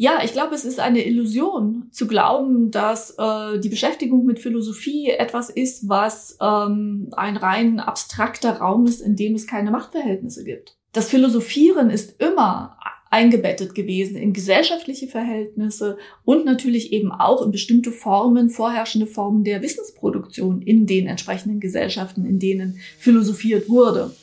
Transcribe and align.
Ja, 0.00 0.20
ich 0.22 0.32
glaube, 0.32 0.54
es 0.54 0.64
ist 0.64 0.78
eine 0.78 1.04
Illusion 1.04 1.88
zu 1.90 2.06
glauben, 2.06 2.70
dass 2.70 3.16
äh, 3.18 3.58
die 3.58 3.68
Beschäftigung 3.68 4.24
mit 4.24 4.38
Philosophie 4.38 5.10
etwas 5.10 5.50
ist, 5.50 5.88
was 5.88 6.38
ähm, 6.40 7.08
ein 7.16 7.36
rein 7.36 7.80
abstrakter 7.80 8.58
Raum 8.58 8.86
ist, 8.86 9.00
in 9.00 9.16
dem 9.16 9.34
es 9.34 9.48
keine 9.48 9.72
Machtverhältnisse 9.72 10.44
gibt. 10.44 10.76
Das 10.92 11.08
Philosophieren 11.08 11.90
ist 11.90 12.22
immer 12.22 12.78
eingebettet 13.10 13.74
gewesen 13.74 14.14
in 14.14 14.32
gesellschaftliche 14.32 15.08
Verhältnisse 15.08 15.98
und 16.24 16.44
natürlich 16.44 16.92
eben 16.92 17.10
auch 17.10 17.44
in 17.44 17.50
bestimmte 17.50 17.90
Formen, 17.90 18.50
vorherrschende 18.50 19.08
Formen 19.08 19.42
der 19.42 19.62
Wissensproduktion 19.62 20.62
in 20.62 20.86
den 20.86 21.08
entsprechenden 21.08 21.58
Gesellschaften, 21.58 22.24
in 22.24 22.38
denen 22.38 22.78
philosophiert 23.00 23.68
wurde. 23.68 24.14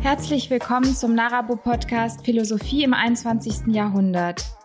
Herzlich 0.00 0.48
willkommen 0.48 0.94
zum 0.94 1.14
Narabo 1.14 1.56
Podcast 1.56 2.24
Philosophie 2.24 2.82
im 2.82 2.94
21. 2.94 3.74
Jahrhundert. 3.74 4.55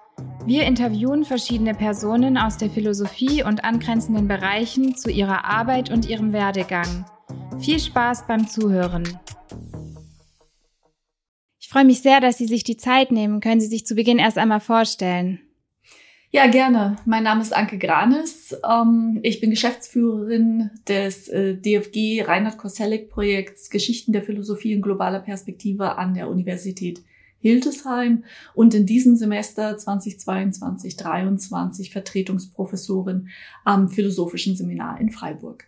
Wir 0.45 0.63
interviewen 0.63 1.23
verschiedene 1.23 1.73
Personen 1.73 2.37
aus 2.37 2.57
der 2.57 2.69
Philosophie 2.69 3.43
und 3.43 3.63
angrenzenden 3.63 4.27
Bereichen 4.27 4.95
zu 4.95 5.09
ihrer 5.11 5.45
Arbeit 5.45 5.91
und 5.91 6.09
ihrem 6.09 6.33
Werdegang. 6.33 7.05
Viel 7.59 7.79
Spaß 7.79 8.27
beim 8.27 8.47
Zuhören. 8.47 9.03
Ich 11.59 11.69
freue 11.69 11.85
mich 11.85 12.01
sehr, 12.01 12.19
dass 12.19 12.37
Sie 12.37 12.47
sich 12.47 12.63
die 12.63 12.77
Zeit 12.77 13.11
nehmen. 13.11 13.39
Können 13.39 13.61
Sie 13.61 13.67
sich 13.67 13.85
zu 13.85 13.95
Beginn 13.95 14.17
erst 14.17 14.37
einmal 14.37 14.59
vorstellen? 14.59 15.39
Ja, 16.33 16.47
gerne. 16.47 16.95
Mein 17.05 17.23
Name 17.23 17.41
ist 17.41 17.53
Anke 17.53 17.77
Granis. 17.77 18.55
Ähm, 18.67 19.19
ich 19.21 19.41
bin 19.41 19.49
Geschäftsführerin 19.49 20.69
des 20.87 21.27
äh, 21.27 21.55
DFG 21.55 22.23
Reinhard 22.25 22.57
Koselleck 22.57 23.09
Projekts 23.09 23.69
Geschichten 23.69 24.13
der 24.13 24.23
Philosophie 24.23 24.71
in 24.71 24.81
globaler 24.81 25.19
Perspektive 25.19 25.97
an 25.97 26.13
der 26.13 26.29
Universität 26.29 27.03
Hildesheim 27.41 28.23
und 28.53 28.73
in 28.73 28.85
diesem 28.85 29.15
Semester 29.15 29.77
2022 29.77 30.97
2023 30.97 31.91
Vertretungsprofessorin 31.91 33.29
am 33.63 33.89
Philosophischen 33.89 34.55
Seminar 34.55 34.99
in 34.99 35.09
Freiburg. 35.09 35.65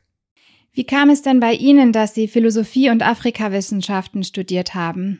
Wie 0.71 0.85
kam 0.85 1.09
es 1.09 1.21
denn 1.21 1.39
bei 1.39 1.53
Ihnen, 1.53 1.91
dass 1.91 2.15
Sie 2.15 2.27
Philosophie 2.27 2.89
und 2.89 3.03
Afrikawissenschaften 3.03 4.23
studiert 4.23 4.73
haben? 4.73 5.19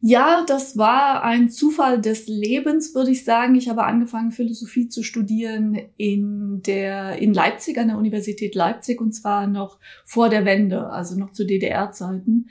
Ja, 0.00 0.44
das 0.46 0.76
war 0.76 1.24
ein 1.24 1.48
Zufall 1.50 2.00
des 2.00 2.28
Lebens, 2.28 2.94
würde 2.94 3.10
ich 3.10 3.24
sagen. 3.24 3.56
Ich 3.56 3.68
habe 3.68 3.84
angefangen, 3.84 4.30
Philosophie 4.30 4.88
zu 4.88 5.02
studieren 5.02 5.78
in 5.96 6.62
der, 6.62 7.18
in 7.18 7.32
Leipzig, 7.32 7.78
an 7.78 7.88
der 7.88 7.98
Universität 7.98 8.54
Leipzig, 8.54 9.00
und 9.00 9.12
zwar 9.12 9.46
noch 9.46 9.78
vor 10.04 10.28
der 10.28 10.44
Wende, 10.44 10.90
also 10.90 11.18
noch 11.18 11.32
zu 11.32 11.44
DDR-Zeiten. 11.44 12.50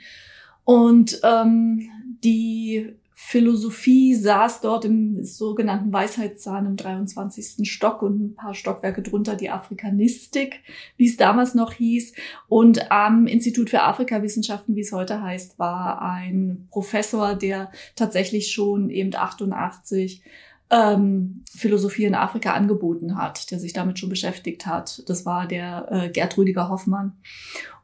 Und 0.64 1.20
ähm, 1.22 1.88
die 2.24 2.96
Philosophie 3.18 4.14
saß 4.14 4.60
dort 4.60 4.84
im 4.84 5.24
sogenannten 5.24 5.90
Weisheitszahn 5.90 6.66
im 6.66 6.76
23. 6.76 7.66
Stock 7.68 8.02
und 8.02 8.20
ein 8.20 8.34
paar 8.34 8.52
Stockwerke 8.52 9.00
drunter 9.00 9.36
die 9.36 9.48
Afrikanistik, 9.48 10.60
wie 10.98 11.08
es 11.08 11.16
damals 11.16 11.54
noch 11.54 11.72
hieß. 11.72 12.12
Und 12.46 12.92
am 12.92 13.26
Institut 13.26 13.70
für 13.70 13.80
Afrikawissenschaften, 13.80 14.76
wie 14.76 14.82
es 14.82 14.92
heute 14.92 15.22
heißt, 15.22 15.58
war 15.58 16.02
ein 16.02 16.68
Professor, 16.70 17.34
der 17.34 17.72
tatsächlich 17.94 18.52
schon 18.52 18.90
eben 18.90 19.14
88 19.14 20.22
ähm, 20.68 21.42
Philosophie 21.50 22.04
in 22.04 22.14
Afrika 22.14 22.52
angeboten 22.52 23.16
hat, 23.16 23.50
der 23.50 23.58
sich 23.58 23.72
damit 23.72 23.98
schon 23.98 24.10
beschäftigt 24.10 24.66
hat. 24.66 25.08
Das 25.08 25.24
war 25.24 25.46
der 25.46 25.86
äh, 25.90 26.10
Gerd 26.10 26.36
Rüdiger 26.36 26.68
Hoffmann. 26.68 27.14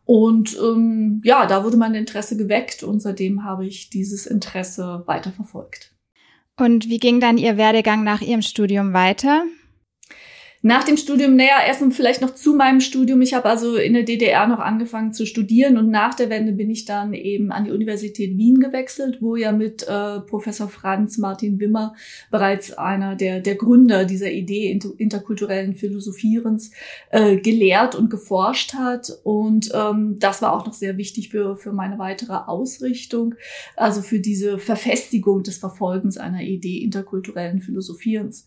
Und 0.05 0.56
ähm, 0.61 1.20
ja, 1.25 1.47
da 1.47 1.64
wurde 1.64 1.77
mein 1.77 1.95
Interesse 1.95 2.36
geweckt 2.36 2.83
und 2.83 3.00
seitdem 3.00 3.45
habe 3.45 3.67
ich 3.67 3.91
dieses 3.91 4.27
Interesse 4.27 5.03
weiterverfolgt. 5.06 5.94
Und 6.59 6.89
wie 6.89 6.98
ging 6.98 7.20
dann 7.20 7.39
Ihr 7.39 7.56
Werdegang 7.56 8.05
nach 8.05 8.20
Ihrem 8.20 8.42
Studium 8.42 8.92
weiter? 8.92 9.44
Nach 10.64 10.84
dem 10.84 10.96
Studium, 10.96 11.34
naja, 11.34 11.56
erstmal 11.66 11.91
vielleicht 11.91 12.20
noch 12.20 12.36
zu 12.36 12.55
meinem 12.55 12.80
Studium. 12.80 13.20
Ich 13.20 13.34
habe 13.34 13.48
also 13.48 13.74
in 13.74 13.94
der 13.94 14.05
DDR 14.05 14.46
noch 14.46 14.60
angefangen 14.60 15.12
zu 15.12 15.27
studieren 15.27 15.77
und 15.77 15.91
nach 15.91 16.14
der 16.14 16.30
Wende 16.30 16.53
bin 16.53 16.70
ich 16.70 16.84
dann 16.84 17.14
eben 17.14 17.50
an 17.50 17.64
die 17.64 17.72
Universität 17.72 18.38
Wien 18.38 18.60
gewechselt, 18.60 19.19
wo 19.20 19.34
ja 19.34 19.50
mit 19.50 19.82
äh, 19.82 20.20
Professor 20.20 20.69
Franz 20.69 21.19
Martin 21.19 21.59
Wimmer 21.59 21.97
bereits 22.31 22.72
einer 22.75 23.16
der, 23.16 23.41
der 23.41 23.56
Gründer 23.56 24.04
dieser 24.04 24.31
Idee 24.31 24.70
inter 24.70 24.91
interkulturellen 24.98 25.75
Philosophierens 25.75 26.70
äh, 27.10 27.38
gelehrt 27.38 27.97
und 27.97 28.08
geforscht 28.08 28.75
hat. 28.75 29.10
Und 29.25 29.72
ähm, 29.75 30.20
das 30.20 30.42
war 30.42 30.53
auch 30.53 30.64
noch 30.64 30.75
sehr 30.75 30.97
wichtig 30.97 31.31
für, 31.31 31.56
für 31.56 31.72
meine 31.72 31.98
weitere 31.98 32.34
Ausrichtung, 32.34 33.34
also 33.75 34.00
für 34.00 34.20
diese 34.20 34.60
Verfestigung 34.60 35.42
des 35.42 35.58
Verfolgens 35.58 36.19
einer 36.19 36.42
Idee 36.42 36.78
interkulturellen 36.78 37.60
Philosophierens. 37.60 38.47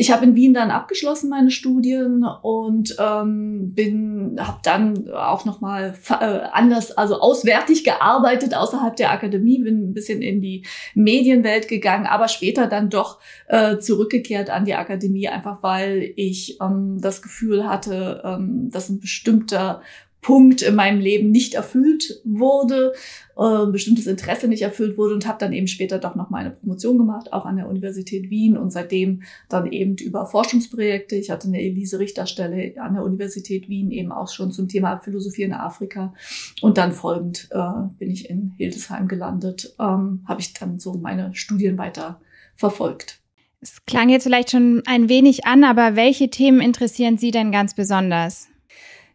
Ich 0.00 0.10
habe 0.10 0.24
in 0.24 0.34
Wien 0.34 0.54
dann 0.54 0.70
abgeschlossen 0.70 1.28
meine 1.28 1.50
Studien 1.50 2.24
und 2.24 2.96
ähm, 2.98 3.74
bin 3.74 4.34
habe 4.40 4.60
dann 4.62 5.10
auch 5.10 5.44
noch 5.44 5.60
mal 5.60 5.94
äh, 6.08 6.14
anders, 6.52 6.92
also 6.92 7.20
auswärtig 7.20 7.84
gearbeitet 7.84 8.54
außerhalb 8.54 8.96
der 8.96 9.10
Akademie, 9.10 9.62
bin 9.62 9.90
ein 9.90 9.92
bisschen 9.92 10.22
in 10.22 10.40
die 10.40 10.64
Medienwelt 10.94 11.68
gegangen, 11.68 12.06
aber 12.06 12.28
später 12.28 12.66
dann 12.66 12.88
doch 12.88 13.20
äh, 13.46 13.76
zurückgekehrt 13.76 14.48
an 14.48 14.64
die 14.64 14.74
Akademie, 14.74 15.28
einfach 15.28 15.62
weil 15.62 16.14
ich 16.16 16.58
ähm, 16.62 16.96
das 16.98 17.20
Gefühl 17.20 17.68
hatte, 17.68 18.22
ähm, 18.24 18.70
dass 18.70 18.88
ein 18.88 19.00
bestimmter 19.00 19.82
Punkt 20.20 20.60
in 20.60 20.74
meinem 20.74 21.00
Leben 21.00 21.30
nicht 21.30 21.54
erfüllt 21.54 22.20
wurde, 22.24 22.92
äh, 23.38 23.66
bestimmtes 23.66 24.06
Interesse 24.06 24.48
nicht 24.48 24.62
erfüllt 24.62 24.98
wurde 24.98 25.14
und 25.14 25.26
habe 25.26 25.38
dann 25.38 25.52
eben 25.52 25.66
später 25.66 25.98
doch 25.98 26.14
noch 26.14 26.28
meine 26.28 26.50
Promotion 26.50 26.98
gemacht, 26.98 27.32
auch 27.32 27.46
an 27.46 27.56
der 27.56 27.68
Universität 27.68 28.28
Wien 28.28 28.58
und 28.58 28.70
seitdem 28.70 29.22
dann 29.48 29.72
eben 29.72 29.96
über 29.96 30.26
Forschungsprojekte. 30.26 31.16
Ich 31.16 31.30
hatte 31.30 31.48
eine 31.48 31.60
Elise-Richterstelle 31.62 32.74
an 32.80 32.94
der 32.94 33.02
Universität 33.04 33.68
Wien 33.68 33.90
eben 33.90 34.12
auch 34.12 34.28
schon 34.28 34.52
zum 34.52 34.68
Thema 34.68 34.98
Philosophie 34.98 35.44
in 35.44 35.54
Afrika 35.54 36.12
und 36.60 36.76
dann 36.76 36.92
folgend 36.92 37.48
äh, 37.50 37.94
bin 37.98 38.10
ich 38.10 38.28
in 38.28 38.52
Hildesheim 38.58 39.08
gelandet, 39.08 39.74
ähm, 39.80 40.24
habe 40.26 40.40
ich 40.40 40.52
dann 40.52 40.78
so 40.78 40.94
meine 40.94 41.34
Studien 41.34 41.78
weiter 41.78 42.20
verfolgt. 42.56 43.20
Es 43.62 43.84
klang 43.86 44.10
jetzt 44.10 44.24
vielleicht 44.24 44.50
schon 44.50 44.82
ein 44.86 45.08
wenig 45.08 45.46
an, 45.46 45.64
aber 45.64 45.96
welche 45.96 46.28
Themen 46.28 46.60
interessieren 46.60 47.16
Sie 47.16 47.30
denn 47.30 47.52
ganz 47.52 47.74
besonders? 47.74 48.49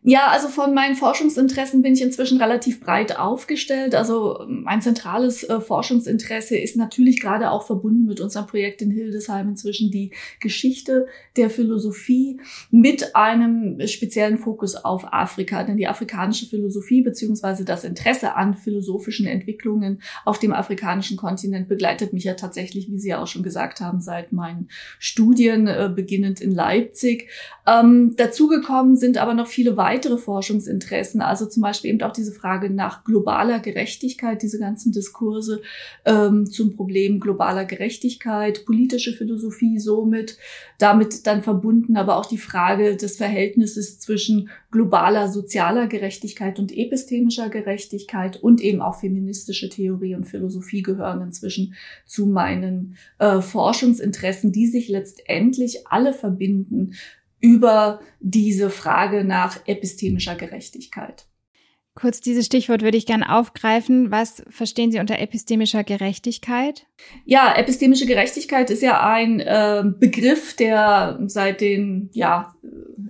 Ja, 0.08 0.28
also 0.28 0.50
von 0.50 0.76
meinen 0.76 0.96
Forschungsinteressen 0.96 1.82
bin 1.82 1.94
ich 1.94 2.02
inzwischen 2.04 2.40
relativ 2.40 2.80
breit 2.80 3.18
aufgestellt. 3.18 3.96
Also 3.96 4.46
mein 4.48 4.80
zentrales 4.80 5.44
äh, 5.44 5.60
Forschungsinteresse 5.60 6.56
ist 6.56 6.76
natürlich 6.76 7.20
gerade 7.20 7.50
auch 7.50 7.66
verbunden 7.66 8.06
mit 8.06 8.22
unserem 8.22 8.46
Projekt 8.46 8.84
in 8.84 8.92
Hildesheim 8.92 9.50
inzwischen 9.50 9.90
die 9.90 10.12
Geschichte 10.40 11.08
der 11.38 11.50
Philosophie 11.50 12.40
mit 12.70 13.16
einem 13.16 13.80
speziellen 13.88 14.38
Fokus 14.38 14.76
auf 14.76 15.12
Afrika. 15.12 15.64
Denn 15.64 15.76
die 15.76 15.88
afrikanische 15.88 16.46
Philosophie 16.46 17.02
beziehungsweise 17.02 17.66
das 17.66 17.84
Interesse 17.84 18.36
an 18.36 18.54
philosophischen 18.54 19.26
Entwicklungen 19.26 20.04
auf 20.24 20.38
dem 20.38 20.54
afrikanischen 20.54 21.18
Kontinent 21.18 21.68
begleitet 21.68 22.14
mich 22.14 22.26
ja 22.26 22.36
tatsächlich, 22.36 22.92
wie 22.92 23.00
Sie 23.00 23.10
ja 23.10 23.24
auch 23.24 23.28
schon 23.28 23.42
gesagt 23.42 23.82
haben, 23.82 24.02
seit 24.02 24.34
meinen 24.34 24.68
Studien 25.00 25.66
äh, 25.66 25.92
beginnend 25.92 26.42
in 26.42 26.52
Leipzig. 26.52 27.28
Ähm, 27.66 28.14
dazugekommen 28.18 28.98
sind 28.98 29.18
aber 29.18 29.34
noch 29.34 29.48
viele 29.48 29.76
weitere 29.78 29.95
weitere 29.96 30.18
Forschungsinteressen, 30.18 31.22
also 31.22 31.46
zum 31.46 31.64
Beispiel 31.64 31.92
eben 31.92 32.02
auch 32.02 32.12
diese 32.12 32.34
Frage 32.34 32.70
nach 32.70 33.06
globaler 33.06 33.60
Gerechtigkeit, 33.60 34.42
diese 34.42 34.60
ganzen 34.60 34.92
Diskurse 34.92 35.62
ähm, 36.04 36.46
zum 36.46 36.76
Problem 36.76 37.20
globaler 37.20 37.64
Gerechtigkeit, 37.64 38.66
politische 38.66 39.14
Philosophie 39.14 39.80
somit, 39.80 40.38
damit 40.80 41.26
dann 41.28 41.44
verbunden 41.44 41.96
aber 41.96 42.18
auch 42.18 42.26
die 42.26 42.38
Frage 42.38 42.98
des 42.98 43.16
Verhältnisses 43.16 44.00
zwischen 44.00 44.50
globaler 44.70 45.30
sozialer 45.30 45.88
Gerechtigkeit 45.88 46.60
und 46.60 46.76
epistemischer 46.76 47.50
Gerechtigkeit 47.50 48.36
und 48.44 48.60
eben 48.60 48.82
auch 48.82 49.00
feministische 49.00 49.70
Theorie 49.70 50.16
und 50.16 50.26
Philosophie 50.26 50.82
gehören 50.82 51.22
inzwischen 51.22 51.76
zu 52.06 52.26
meinen 52.26 52.98
äh, 53.20 53.40
Forschungsinteressen, 53.40 54.52
die 54.52 54.68
sich 54.68 54.90
letztendlich 54.90 55.88
alle 55.88 56.14
verbinden 56.14 56.96
über 57.40 58.00
diese 58.20 58.70
Frage 58.70 59.24
nach 59.24 59.60
epistemischer 59.68 60.36
Gerechtigkeit. 60.36 61.28
Kurz 61.96 62.20
dieses 62.20 62.46
Stichwort 62.46 62.82
würde 62.82 62.98
ich 62.98 63.06
gerne 63.06 63.34
aufgreifen. 63.34 64.12
Was 64.12 64.44
verstehen 64.50 64.92
Sie 64.92 65.00
unter 65.00 65.18
epistemischer 65.18 65.86
Gerechtigkeit? 65.86 66.86
Ja, 67.24 67.56
epistemische 67.56 68.06
Gerechtigkeit 68.06 68.70
ist 68.70 68.82
ja 68.82 69.02
ein 69.02 69.40
äh, 69.40 69.84
Begriff, 69.98 70.58
der 70.58 71.20
seit 71.26 71.62
den 71.62 72.10
ja 72.12 72.54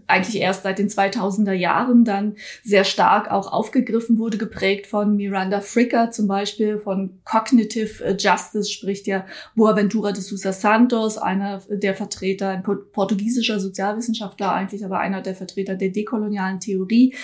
eigentlich 0.07 0.41
erst 0.41 0.63
seit 0.63 0.79
den 0.79 0.89
2000er 0.89 1.53
Jahren 1.53 2.05
dann 2.05 2.35
sehr 2.63 2.83
stark 2.83 3.31
auch 3.31 3.51
aufgegriffen 3.51 4.17
wurde, 4.19 4.37
geprägt 4.37 4.87
von 4.87 5.15
Miranda 5.15 5.61
Fricker 5.61 6.11
zum 6.11 6.27
Beispiel, 6.27 6.77
von 6.77 7.19
Cognitive 7.23 8.15
Justice 8.17 8.71
spricht 8.71 9.07
ja 9.07 9.25
Boaventura 9.55 10.11
de 10.11 10.21
Sousa 10.21 10.53
Santos, 10.53 11.17
einer 11.17 11.61
der 11.69 11.95
Vertreter, 11.95 12.49
ein 12.49 12.63
portugiesischer 12.63 13.59
Sozialwissenschaftler 13.59 14.51
eigentlich, 14.51 14.85
aber 14.85 14.99
einer 14.99 15.21
der 15.21 15.35
Vertreter 15.35 15.75
der 15.75 15.89
dekolonialen 15.89 16.59
Theorie. 16.59 17.15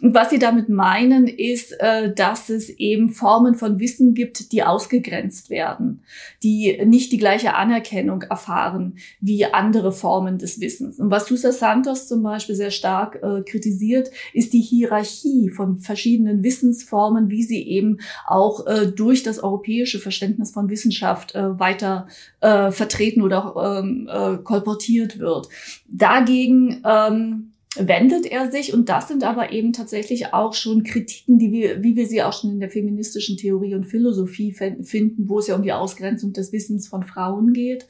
Und 0.00 0.14
was 0.14 0.30
sie 0.30 0.38
damit 0.38 0.68
meinen, 0.68 1.09
ist, 1.10 1.72
äh, 1.80 2.12
dass 2.14 2.48
es 2.48 2.68
eben 2.70 3.10
Formen 3.10 3.54
von 3.54 3.78
Wissen 3.78 4.14
gibt, 4.14 4.52
die 4.52 4.62
ausgegrenzt 4.62 5.50
werden, 5.50 6.02
die 6.42 6.80
nicht 6.84 7.12
die 7.12 7.18
gleiche 7.18 7.54
Anerkennung 7.54 8.22
erfahren 8.22 8.94
wie 9.20 9.44
andere 9.44 9.92
Formen 9.92 10.38
des 10.38 10.60
Wissens. 10.60 10.98
Und 10.98 11.10
was 11.10 11.26
Sousa 11.26 11.52
Santos 11.52 12.08
zum 12.08 12.22
Beispiel 12.22 12.54
sehr 12.54 12.70
stark 12.70 13.20
äh, 13.22 13.42
kritisiert, 13.42 14.10
ist 14.32 14.52
die 14.52 14.60
Hierarchie 14.60 15.50
von 15.50 15.78
verschiedenen 15.78 16.42
Wissensformen, 16.42 17.30
wie 17.30 17.42
sie 17.42 17.62
eben 17.66 17.98
auch 18.26 18.66
äh, 18.66 18.86
durch 18.86 19.22
das 19.22 19.38
europäische 19.38 19.98
Verständnis 19.98 20.50
von 20.52 20.68
Wissenschaft 20.68 21.34
weiter 21.34 22.06
vertreten 22.40 23.22
oder 23.22 23.80
ähm, 23.80 24.08
äh, 24.10 24.38
kolportiert 24.42 25.18
wird. 25.18 25.48
Dagegen 25.88 26.82
ähm, 26.84 27.49
wendet 27.76 28.26
er 28.26 28.50
sich 28.50 28.74
und 28.74 28.88
das 28.88 29.08
sind 29.08 29.22
aber 29.22 29.52
eben 29.52 29.72
tatsächlich 29.72 30.34
auch 30.34 30.54
schon 30.54 30.82
Kritiken, 30.82 31.38
die 31.38 31.52
wir, 31.52 31.82
wie 31.82 31.94
wir 31.94 32.06
sie 32.06 32.22
auch 32.22 32.32
schon 32.32 32.50
in 32.50 32.60
der 32.60 32.70
feministischen 32.70 33.36
Theorie 33.36 33.74
und 33.74 33.84
Philosophie 33.84 34.52
finden, 34.52 35.28
wo 35.28 35.38
es 35.38 35.46
ja 35.46 35.54
um 35.54 35.62
die 35.62 35.72
Ausgrenzung 35.72 36.32
des 36.32 36.52
Wissens 36.52 36.88
von 36.88 37.04
Frauen 37.04 37.52
geht. 37.52 37.86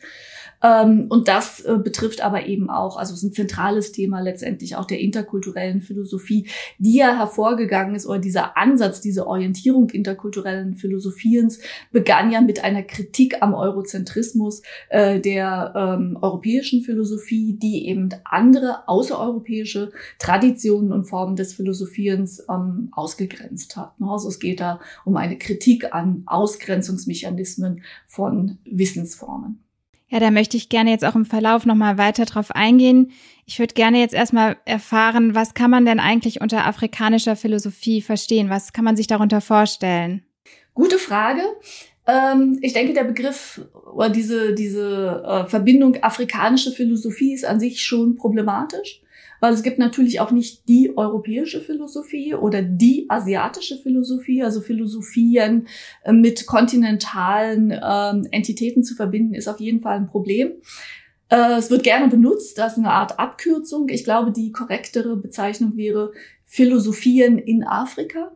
Ähm, 0.63 1.07
und 1.09 1.29
das 1.29 1.61
äh, 1.61 1.79
betrifft 1.83 2.23
aber 2.23 2.47
eben 2.47 2.71
auch, 2.71 2.97
also 2.97 3.15
es 3.15 3.23
ist 3.23 3.31
ein 3.31 3.33
zentrales 3.33 3.93
Thema 3.93 4.21
letztendlich 4.21 4.77
auch 4.77 4.85
der 4.85 5.01
interkulturellen 5.01 5.81
Philosophie, 5.81 6.49
die 6.79 6.97
ja 6.97 7.17
hervorgegangen 7.17 7.95
ist, 7.95 8.07
oder 8.07 8.19
dieser 8.19 8.57
Ansatz, 8.57 9.01
diese 9.01 9.27
Orientierung 9.27 9.91
interkulturellen 9.91 10.77
Philosophiens 10.77 11.61
begann 11.93 12.31
ja 12.31 12.41
mit 12.41 12.63
einer 12.63 12.83
Kritik 12.83 13.43
am 13.43 13.55
Eurozentrismus 13.55 14.63
äh, 14.91 15.21
der 15.21 15.73
ähm, 15.77 16.19
europäischen 16.21 16.83
Philosophie, 16.83 17.59
die 17.61 17.89
eben 17.89 18.11
andere 18.25 18.89
außereuropäische 18.89 19.93
Traditionen 20.19 20.93
und 20.93 21.05
Formen 21.05 21.37
des 21.37 21.55
Philosophierens 21.55 22.45
ähm, 22.51 22.89
ausgegrenzt 22.93 23.77
hat. 23.77 23.99
Ne? 24.01 24.09
Also 24.11 24.29
es 24.29 24.39
geht 24.39 24.61
da 24.61 24.81
um 25.05 25.17
eine 25.17 25.39
Kritik 25.39 25.95
an 25.95 26.23
Ausgrenzungsmechanismen 26.27 27.83
von 28.07 28.59
Wissensformen. 28.65 29.61
Ja, 30.11 30.19
da 30.19 30.33
möchte 30.33 30.57
ich 30.57 30.69
gerne 30.69 30.91
jetzt 30.91 31.05
auch 31.05 31.15
im 31.15 31.25
Verlauf 31.25 31.67
nochmal 31.67 31.97
weiter 31.97 32.25
drauf 32.25 32.51
eingehen. 32.51 33.13
Ich 33.47 33.61
würde 33.61 33.75
gerne 33.75 34.01
jetzt 34.01 34.15
erstmal 34.15 34.57
erfahren, 34.65 35.37
was 35.37 35.55
kann 35.55 35.71
man 35.71 35.87
denn 35.87 36.01
eigentlich 36.01 36.41
unter 36.41 36.67
afrikanischer 36.67 37.37
Philosophie 37.37 38.03
verstehen? 38.03 38.51
Was 38.51 38.73
kann 38.73 38.85
man 38.85 38.97
sich 38.97 39.07
darunter 39.07 39.41
vorstellen? 39.41 40.25
Gute 40.75 40.99
Frage. 40.99 41.43
Ähm, 42.09 42.59
ich 42.61 42.73
denke, 42.73 42.93
der 42.93 43.05
Begriff 43.05 43.61
oder 43.95 44.11
diese, 44.11 44.53
diese 44.53 45.23
äh, 45.25 45.49
Verbindung 45.49 46.03
afrikanische 46.03 46.73
Philosophie 46.73 47.33
ist 47.33 47.45
an 47.45 47.61
sich 47.61 47.83
schon 47.83 48.17
problematisch 48.17 49.01
weil 49.41 49.53
es 49.53 49.63
gibt 49.63 49.79
natürlich 49.79 50.21
auch 50.21 50.31
nicht 50.31 50.69
die 50.69 50.97
europäische 50.97 51.61
Philosophie 51.61 52.35
oder 52.35 52.63
die 52.63 53.07
asiatische 53.09 53.79
Philosophie. 53.79 54.43
Also 54.43 54.61
Philosophien 54.61 55.67
äh, 56.05 56.13
mit 56.13 56.47
kontinentalen 56.47 57.73
ähm, 57.73 58.29
Entitäten 58.31 58.85
zu 58.85 58.95
verbinden, 58.95 59.35
ist 59.35 59.49
auf 59.49 59.61
jeden 59.61 59.81
Fall 59.81 59.97
ein 59.97 60.07
Problem. 60.07 60.53
Äh, 61.31 61.59
es 61.59 61.71
wird 61.71 61.83
gerne 61.83 62.09
benutzt 62.09 62.61
als 62.61 62.77
eine 62.77 62.91
Art 62.91 63.19
Abkürzung. 63.19 63.89
Ich 63.89 64.05
glaube, 64.05 64.33
die 64.33 64.53
korrektere 64.53 65.17
Bezeichnung 65.17 65.77
wäre 65.77 66.13
Philosophien 66.45 67.39
in 67.39 67.65
Afrika. 67.65 68.33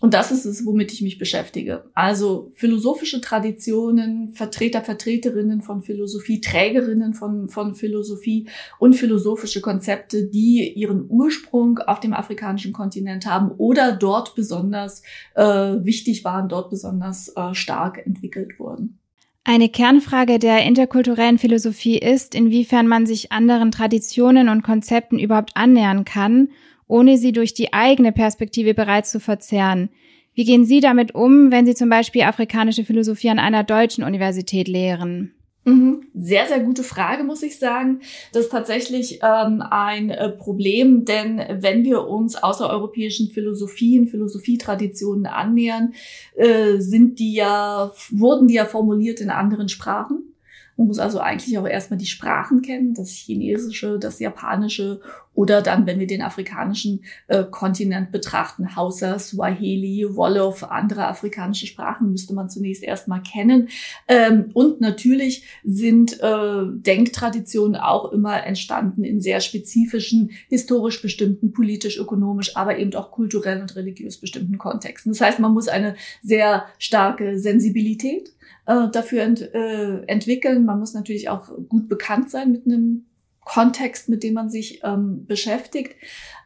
Und 0.00 0.14
das 0.14 0.32
ist 0.32 0.44
es, 0.44 0.66
womit 0.66 0.92
ich 0.92 1.02
mich 1.02 1.18
beschäftige. 1.18 1.84
Also 1.94 2.50
philosophische 2.54 3.20
Traditionen, 3.20 4.30
Vertreter, 4.30 4.82
Vertreterinnen 4.82 5.62
von 5.62 5.82
Philosophie, 5.82 6.40
Trägerinnen 6.40 7.14
von, 7.14 7.48
von 7.48 7.74
Philosophie 7.74 8.48
und 8.78 8.94
philosophische 8.94 9.60
Konzepte, 9.60 10.26
die 10.26 10.72
ihren 10.74 11.06
Ursprung 11.08 11.78
auf 11.78 12.00
dem 12.00 12.14
afrikanischen 12.14 12.72
Kontinent 12.72 13.26
haben 13.26 13.52
oder 13.52 13.92
dort 13.92 14.34
besonders 14.34 15.02
äh, 15.34 15.44
wichtig 15.44 16.24
waren, 16.24 16.48
dort 16.48 16.70
besonders 16.70 17.28
äh, 17.36 17.54
stark 17.54 18.04
entwickelt 18.04 18.58
wurden. 18.58 18.98
Eine 19.44 19.68
Kernfrage 19.68 20.38
der 20.38 20.64
interkulturellen 20.64 21.38
Philosophie 21.38 21.98
ist, 21.98 22.34
inwiefern 22.34 22.86
man 22.86 23.06
sich 23.06 23.32
anderen 23.32 23.72
Traditionen 23.72 24.48
und 24.48 24.62
Konzepten 24.62 25.18
überhaupt 25.18 25.56
annähern 25.56 26.04
kann 26.04 26.48
ohne 26.86 27.18
sie 27.18 27.32
durch 27.32 27.54
die 27.54 27.72
eigene 27.72 28.12
Perspektive 28.12 28.74
bereits 28.74 29.10
zu 29.10 29.20
verzerren. 29.20 29.90
Wie 30.34 30.44
gehen 30.44 30.64
Sie 30.64 30.80
damit 30.80 31.14
um, 31.14 31.50
wenn 31.50 31.66
Sie 31.66 31.74
zum 31.74 31.90
Beispiel 31.90 32.22
afrikanische 32.22 32.84
Philosophie 32.84 33.28
an 33.28 33.38
einer 33.38 33.64
deutschen 33.64 34.02
Universität 34.02 34.66
lehren? 34.66 35.34
Mhm. 35.64 36.08
Sehr, 36.14 36.46
sehr 36.46 36.60
gute 36.60 36.82
Frage, 36.82 37.22
muss 37.22 37.42
ich 37.42 37.58
sagen. 37.58 38.00
Das 38.32 38.44
ist 38.44 38.50
tatsächlich 38.50 39.20
ähm, 39.22 39.62
ein 39.62 40.10
äh, 40.10 40.30
Problem, 40.30 41.04
denn 41.04 41.40
wenn 41.60 41.84
wir 41.84 42.08
uns 42.08 42.34
außereuropäischen 42.34 43.28
Philosophien, 43.30 44.08
Philosophietraditionen 44.08 45.26
annähern, 45.26 45.94
äh, 46.34 46.78
sind 46.78 47.18
die 47.20 47.34
ja, 47.34 47.92
wurden 48.10 48.48
die 48.48 48.54
ja 48.54 48.64
formuliert 48.64 49.20
in 49.20 49.30
anderen 49.30 49.68
Sprachen. 49.68 50.31
Man 50.82 50.88
muss 50.88 50.98
also 50.98 51.20
eigentlich 51.20 51.56
auch 51.58 51.68
erstmal 51.68 51.98
die 51.98 52.06
Sprachen 52.06 52.60
kennen, 52.60 52.92
das 52.92 53.10
Chinesische, 53.10 54.00
das 54.00 54.18
Japanische 54.18 55.00
oder 55.32 55.62
dann, 55.62 55.86
wenn 55.86 56.00
wir 56.00 56.08
den 56.08 56.22
afrikanischen 56.22 57.04
äh, 57.28 57.44
Kontinent 57.48 58.10
betrachten, 58.10 58.74
Hausa, 58.74 59.20
Swahili, 59.20 60.04
Wolof, 60.16 60.64
andere 60.64 61.06
afrikanische 61.06 61.68
Sprachen 61.68 62.10
müsste 62.10 62.34
man 62.34 62.50
zunächst 62.50 62.82
erstmal 62.82 63.22
kennen. 63.22 63.68
Ähm, 64.08 64.50
und 64.54 64.80
natürlich 64.80 65.44
sind 65.62 66.20
äh, 66.20 66.64
Denktraditionen 66.66 67.76
auch 67.76 68.10
immer 68.10 68.44
entstanden 68.44 69.04
in 69.04 69.20
sehr 69.20 69.40
spezifischen, 69.40 70.32
historisch 70.48 71.00
bestimmten, 71.00 71.52
politisch, 71.52 71.96
ökonomisch, 71.96 72.56
aber 72.56 72.76
eben 72.76 72.92
auch 72.94 73.12
kulturell 73.12 73.60
und 73.60 73.76
religiös 73.76 74.18
bestimmten 74.18 74.58
Kontexten. 74.58 75.12
Das 75.12 75.20
heißt, 75.20 75.38
man 75.38 75.54
muss 75.54 75.68
eine 75.68 75.94
sehr 76.22 76.66
starke 76.78 77.38
Sensibilität 77.38 78.32
äh, 78.66 78.88
dafür 78.92 79.22
ent, 79.22 79.40
äh, 79.54 80.02
entwickeln. 80.04 80.64
Man 80.64 80.78
muss 80.78 80.94
natürlich 80.94 81.28
auch 81.28 81.48
gut 81.68 81.88
bekannt 81.88 82.30
sein 82.30 82.52
mit 82.52 82.66
einem 82.66 83.06
Kontext, 83.44 84.08
mit 84.08 84.22
dem 84.22 84.34
man 84.34 84.50
sich 84.50 84.82
ähm, 84.84 85.26
beschäftigt. 85.26 85.96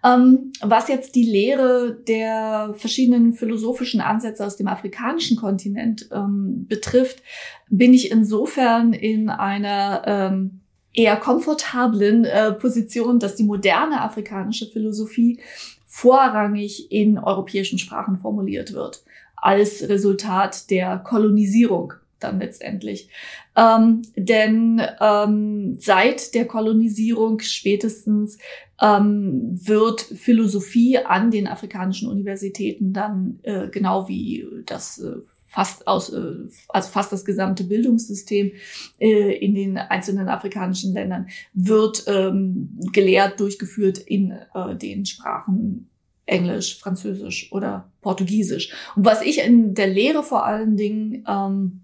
Ähm, 0.02 0.52
was 0.62 0.88
jetzt 0.88 1.14
die 1.14 1.24
Lehre 1.24 1.94
der 2.08 2.74
verschiedenen 2.76 3.34
philosophischen 3.34 4.00
Ansätze 4.00 4.46
aus 4.46 4.56
dem 4.56 4.68
afrikanischen 4.68 5.36
Kontinent 5.36 6.08
ähm, 6.12 6.66
betrifft, 6.68 7.22
bin 7.68 7.92
ich 7.92 8.10
insofern 8.10 8.92
in 8.92 9.28
einer 9.28 10.02
ähm, 10.06 10.60
eher 10.94 11.16
komfortablen 11.16 12.24
äh, 12.24 12.52
Position, 12.52 13.18
dass 13.18 13.36
die 13.36 13.44
moderne 13.44 14.00
afrikanische 14.00 14.66
Philosophie 14.66 15.40
vorrangig 15.84 16.90
in 16.90 17.18
europäischen 17.18 17.78
Sprachen 17.78 18.18
formuliert 18.18 18.72
wird, 18.72 19.02
als 19.46 19.88
Resultat 19.88 20.70
der 20.70 20.98
Kolonisierung 20.98 21.92
dann 22.18 22.40
letztendlich. 22.40 23.08
Ähm, 23.56 24.02
denn 24.16 24.82
ähm, 25.00 25.76
seit 25.78 26.34
der 26.34 26.46
Kolonisierung 26.46 27.38
spätestens 27.38 28.38
ähm, 28.82 29.52
wird 29.54 30.00
Philosophie 30.00 30.98
an 30.98 31.30
den 31.30 31.46
afrikanischen 31.46 32.08
Universitäten 32.08 32.92
dann 32.92 33.38
äh, 33.44 33.68
genau 33.68 34.08
wie 34.08 34.44
das 34.66 34.98
äh, 34.98 35.12
fast 35.46 35.86
aus, 35.86 36.12
äh, 36.12 36.48
also 36.68 36.90
fast 36.90 37.12
das 37.12 37.24
gesamte 37.24 37.62
Bildungssystem 37.62 38.50
äh, 38.98 39.32
in 39.36 39.54
den 39.54 39.78
einzelnen 39.78 40.28
afrikanischen 40.28 40.92
Ländern 40.92 41.28
wird 41.54 42.02
ähm, 42.08 42.80
gelehrt, 42.92 43.38
durchgeführt 43.38 43.98
in 43.98 44.32
äh, 44.54 44.74
den 44.74 45.06
Sprachen 45.06 45.88
Englisch, 46.26 46.78
Französisch 46.78 47.52
oder 47.52 47.90
Portugiesisch. 48.00 48.72
Und 48.96 49.04
was 49.04 49.22
ich 49.22 49.38
in 49.38 49.74
der 49.74 49.86
Lehre 49.86 50.22
vor 50.22 50.44
allen 50.44 50.76
Dingen 50.76 51.24
ähm, 51.28 51.80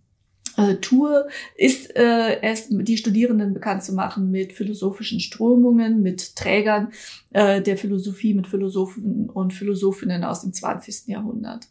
äh, 0.57 0.75
tue, 0.77 1.27
ist 1.57 1.97
äh, 1.97 2.43
es 2.43 2.67
die 2.69 2.97
Studierenden 2.97 3.55
bekannt 3.55 3.85
zu 3.85 3.95
machen 3.95 4.31
mit 4.31 4.53
philosophischen 4.53 5.21
Strömungen, 5.21 6.03
mit 6.03 6.37
Trägern 6.37 6.93
äh, 7.31 7.63
der 7.63 7.77
Philosophie, 7.77 8.35
mit 8.35 8.47
Philosophen 8.47 9.31
und 9.31 9.53
Philosophinnen 9.53 10.25
aus 10.25 10.43
dem 10.43 10.53
20. 10.53 11.07
Jahrhundert. 11.07 11.69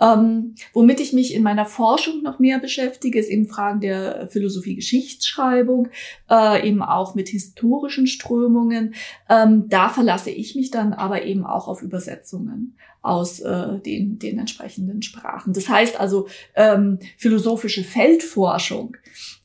Ähm, 0.00 0.54
womit 0.72 1.00
ich 1.00 1.12
mich 1.12 1.34
in 1.34 1.42
meiner 1.42 1.66
Forschung 1.66 2.22
noch 2.22 2.38
mehr 2.38 2.58
beschäftige, 2.58 3.18
ist 3.18 3.28
eben 3.28 3.46
Fragen 3.46 3.80
der 3.80 4.28
Philosophie-Geschichtsschreibung, 4.28 5.88
äh, 6.30 6.66
eben 6.66 6.82
auch 6.82 7.14
mit 7.14 7.28
historischen 7.28 8.06
Strömungen. 8.06 8.94
Ähm, 9.28 9.68
da 9.68 9.88
verlasse 9.88 10.30
ich 10.30 10.54
mich 10.54 10.70
dann 10.70 10.92
aber 10.92 11.24
eben 11.24 11.44
auch 11.44 11.68
auf 11.68 11.82
Übersetzungen 11.82 12.76
aus 13.02 13.40
äh, 13.40 13.78
den, 13.78 14.18
den 14.18 14.38
entsprechenden 14.38 15.02
Sprachen. 15.02 15.52
Das 15.52 15.68
heißt 15.68 15.98
also, 15.98 16.28
ähm, 16.54 16.98
philosophische 17.16 17.82
Feldforschung 17.82 18.96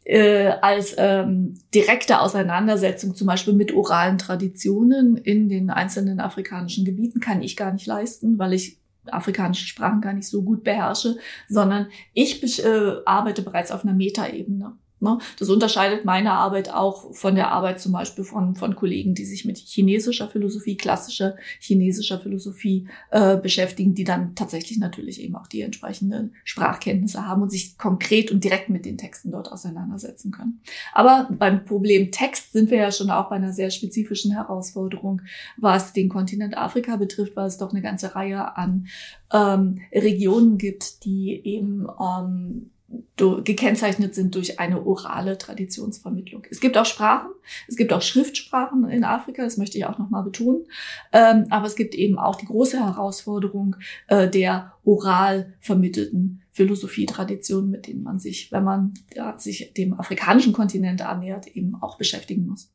äh, 0.03 0.51
als 0.61 0.95
ähm, 0.97 1.55
direkte 1.73 2.19
Auseinandersetzung 2.19 3.15
zum 3.15 3.27
Beispiel 3.27 3.53
mit 3.53 3.73
oralen 3.73 4.17
Traditionen 4.17 5.17
in 5.17 5.49
den 5.49 5.69
einzelnen 5.69 6.19
afrikanischen 6.19 6.85
Gebieten 6.85 7.19
kann 7.19 7.41
ich 7.41 7.55
gar 7.55 7.73
nicht 7.73 7.87
leisten, 7.87 8.37
weil 8.37 8.53
ich 8.53 8.77
afrikanische 9.11 9.67
Sprachen 9.67 10.01
gar 10.01 10.13
nicht 10.13 10.27
so 10.27 10.43
gut 10.43 10.63
beherrsche, 10.63 11.17
sondern 11.47 11.87
ich 12.13 12.63
äh, 12.63 12.95
arbeite 13.05 13.41
bereits 13.41 13.71
auf 13.71 13.83
einer 13.83 13.93
Metaebene. 13.93 14.77
Ne? 15.05 15.19
Das 15.39 15.49
unterscheidet 15.49 16.03
meine 16.03 16.31
Arbeit 16.31 16.73
auch 16.73 17.13
von 17.13 17.35
der 17.35 17.51
Arbeit 17.51 17.79
zum 17.79 17.91
Beispiel 17.91 18.23
von, 18.23 18.55
von 18.55 18.75
Kollegen, 18.75 19.13
die 19.13 19.25
sich 19.25 19.45
mit 19.45 19.57
chinesischer 19.57 20.27
Philosophie, 20.27 20.75
klassischer 20.75 21.35
chinesischer 21.59 22.19
Philosophie 22.19 22.87
äh, 23.11 23.37
beschäftigen, 23.37 23.93
die 23.93 24.03
dann 24.03 24.35
tatsächlich 24.35 24.79
natürlich 24.79 25.21
eben 25.21 25.35
auch 25.35 25.47
die 25.47 25.61
entsprechenden 25.61 26.33
Sprachkenntnisse 26.43 27.27
haben 27.27 27.43
und 27.43 27.51
sich 27.51 27.77
konkret 27.77 28.31
und 28.31 28.43
direkt 28.43 28.69
mit 28.69 28.85
den 28.85 28.97
Texten 28.97 29.31
dort 29.31 29.51
auseinandersetzen 29.51 30.31
können. 30.31 30.61
Aber 30.93 31.29
beim 31.31 31.65
Problem 31.65 32.11
Text 32.11 32.53
sind 32.53 32.71
wir 32.71 32.79
ja 32.79 32.91
schon 32.91 33.11
auch 33.11 33.29
bei 33.29 33.35
einer 33.35 33.53
sehr 33.53 33.69
spezifischen 33.69 34.31
Herausforderung, 34.31 35.21
was 35.57 35.93
den 35.93 36.09
Kontinent 36.09 36.57
Afrika 36.57 36.95
betrifft, 36.95 37.35
weil 37.35 37.47
es 37.47 37.57
doch 37.57 37.71
eine 37.71 37.81
ganze 37.81 38.15
Reihe 38.15 38.57
an 38.57 38.87
ähm, 39.31 39.81
Regionen 39.93 40.57
gibt, 40.57 41.05
die 41.05 41.41
eben 41.43 41.87
ähm, 41.99 42.71
gekennzeichnet 43.17 44.13
sind 44.13 44.35
durch 44.35 44.59
eine 44.59 44.85
orale 44.85 45.37
Traditionsvermittlung. 45.37 46.45
Es 46.49 46.59
gibt 46.59 46.77
auch 46.77 46.85
Sprachen, 46.85 47.31
es 47.67 47.77
gibt 47.77 47.93
auch 47.93 48.01
Schriftsprachen 48.01 48.87
in 48.89 49.03
Afrika, 49.03 49.43
das 49.43 49.57
möchte 49.57 49.77
ich 49.77 49.85
auch 49.85 49.97
nochmal 49.97 50.23
betonen, 50.23 50.65
ähm, 51.13 51.45
aber 51.49 51.65
es 51.65 51.75
gibt 51.75 51.95
eben 51.95 52.19
auch 52.19 52.35
die 52.35 52.45
große 52.45 52.77
Herausforderung 52.77 53.77
äh, 54.07 54.29
der 54.29 54.73
oral 54.83 55.53
vermittelten 55.61 56.41
Philosophietraditionen, 56.51 57.71
mit 57.71 57.87
denen 57.87 58.03
man 58.03 58.19
sich, 58.19 58.51
wenn 58.51 58.63
man 58.63 58.93
ja, 59.15 59.37
sich 59.37 59.73
dem 59.73 59.99
afrikanischen 59.99 60.53
Kontinent 60.53 61.01
annähert, 61.01 61.47
eben 61.47 61.75
auch 61.81 61.97
beschäftigen 61.97 62.45
muss. 62.45 62.71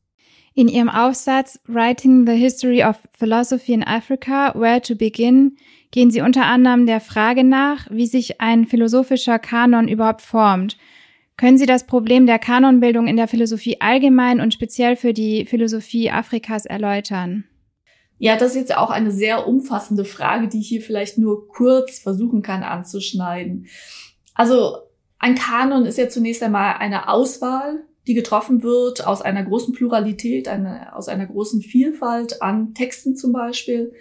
In 0.53 0.67
Ihrem 0.67 0.89
Aufsatz 0.89 1.59
Writing 1.65 2.27
the 2.27 2.33
History 2.33 2.83
of 2.83 2.97
Philosophy 3.17 3.73
in 3.73 3.83
Africa, 3.83 4.53
Where 4.53 4.81
to 4.81 4.95
Begin 4.95 5.55
gehen 5.91 6.09
Sie 6.09 6.21
unter 6.21 6.45
anderem 6.45 6.85
der 6.85 7.01
Frage 7.01 7.43
nach, 7.43 7.87
wie 7.91 8.07
sich 8.07 8.41
ein 8.41 8.65
philosophischer 8.65 9.39
Kanon 9.39 9.87
überhaupt 9.87 10.21
formt. 10.21 10.77
Können 11.37 11.57
Sie 11.57 11.65
das 11.65 11.85
Problem 11.85 12.25
der 12.25 12.39
Kanonbildung 12.39 13.07
in 13.07 13.17
der 13.17 13.27
Philosophie 13.27 13.77
allgemein 13.79 14.39
und 14.39 14.53
speziell 14.53 14.95
für 14.95 15.13
die 15.13 15.45
Philosophie 15.45 16.11
Afrikas 16.11 16.65
erläutern? 16.65 17.45
Ja, 18.17 18.37
das 18.37 18.51
ist 18.51 18.57
jetzt 18.57 18.77
auch 18.77 18.91
eine 18.91 19.11
sehr 19.11 19.47
umfassende 19.47 20.05
Frage, 20.05 20.47
die 20.47 20.59
ich 20.59 20.67
hier 20.67 20.81
vielleicht 20.81 21.17
nur 21.17 21.47
kurz 21.47 21.99
versuchen 21.99 22.43
kann 22.43 22.61
anzuschneiden. 22.61 23.65
Also 24.35 24.77
ein 25.17 25.35
Kanon 25.35 25.85
ist 25.85 25.97
ja 25.97 26.07
zunächst 26.07 26.43
einmal 26.43 26.75
eine 26.77 27.09
Auswahl, 27.09 27.83
die 28.07 28.13
getroffen 28.13 28.63
wird 28.63 29.05
aus 29.05 29.21
einer 29.21 29.43
großen 29.43 29.73
Pluralität, 29.73 30.47
eine, 30.47 30.95
aus 30.95 31.07
einer 31.07 31.25
großen 31.25 31.61
Vielfalt 31.61 32.41
an 32.41 32.73
Texten 32.73 33.15
zum 33.15 33.31
Beispiel 33.31 33.93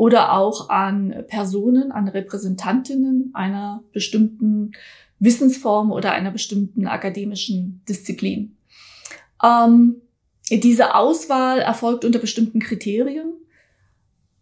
oder 0.00 0.32
auch 0.32 0.70
an 0.70 1.24
Personen, 1.28 1.92
an 1.92 2.08
Repräsentantinnen 2.08 3.32
einer 3.34 3.82
bestimmten 3.92 4.72
Wissensform 5.18 5.92
oder 5.92 6.12
einer 6.12 6.30
bestimmten 6.30 6.86
akademischen 6.86 7.82
Disziplin. 7.86 8.56
Ähm, 9.44 9.96
diese 10.50 10.94
Auswahl 10.94 11.58
erfolgt 11.58 12.06
unter 12.06 12.18
bestimmten 12.18 12.60
Kriterien. 12.60 13.34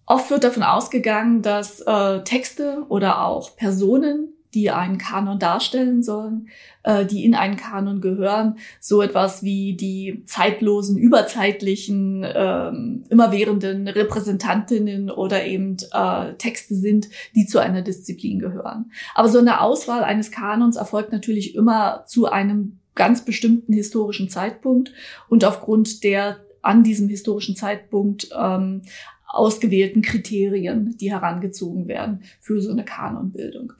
Oft 0.06 0.30
wird 0.30 0.44
davon 0.44 0.62
ausgegangen, 0.62 1.42
dass 1.42 1.80
äh, 1.80 2.22
Texte 2.22 2.86
oder 2.88 3.24
auch 3.24 3.56
Personen 3.56 4.34
die 4.55 4.71
einen 4.71 4.99
Kanon 4.99 5.38
darstellen 5.38 6.02
sollen, 6.02 6.49
äh, 6.83 7.05
die 7.05 7.25
in 7.25 7.35
einen 7.35 7.57
Kanon 7.57 8.00
gehören, 8.00 8.59
so 8.81 9.02
etwas 9.02 9.43
wie 9.43 9.75
die 9.75 10.23
zeitlosen, 10.26 10.97
überzeitlichen, 10.97 12.26
ähm, 12.26 13.05
immerwährenden 13.11 13.88
Repräsentantinnen 13.88 15.11
oder 15.11 15.45
eben 15.45 15.76
äh, 15.93 16.35
Texte 16.35 16.75
sind, 16.75 17.09
die 17.35 17.47
zu 17.47 17.59
einer 17.59 17.83
Disziplin 17.83 18.38
gehören. 18.38 18.90
Aber 19.14 19.28
so 19.28 19.38
eine 19.38 19.61
Auswahl 19.61 20.02
eines 20.02 20.31
Kanons 20.31 20.76
erfolgt 20.76 21.12
natürlich 21.12 21.55
immer 21.55 22.05
zu 22.07 22.26
einem 22.26 22.78
ganz 22.95 23.25
bestimmten 23.25 23.73
historischen 23.73 24.28
Zeitpunkt 24.28 24.93
und 25.28 25.45
aufgrund 25.45 26.02
der 26.05 26.38
an 26.62 26.83
diesem 26.83 27.09
historischen 27.09 27.57
Zeitpunkt 27.57 28.28
ähm, 28.37 28.83
ausgewählten 29.28 30.02
Kriterien, 30.02 30.97
die 30.97 31.12
herangezogen 31.12 31.87
werden 31.87 32.23
für 32.40 32.61
so 32.61 32.70
eine 32.70 32.85
Kanonbildung. 32.85 33.75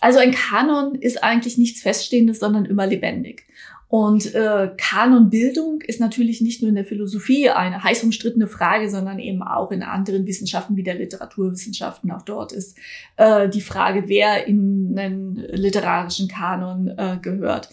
Also 0.00 0.20
ein 0.20 0.30
Kanon 0.30 0.94
ist 0.94 1.22
eigentlich 1.22 1.58
nichts 1.58 1.82
Feststehendes, 1.82 2.38
sondern 2.38 2.64
immer 2.64 2.86
lebendig. 2.86 3.46
Und 3.92 4.34
äh, 4.34 4.70
Kanonbildung 4.78 5.82
ist 5.82 6.00
natürlich 6.00 6.40
nicht 6.40 6.62
nur 6.62 6.70
in 6.70 6.76
der 6.76 6.86
Philosophie 6.86 7.50
eine 7.50 7.84
heiß 7.84 8.04
umstrittene 8.04 8.46
Frage, 8.46 8.88
sondern 8.88 9.18
eben 9.18 9.42
auch 9.42 9.70
in 9.70 9.82
anderen 9.82 10.26
Wissenschaften 10.26 10.76
wie 10.76 10.82
der 10.82 10.94
Literaturwissenschaften. 10.94 12.10
Auch 12.10 12.22
dort 12.22 12.52
ist 12.52 12.78
äh, 13.18 13.50
die 13.50 13.60
Frage, 13.60 14.04
wer 14.06 14.46
in 14.46 14.98
einen 14.98 15.36
literarischen 15.36 16.26
Kanon 16.26 16.88
äh, 16.96 17.18
gehört 17.20 17.68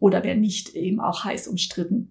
oder 0.00 0.24
wer 0.24 0.34
nicht, 0.34 0.74
eben 0.74 0.98
auch 0.98 1.22
heiß 1.22 1.46
umstritten. 1.46 2.10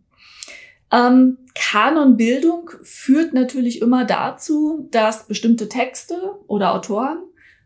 Ähm, 0.91 1.38
Kanonbildung 1.55 2.72
führt 2.81 3.34
natürlich 3.34 3.81
immer 3.81 4.05
dazu, 4.05 4.88
dass 4.91 5.27
bestimmte 5.27 5.69
Texte 5.69 6.15
oder 6.48 6.74
Autoren, 6.74 7.19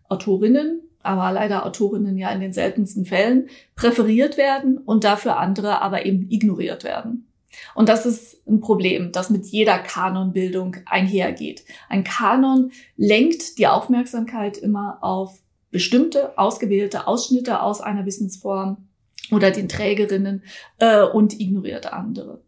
Autorinnen, 0.10 0.82
aber 1.01 1.32
leider 1.32 1.65
Autorinnen 1.65 2.18
ja 2.18 2.30
in 2.32 2.42
den 2.42 2.53
seltensten 2.53 3.06
Fällen, 3.06 3.50
präferiert 3.75 4.38
werden 4.38 4.77
und 4.77 5.03
dafür 5.03 5.38
andere 5.38 5.82
aber 5.82 6.06
eben 6.06 6.30
ignoriert 6.30 6.84
werden. 6.84 7.27
Und 7.75 7.89
das 7.89 8.06
ist 8.06 8.48
ein 8.48 8.62
Problem, 8.62 9.12
das 9.12 9.30
mit 9.30 9.46
jeder 9.46 9.77
Kanonbildung 9.77 10.77
einhergeht. 10.86 11.63
Ein 11.89 12.03
Kanon 12.03 12.72
lenkt 12.98 13.58
die 13.58 13.68
Aufmerksamkeit 13.68 14.58
immer 14.58 14.98
auf 15.01 15.39
bestimmte 15.72 16.38
ausgewählte 16.38 17.08
Ausschnitte 17.08 17.62
aus 17.62 17.82
einer 17.82 18.06
Wissensform 18.06 18.88
oder 19.32 19.51
den 19.51 19.70
Trägerinnen 19.70 20.44
äh, 20.77 21.03
und 21.03 21.39
ignoriert 21.39 21.92
andere. 21.92 22.42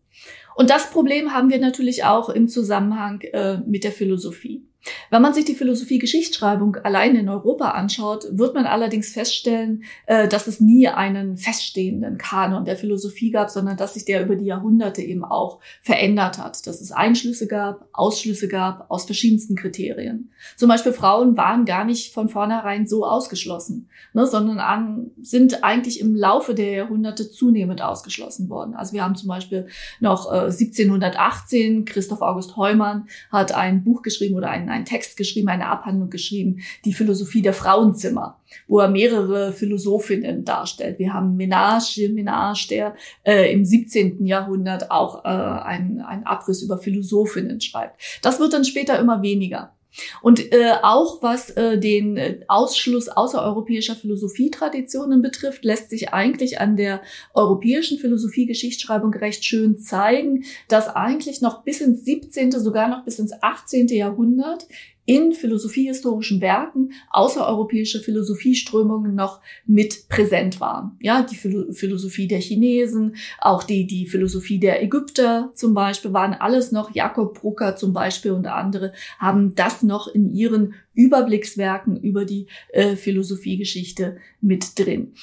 Und 0.56 0.70
das 0.70 0.90
Problem 0.90 1.34
haben 1.34 1.50
wir 1.50 1.60
natürlich 1.60 2.06
auch 2.06 2.30
im 2.30 2.48
Zusammenhang 2.48 3.22
äh, 3.22 3.58
mit 3.66 3.84
der 3.84 3.92
Philosophie. 3.92 4.66
Wenn 5.10 5.22
man 5.22 5.34
sich 5.34 5.46
die 5.46 5.56
Philosophie 5.56 6.00
Geschichtsschreibung 6.00 6.78
allein 6.78 7.16
in 7.16 7.30
Europa 7.30 7.72
anschaut, 7.72 8.26
wird 8.32 8.54
man 8.54 8.66
allerdings 8.66 9.10
feststellen, 9.10 9.84
äh, 10.06 10.28
dass 10.28 10.48
es 10.48 10.60
nie 10.60 10.88
einen 10.88 11.38
feststehenden 11.38 12.18
Kanon 12.18 12.66
der 12.66 12.78
Philosophie 12.78 13.32
gab, 13.32 13.50
sondern 13.50 13.78
dass 13.78 13.94
sich 13.96 14.06
der 14.06 14.24
über 14.24 14.36
die 14.36 14.46
Jahrhunderte 14.46 15.02
eben 15.02 15.24
auch 15.24 15.60
verändert 15.82 16.38
hat, 16.38 16.66
dass 16.68 16.82
es 16.82 16.92
Einschlüsse 16.92 17.48
gab, 17.48 17.88
Ausschlüsse 17.94 18.48
gab 18.48 18.90
aus 18.90 19.06
verschiedensten 19.06 19.56
Kriterien. 19.56 20.32
Zum 20.56 20.70
Beispiel 20.70 20.94
Frauen 20.94 21.38
waren 21.38 21.66
gar 21.66 21.86
nicht 21.86 22.14
von 22.14 22.30
vornherein 22.30 22.88
so 22.88 23.06
ausgeschlossen, 23.06 23.90
ne, 24.14 24.28
sondern 24.28 24.60
an, 24.60 25.12
sind 25.22 25.64
eigentlich 25.64 26.00
im 26.00 26.16
Laufe 26.16 26.54
der 26.54 26.72
Jahrhunderte 26.72 27.30
zunehmend 27.30 27.82
ausgeschlossen 27.82 28.50
worden. 28.50 28.76
Also 28.76 28.94
wir 28.94 29.04
haben 29.04 29.16
zum 29.16 29.30
Beispiel 29.30 29.68
noch 30.00 30.32
äh, 30.32 30.46
1718 30.46 31.86
Christoph 31.86 32.22
August 32.22 32.56
Heumann 32.58 33.08
hat 33.32 33.54
ein 33.54 33.84
Buch 33.84 34.02
geschrieben 34.02 34.36
oder 34.36 34.50
einen 34.50 34.70
einen 34.76 34.86
Text 34.86 35.18
geschrieben, 35.18 35.50
eine 35.50 35.68
Abhandlung 35.68 36.10
geschrieben, 36.10 36.60
die 36.84 36.94
Philosophie 36.94 37.42
der 37.42 37.54
Frauenzimmer, 37.54 38.40
wo 38.68 38.80
er 38.80 38.90
mehrere 38.90 39.54
Philosophinnen 39.54 40.46
darstellt. 40.46 41.00
Wir 41.00 41.14
haben 41.14 41.36
Menage, 41.36 42.10
Menage, 42.10 42.68
der 42.70 42.96
äh, 43.24 43.52
im 43.52 43.66
17. 43.66 44.26
Jahrhundert 44.26 44.92
auch 44.92 45.26
äh, 45.26 45.28
einen, 45.28 46.02
einen 46.02 46.26
Abriss 46.26 46.62
über 46.62 46.78
Philosophinnen 46.78 47.62
schreibt. 47.62 48.00
Das 48.22 48.40
wird 48.40 48.54
dann 48.54 48.66
später 48.66 49.00
immer 49.00 49.22
weniger. 49.22 49.72
Und 50.22 50.52
äh, 50.52 50.74
auch 50.82 51.22
was 51.22 51.52
äh, 51.52 51.78
den 51.80 52.18
äh, 52.18 52.40
Ausschluss 52.48 53.10
außereuropäischer 53.10 53.96
Philosophietraditionen 53.96 55.22
betrifft, 55.22 55.64
lässt 55.64 55.90
sich 55.90 56.14
eigentlich 56.14 56.60
an 56.60 56.76
der 56.78 57.02
europäischen 57.34 57.98
Philosophie-Geschichtsschreibung 57.98 59.14
recht 59.14 59.46
schön 59.46 59.78
zeigen, 59.78 60.46
dass 60.68 60.88
eigentlich 60.90 61.42
noch 61.42 61.64
bis 61.64 61.82
ins 61.82 62.06
17., 62.06 62.52
sogar 62.52 62.88
noch 62.88 63.04
bis 63.06 63.20
ins 63.20 63.32
18. 63.42 63.88
Jahrhundert 63.88 64.68
in 65.06 65.34
philosophiehistorischen 65.34 66.42
Werken 66.42 66.92
außereuropäische 67.12 68.00
Philosophieströmungen 68.00 69.14
noch 69.14 69.40
mit 69.66 70.10
präsent 70.10 70.60
waren. 70.60 70.98
Ja, 71.00 71.22
die 71.22 71.36
Philosophie 71.36 72.28
der 72.28 72.40
Chinesen, 72.40 73.16
auch 73.40 73.64
die, 73.64 73.86
die 73.86 74.08
Philosophie 74.08 74.60
der 74.60 74.82
Ägypter 74.82 75.52
zum 75.54 75.74
Beispiel 75.74 76.14
waren 76.14 76.34
alles 76.34 76.72
noch, 76.72 76.94
Jakob 76.94 77.40
Brucker 77.40 77.76
zum 77.76 77.94
Beispiel 77.94 78.32
und 78.32 78.48
andere 78.48 78.94
haben 79.20 79.54
das 79.56 79.84
noch 79.84 80.08
in 80.08 80.30
ihren 80.34 80.74
Überblickswerken 80.94 81.98
über 81.98 82.26
die 82.26 82.48
äh, 82.70 82.96
Philosophiegeschichte 82.96 84.18
mit 84.42 84.80
drin. 84.80 85.14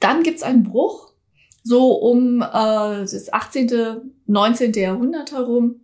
Dann 0.00 0.24
gibt's 0.24 0.42
einen 0.42 0.64
Bruch, 0.64 1.12
so 1.62 1.92
um 1.92 2.42
äh, 2.42 2.44
das 2.50 3.32
18., 3.32 4.12
19. 4.26 4.72
Jahrhundert 4.72 5.30
herum, 5.30 5.81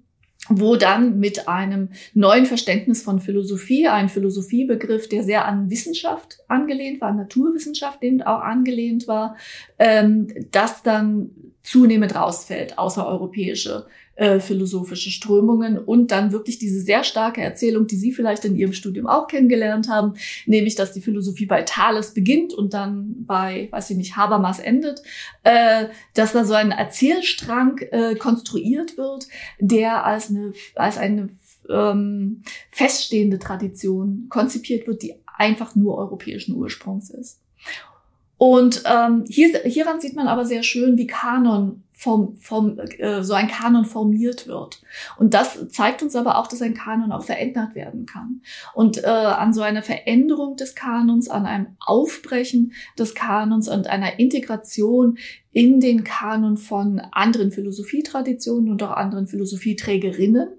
wo 0.49 0.76
dann 0.76 1.18
mit 1.18 1.49
einem 1.49 1.90
neuen 2.14 2.47
Verständnis 2.47 3.02
von 3.02 3.21
Philosophie, 3.21 3.88
ein 3.88 4.09
Philosophiebegriff, 4.09 5.09
der 5.09 5.23
sehr 5.23 5.45
an 5.45 5.71
Wissenschaft 5.71 6.38
angelehnt 6.49 7.00
war, 7.00 7.12
Naturwissenschaft 7.12 8.02
eben 8.02 8.23
auch 8.23 8.40
angelehnt 8.40 9.09
war, 9.09 9.37
ähm, 9.78 10.28
das 10.50 10.83
dann 10.83 11.30
zunehmend 11.62 12.14
rausfällt, 12.14 12.78
außereuropäische 12.78 13.87
äh, 14.18 14.40
philosophische 14.40 15.10
Strömungen 15.10 15.78
und 15.78 16.10
dann 16.10 16.32
wirklich 16.32 16.58
diese 16.58 16.80
sehr 16.80 17.04
starke 17.04 17.40
Erzählung, 17.40 17.87
die 17.87 17.96
Sie 17.96 18.10
vielleicht 18.10 18.44
in 18.44 18.56
Ihrem 18.56 18.72
Studium 18.72 19.06
auch 19.06 19.28
kennengelernt 19.28 19.88
haben, 19.88 20.14
nämlich, 20.44 20.75
dass 20.75 20.92
die 20.92 21.00
Philosophie 21.00 21.46
bei 21.46 21.62
Thales 21.62 22.14
beginnt 22.14 22.52
und 22.52 22.75
dann 22.75 23.14
bei, 23.26 23.68
weiß 23.70 23.90
ich 23.90 23.96
nicht, 23.96 24.16
Habermas 24.16 24.58
endet, 24.58 25.02
äh, 25.44 25.87
dass 26.14 26.32
da 26.32 26.44
so 26.44 26.54
ein 26.54 26.72
Erzählstrang 26.72 27.78
äh, 27.92 28.16
konstruiert 28.16 28.98
wird, 28.98 29.28
der 29.60 30.04
als 30.04 30.30
eine, 30.30 30.52
als 30.75 30.98
eine 30.98 31.28
ähm, 31.70 32.42
feststehende 32.72 33.38
Tradition 33.38 34.26
konzipiert 34.30 34.88
wird, 34.88 35.02
die 35.02 35.14
einfach 35.37 35.76
nur 35.76 35.96
europäischen 35.96 36.56
Ursprungs 36.56 37.10
ist. 37.10 37.40
Und 38.37 38.82
ähm, 38.84 39.25
hier, 39.28 39.60
hieran 39.64 40.00
sieht 40.00 40.16
man 40.16 40.26
aber 40.26 40.44
sehr 40.44 40.64
schön, 40.64 40.96
wie 40.96 41.06
Kanon 41.06 41.84
vom, 41.99 42.37
vom, 42.37 42.78
äh, 42.78 43.25
so 43.25 43.35
ein 43.35 43.49
Kanon 43.49 43.85
formiert 43.85 44.47
wird. 44.47 44.81
Und 45.19 45.35
das 45.35 45.69
zeigt 45.71 46.00
uns 46.00 46.14
aber 46.14 46.38
auch, 46.38 46.47
dass 46.47 46.62
ein 46.62 46.75
Kanon 46.75 47.11
auch 47.11 47.25
verändert 47.25 47.75
werden 47.75 48.07
kann. 48.07 48.40
Und 48.73 49.02
äh, 49.02 49.09
an 49.09 49.52
so 49.52 49.62
einer 49.62 49.83
Veränderung 49.83 50.55
des 50.55 50.76
Kanons, 50.76 51.28
an 51.28 51.45
einem 51.45 51.67
Aufbrechen 51.81 52.73
des 52.97 53.17
Kanons 53.17 53.69
und 53.69 53.88
einer 53.88 54.21
Integration 54.21 55.19
in 55.50 55.81
den 55.81 56.05
Kanon 56.05 56.57
von 56.57 57.00
anderen 57.11 57.50
Philosophietraditionen 57.50 58.71
und 58.71 58.81
auch 58.85 58.93
anderen 58.93 59.26
Philosophieträgerinnen 59.26 60.50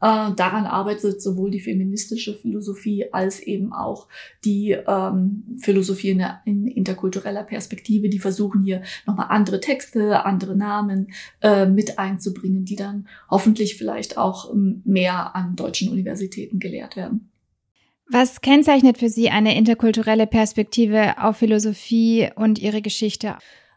äh, 0.00 0.32
daran 0.36 0.66
arbeitet 0.66 1.20
sowohl 1.20 1.50
die 1.50 1.60
feministische 1.60 2.34
Philosophie 2.34 3.06
als 3.12 3.40
eben 3.40 3.72
auch 3.72 4.08
die 4.44 4.72
ähm, 4.72 5.58
Philosophie 5.60 6.10
in, 6.10 6.24
in, 6.44 6.66
interkultureller 6.66 7.42
Perspektive, 7.42 8.08
die 8.08 8.18
versuchen 8.18 8.62
hier 8.62 8.82
nochmal 9.06 9.26
andere 9.30 9.60
Texte, 9.60 10.24
andere 10.24 10.56
Namen 10.56 11.08
äh, 11.42 11.66
mit 11.66 11.98
einzubringen, 11.98 12.64
die 12.64 12.76
dann 12.76 13.08
hoffentlich 13.30 13.76
vielleicht 13.76 14.18
auch 14.18 14.52
ähm, 14.52 14.82
mehr 14.84 15.34
an 15.34 15.56
deutschen 15.56 15.90
Universitäten 15.90 16.58
gelehrt 16.58 16.96
werden. 16.96 17.30
Was 18.10 18.40
kennzeichnet 18.40 18.98
für 18.98 19.10
Sie 19.10 19.28
eine 19.28 19.56
interkulturelle 19.56 20.26
Perspektive 20.26 21.22
auf 21.22 21.36
Philosophie 21.36 22.30
und 22.36 22.58
ihre 22.58 22.80
Geschichte? 22.80 23.36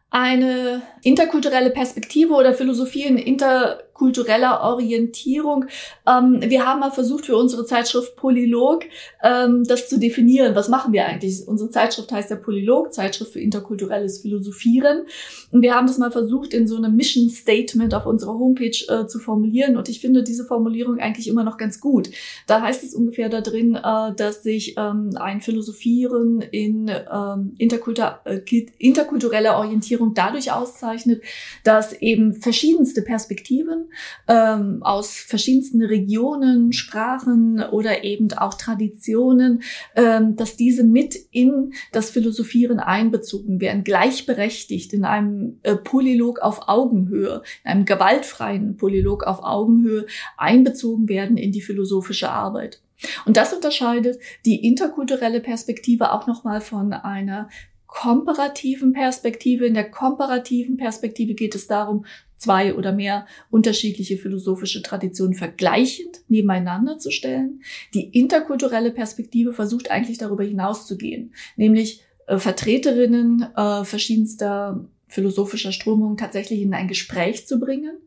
Eine 0.09 0.81
interkulturelle 1.03 1.69
Perspektive 1.69 2.33
oder 2.33 2.53
Philosophie 2.53 3.03
in 3.03 3.17
inter 3.17 3.83
kultureller 4.01 4.61
Orientierung. 4.61 5.65
Ähm, 6.07 6.39
wir 6.41 6.65
haben 6.65 6.79
mal 6.79 6.89
versucht 6.89 7.27
für 7.27 7.37
unsere 7.37 7.67
Zeitschrift 7.67 8.15
Polylog 8.15 8.85
ähm, 9.21 9.63
das 9.63 9.89
zu 9.89 9.99
definieren. 9.99 10.55
Was 10.55 10.69
machen 10.69 10.91
wir 10.91 11.05
eigentlich? 11.05 11.47
Unsere 11.47 11.69
Zeitschrift 11.69 12.11
heißt 12.11 12.31
ja 12.31 12.35
Polylog, 12.35 12.93
Zeitschrift 12.93 13.33
für 13.33 13.39
interkulturelles 13.39 14.17
Philosophieren. 14.17 15.03
Und 15.51 15.61
wir 15.61 15.75
haben 15.75 15.85
das 15.85 15.99
mal 15.99 16.11
versucht 16.11 16.55
in 16.55 16.67
so 16.67 16.77
einem 16.77 16.95
Mission 16.95 17.29
Statement 17.29 17.93
auf 17.93 18.07
unserer 18.07 18.33
Homepage 18.33 18.79
äh, 18.87 19.05
zu 19.05 19.19
formulieren. 19.19 19.77
Und 19.77 19.87
ich 19.87 20.01
finde 20.01 20.23
diese 20.23 20.45
Formulierung 20.45 20.97
eigentlich 20.97 21.27
immer 21.27 21.43
noch 21.43 21.57
ganz 21.57 21.79
gut. 21.79 22.09
Da 22.47 22.59
heißt 22.59 22.83
es 22.83 22.95
ungefähr 22.95 23.29
da 23.29 23.41
drin, 23.41 23.75
äh, 23.75 24.15
dass 24.15 24.41
sich 24.41 24.77
ähm, 24.79 25.11
ein 25.15 25.41
Philosophieren 25.41 26.41
in 26.41 26.89
ähm, 26.89 27.55
äh, 27.59 28.65
interkultureller 28.79 29.59
Orientierung 29.59 30.15
dadurch 30.15 30.51
auszeichnet, 30.51 31.21
dass 31.63 31.93
eben 31.93 32.33
verschiedenste 32.33 33.03
Perspektiven 33.03 33.90
ähm, 34.27 34.81
aus 34.81 35.17
verschiedensten 35.17 35.81
Regionen, 35.83 36.73
Sprachen 36.73 37.63
oder 37.63 38.03
eben 38.03 38.31
auch 38.33 38.53
Traditionen, 38.53 39.63
ähm, 39.95 40.35
dass 40.35 40.55
diese 40.55 40.83
mit 40.83 41.15
in 41.31 41.73
das 41.91 42.09
Philosophieren 42.09 42.79
einbezogen 42.79 43.61
werden, 43.61 43.83
gleichberechtigt 43.83 44.93
in 44.93 45.05
einem 45.05 45.59
äh, 45.63 45.75
Polylog 45.75 46.39
auf 46.39 46.67
Augenhöhe, 46.67 47.41
in 47.63 47.71
einem 47.71 47.85
gewaltfreien 47.85 48.77
Polylog 48.77 49.23
auf 49.23 49.43
Augenhöhe 49.43 50.05
einbezogen 50.37 51.09
werden 51.09 51.37
in 51.37 51.51
die 51.51 51.61
philosophische 51.61 52.29
Arbeit. 52.29 52.81
Und 53.25 53.37
das 53.37 53.53
unterscheidet 53.53 54.19
die 54.45 54.65
interkulturelle 54.65 55.39
Perspektive 55.39 56.11
auch 56.11 56.27
nochmal 56.27 56.61
von 56.61 56.93
einer 56.93 57.49
komparativen 57.87 58.93
Perspektive. 58.93 59.65
In 59.65 59.73
der 59.73 59.89
komparativen 59.89 60.77
Perspektive 60.77 61.33
geht 61.33 61.55
es 61.55 61.67
darum, 61.67 62.05
zwei 62.41 62.73
oder 62.73 62.91
mehr 62.91 63.27
unterschiedliche 63.51 64.17
philosophische 64.17 64.81
Traditionen 64.81 65.35
vergleichend 65.35 66.21
nebeneinander 66.27 66.97
zu 66.97 67.11
stellen. 67.11 67.61
Die 67.93 68.09
interkulturelle 68.17 68.89
Perspektive 68.89 69.53
versucht 69.53 69.91
eigentlich 69.91 70.17
darüber 70.17 70.43
hinauszugehen, 70.43 71.33
nämlich 71.55 72.01
äh, 72.25 72.39
Vertreterinnen 72.39 73.45
äh, 73.55 73.83
verschiedenster 73.83 74.83
philosophischer 75.07 75.71
Strömungen 75.71 76.17
tatsächlich 76.17 76.61
in 76.61 76.73
ein 76.73 76.87
Gespräch 76.87 77.45
zu 77.45 77.59
bringen, 77.59 77.97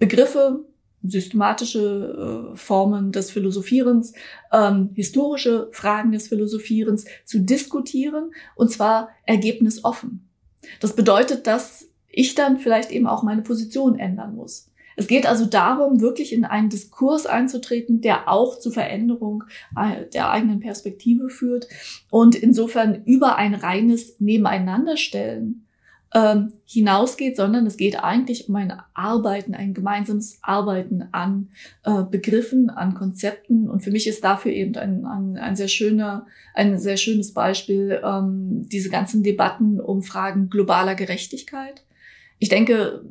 Begriffe, 0.00 0.64
systematische 1.04 2.52
äh, 2.52 2.56
Formen 2.56 3.12
des 3.12 3.30
Philosophierens, 3.30 4.12
ähm, 4.52 4.90
historische 4.94 5.68
Fragen 5.70 6.10
des 6.10 6.28
Philosophierens 6.28 7.04
zu 7.24 7.38
diskutieren 7.38 8.32
und 8.56 8.72
zwar 8.72 9.10
ergebnisoffen. 9.24 10.28
Das 10.80 10.96
bedeutet, 10.96 11.46
dass 11.46 11.91
ich 12.12 12.34
dann 12.34 12.58
vielleicht 12.58 12.92
eben 12.92 13.06
auch 13.06 13.22
meine 13.22 13.42
Position 13.42 13.98
ändern 13.98 14.36
muss. 14.36 14.68
Es 14.96 15.06
geht 15.06 15.26
also 15.26 15.46
darum, 15.46 16.00
wirklich 16.00 16.32
in 16.32 16.44
einen 16.44 16.68
Diskurs 16.68 17.26
einzutreten, 17.26 18.00
der 18.00 18.28
auch 18.28 18.58
zu 18.58 18.70
Veränderung 18.70 19.44
äh, 19.76 20.06
der 20.12 20.30
eigenen 20.30 20.60
Perspektive 20.60 21.30
führt 21.30 21.66
und 22.10 22.34
insofern 22.34 23.02
über 23.04 23.36
ein 23.36 23.54
reines 23.54 24.20
Nebeneinanderstellen 24.20 25.66
ähm, 26.14 26.52
hinausgeht, 26.66 27.36
sondern 27.36 27.66
es 27.66 27.78
geht 27.78 28.04
eigentlich 28.04 28.50
um 28.50 28.56
ein 28.56 28.74
Arbeiten, 28.92 29.54
ein 29.54 29.72
gemeinsames 29.72 30.38
Arbeiten 30.42 31.08
an 31.12 31.48
äh, 31.84 32.02
Begriffen, 32.02 32.68
an 32.68 32.92
Konzepten. 32.92 33.70
Und 33.70 33.80
für 33.80 33.90
mich 33.90 34.06
ist 34.06 34.22
dafür 34.22 34.52
eben 34.52 34.76
ein, 34.76 35.06
ein, 35.06 35.38
ein 35.38 35.56
sehr 35.56 35.68
schöner, 35.68 36.26
ein 36.54 36.78
sehr 36.78 36.98
schönes 36.98 37.32
Beispiel 37.32 37.98
ähm, 38.04 38.68
diese 38.68 38.90
ganzen 38.90 39.22
Debatten 39.22 39.80
um 39.80 40.02
Fragen 40.02 40.50
globaler 40.50 40.94
Gerechtigkeit 40.94 41.82
ich 42.42 42.48
denke, 42.48 43.04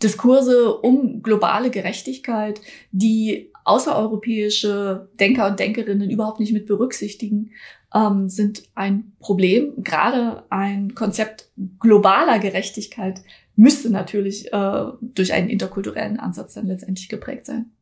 Diskurse 0.00 0.76
um 0.78 1.24
globale 1.24 1.70
Gerechtigkeit, 1.70 2.60
die 2.92 3.50
außereuropäische 3.64 5.08
Denker 5.18 5.48
und 5.48 5.58
Denkerinnen 5.58 6.08
überhaupt 6.08 6.38
nicht 6.38 6.52
mit 6.52 6.66
berücksichtigen, 6.66 7.50
ähm, 7.92 8.28
sind 8.28 8.62
ein 8.76 9.12
Problem. 9.18 9.82
Gerade 9.82 10.44
ein 10.50 10.94
Konzept 10.94 11.50
globaler 11.80 12.38
Gerechtigkeit 12.38 13.22
müsste 13.56 13.90
natürlich 13.90 14.52
äh, 14.52 14.84
durch 15.00 15.32
einen 15.32 15.48
interkulturellen 15.48 16.20
Ansatz 16.20 16.54
dann 16.54 16.68
letztendlich 16.68 17.08
geprägt 17.08 17.46
sein. 17.46 17.72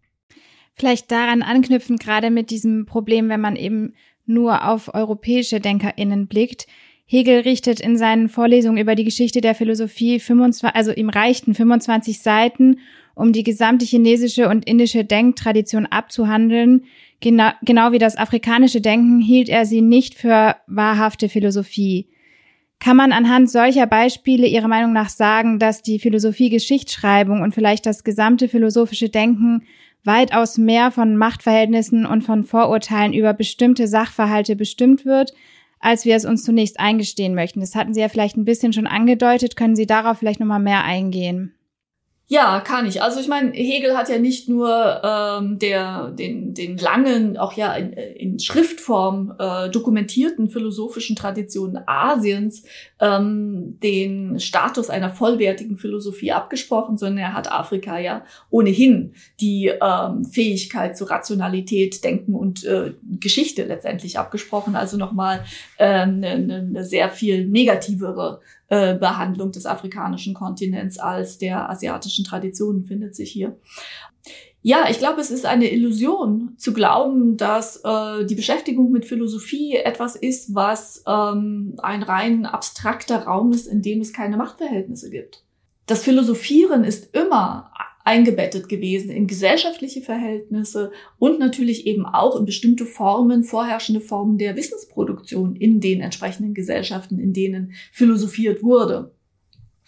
Vielleicht 0.74 1.10
daran 1.10 1.42
anknüpfen, 1.42 1.98
gerade 1.98 2.30
mit 2.30 2.48
diesem 2.48 2.86
Problem, 2.86 3.28
wenn 3.28 3.42
man 3.42 3.56
eben 3.56 3.92
nur 4.24 4.66
auf 4.66 4.94
europäische 4.94 5.60
DenkerInnen 5.60 6.28
blickt. 6.28 6.66
Hegel 7.12 7.40
richtet 7.40 7.78
in 7.78 7.98
seinen 7.98 8.30
Vorlesungen 8.30 8.78
über 8.78 8.94
die 8.94 9.04
Geschichte 9.04 9.42
der 9.42 9.54
Philosophie 9.54 10.18
25, 10.18 10.74
also 10.74 10.92
ihm 10.92 11.10
reichten 11.10 11.52
25 11.54 12.20
Seiten, 12.20 12.78
um 13.14 13.34
die 13.34 13.42
gesamte 13.42 13.84
chinesische 13.84 14.48
und 14.48 14.64
indische 14.64 15.04
Denktradition 15.04 15.84
abzuhandeln. 15.84 16.84
Genau, 17.20 17.50
genau 17.60 17.92
wie 17.92 17.98
das 17.98 18.16
afrikanische 18.16 18.80
Denken 18.80 19.20
hielt 19.20 19.50
er 19.50 19.66
sie 19.66 19.82
nicht 19.82 20.14
für 20.14 20.56
wahrhafte 20.66 21.28
Philosophie. 21.28 22.08
Kann 22.80 22.96
man 22.96 23.12
anhand 23.12 23.50
solcher 23.50 23.86
Beispiele 23.86 24.46
Ihrer 24.46 24.68
Meinung 24.68 24.94
nach 24.94 25.10
sagen, 25.10 25.58
dass 25.58 25.82
die 25.82 25.98
Philosophie 25.98 26.48
Geschichtsschreibung 26.48 27.42
und 27.42 27.54
vielleicht 27.54 27.84
das 27.84 28.04
gesamte 28.04 28.48
philosophische 28.48 29.10
Denken 29.10 29.64
weitaus 30.02 30.56
mehr 30.56 30.90
von 30.90 31.18
Machtverhältnissen 31.18 32.06
und 32.06 32.22
von 32.22 32.42
Vorurteilen 32.42 33.12
über 33.12 33.34
bestimmte 33.34 33.86
Sachverhalte 33.86 34.56
bestimmt 34.56 35.04
wird, 35.04 35.34
als 35.82 36.06
wir 36.06 36.16
es 36.16 36.24
uns 36.24 36.44
zunächst 36.44 36.80
eingestehen 36.80 37.34
möchten. 37.34 37.60
Das 37.60 37.74
hatten 37.74 37.92
Sie 37.92 38.00
ja 38.00 38.08
vielleicht 38.08 38.36
ein 38.36 38.46
bisschen 38.46 38.72
schon 38.72 38.86
angedeutet. 38.86 39.56
Können 39.56 39.76
Sie 39.76 39.86
darauf 39.86 40.18
vielleicht 40.18 40.40
nochmal 40.40 40.60
mehr 40.60 40.84
eingehen? 40.84 41.52
Ja, 42.32 42.60
kann 42.60 42.86
ich. 42.86 43.02
Also 43.02 43.20
ich 43.20 43.28
meine, 43.28 43.50
Hegel 43.52 43.94
hat 43.94 44.08
ja 44.08 44.18
nicht 44.18 44.48
nur 44.48 45.02
ähm, 45.04 45.58
der, 45.58 46.12
den, 46.12 46.54
den 46.54 46.78
langen, 46.78 47.36
auch 47.36 47.52
ja 47.52 47.74
in, 47.74 47.92
in 47.92 48.38
Schriftform 48.38 49.34
äh, 49.38 49.68
dokumentierten 49.68 50.48
philosophischen 50.48 51.14
Traditionen 51.14 51.82
Asiens 51.84 52.62
ähm, 53.00 53.78
den 53.82 54.40
Status 54.40 54.88
einer 54.88 55.10
vollwertigen 55.10 55.76
Philosophie 55.76 56.32
abgesprochen, 56.32 56.96
sondern 56.96 57.18
er 57.18 57.34
hat 57.34 57.52
Afrika 57.52 57.98
ja 57.98 58.24
ohnehin 58.48 59.12
die 59.38 59.66
ähm, 59.66 60.24
Fähigkeit 60.24 60.96
zu 60.96 61.04
Rationalität, 61.04 62.02
Denken 62.02 62.34
und 62.34 62.64
äh, 62.64 62.94
Geschichte 63.20 63.64
letztendlich 63.64 64.18
abgesprochen. 64.18 64.74
Also 64.74 64.96
nochmal 64.96 65.44
ähm, 65.78 66.22
eine, 66.24 66.64
eine 66.66 66.84
sehr 66.84 67.10
viel 67.10 67.46
negativere 67.46 68.40
äh, 68.72 68.94
Behandlung 68.94 69.52
des 69.52 69.66
afrikanischen 69.66 70.32
Kontinents 70.32 70.98
als 70.98 71.36
der 71.36 71.68
asiatischen 71.68 72.24
Traditionen 72.24 72.84
findet 72.84 73.14
sich 73.14 73.30
hier. 73.30 73.58
Ja, 74.62 74.86
ich 74.88 74.98
glaube, 74.98 75.20
es 75.20 75.30
ist 75.30 75.44
eine 75.44 75.70
Illusion 75.70 76.54
zu 76.56 76.72
glauben, 76.72 77.36
dass 77.36 77.82
äh, 77.84 78.24
die 78.24 78.34
Beschäftigung 78.34 78.90
mit 78.90 79.04
Philosophie 79.04 79.76
etwas 79.76 80.16
ist, 80.16 80.54
was 80.54 81.04
ähm, 81.06 81.74
ein 81.82 82.02
rein 82.02 82.46
abstrakter 82.46 83.24
Raum 83.24 83.52
ist, 83.52 83.66
in 83.66 83.82
dem 83.82 84.00
es 84.00 84.14
keine 84.14 84.38
Machtverhältnisse 84.38 85.10
gibt. 85.10 85.44
das 85.86 86.02
Philosophieren 86.02 86.84
ist 86.84 87.14
immer 87.14 87.71
eingebettet 88.04 88.68
gewesen 88.68 89.10
in 89.10 89.26
gesellschaftliche 89.26 90.00
Verhältnisse 90.00 90.92
und 91.18 91.38
natürlich 91.38 91.86
eben 91.86 92.04
auch 92.04 92.38
in 92.38 92.46
bestimmte 92.46 92.86
Formen, 92.86 93.44
vorherrschende 93.44 94.00
Formen 94.00 94.38
der 94.38 94.56
Wissensproduktion 94.56 95.56
in 95.56 95.80
den 95.80 96.00
entsprechenden 96.00 96.54
Gesellschaften, 96.54 97.18
in 97.18 97.32
denen 97.32 97.74
philosophiert 97.92 98.62
wurde. 98.62 99.12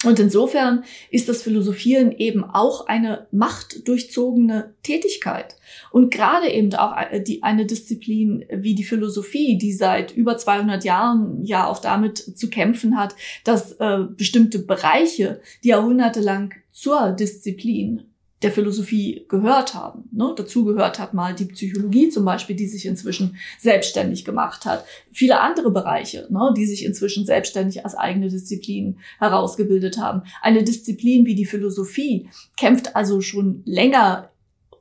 Und 0.04 0.18
insofern 0.18 0.84
ist 1.10 1.28
das 1.28 1.42
Philosophieren 1.42 2.12
eben 2.12 2.44
auch 2.44 2.86
eine 2.86 3.26
machtdurchzogene 3.32 4.74
Tätigkeit. 4.82 5.56
Und 5.90 6.12
gerade 6.12 6.50
eben 6.50 6.74
auch 6.74 6.94
die, 7.26 7.42
eine 7.42 7.66
Disziplin 7.66 8.44
wie 8.50 8.74
die 8.74 8.84
Philosophie, 8.84 9.58
die 9.58 9.72
seit 9.72 10.12
über 10.12 10.36
200 10.36 10.84
Jahren 10.84 11.44
ja 11.44 11.66
auch 11.66 11.78
damit 11.78 12.18
zu 12.18 12.50
kämpfen 12.50 12.96
hat, 12.96 13.14
dass 13.44 13.72
äh, 13.72 14.00
bestimmte 14.16 14.58
Bereiche, 14.58 15.40
die 15.62 15.68
jahrhundertelang 15.68 16.54
zur 16.70 17.12
Disziplin 17.12 18.13
der 18.44 18.52
Philosophie 18.52 19.24
gehört 19.28 19.74
haben. 19.74 20.04
Ne? 20.12 20.34
Dazu 20.36 20.64
gehört 20.64 20.98
hat 20.98 21.14
mal 21.14 21.34
die 21.34 21.46
Psychologie 21.46 22.10
zum 22.10 22.26
Beispiel, 22.26 22.54
die 22.54 22.68
sich 22.68 22.84
inzwischen 22.84 23.36
selbstständig 23.58 24.24
gemacht 24.24 24.66
hat. 24.66 24.84
Viele 25.10 25.40
andere 25.40 25.70
Bereiche, 25.70 26.28
ne? 26.30 26.52
die 26.56 26.66
sich 26.66 26.84
inzwischen 26.84 27.24
selbstständig 27.24 27.84
als 27.84 27.94
eigene 27.94 28.28
Disziplin 28.28 28.98
herausgebildet 29.18 29.98
haben. 29.98 30.22
Eine 30.42 30.62
Disziplin 30.62 31.24
wie 31.24 31.34
die 31.34 31.46
Philosophie 31.46 32.28
kämpft 32.58 32.94
also 32.94 33.22
schon 33.22 33.62
länger 33.64 34.30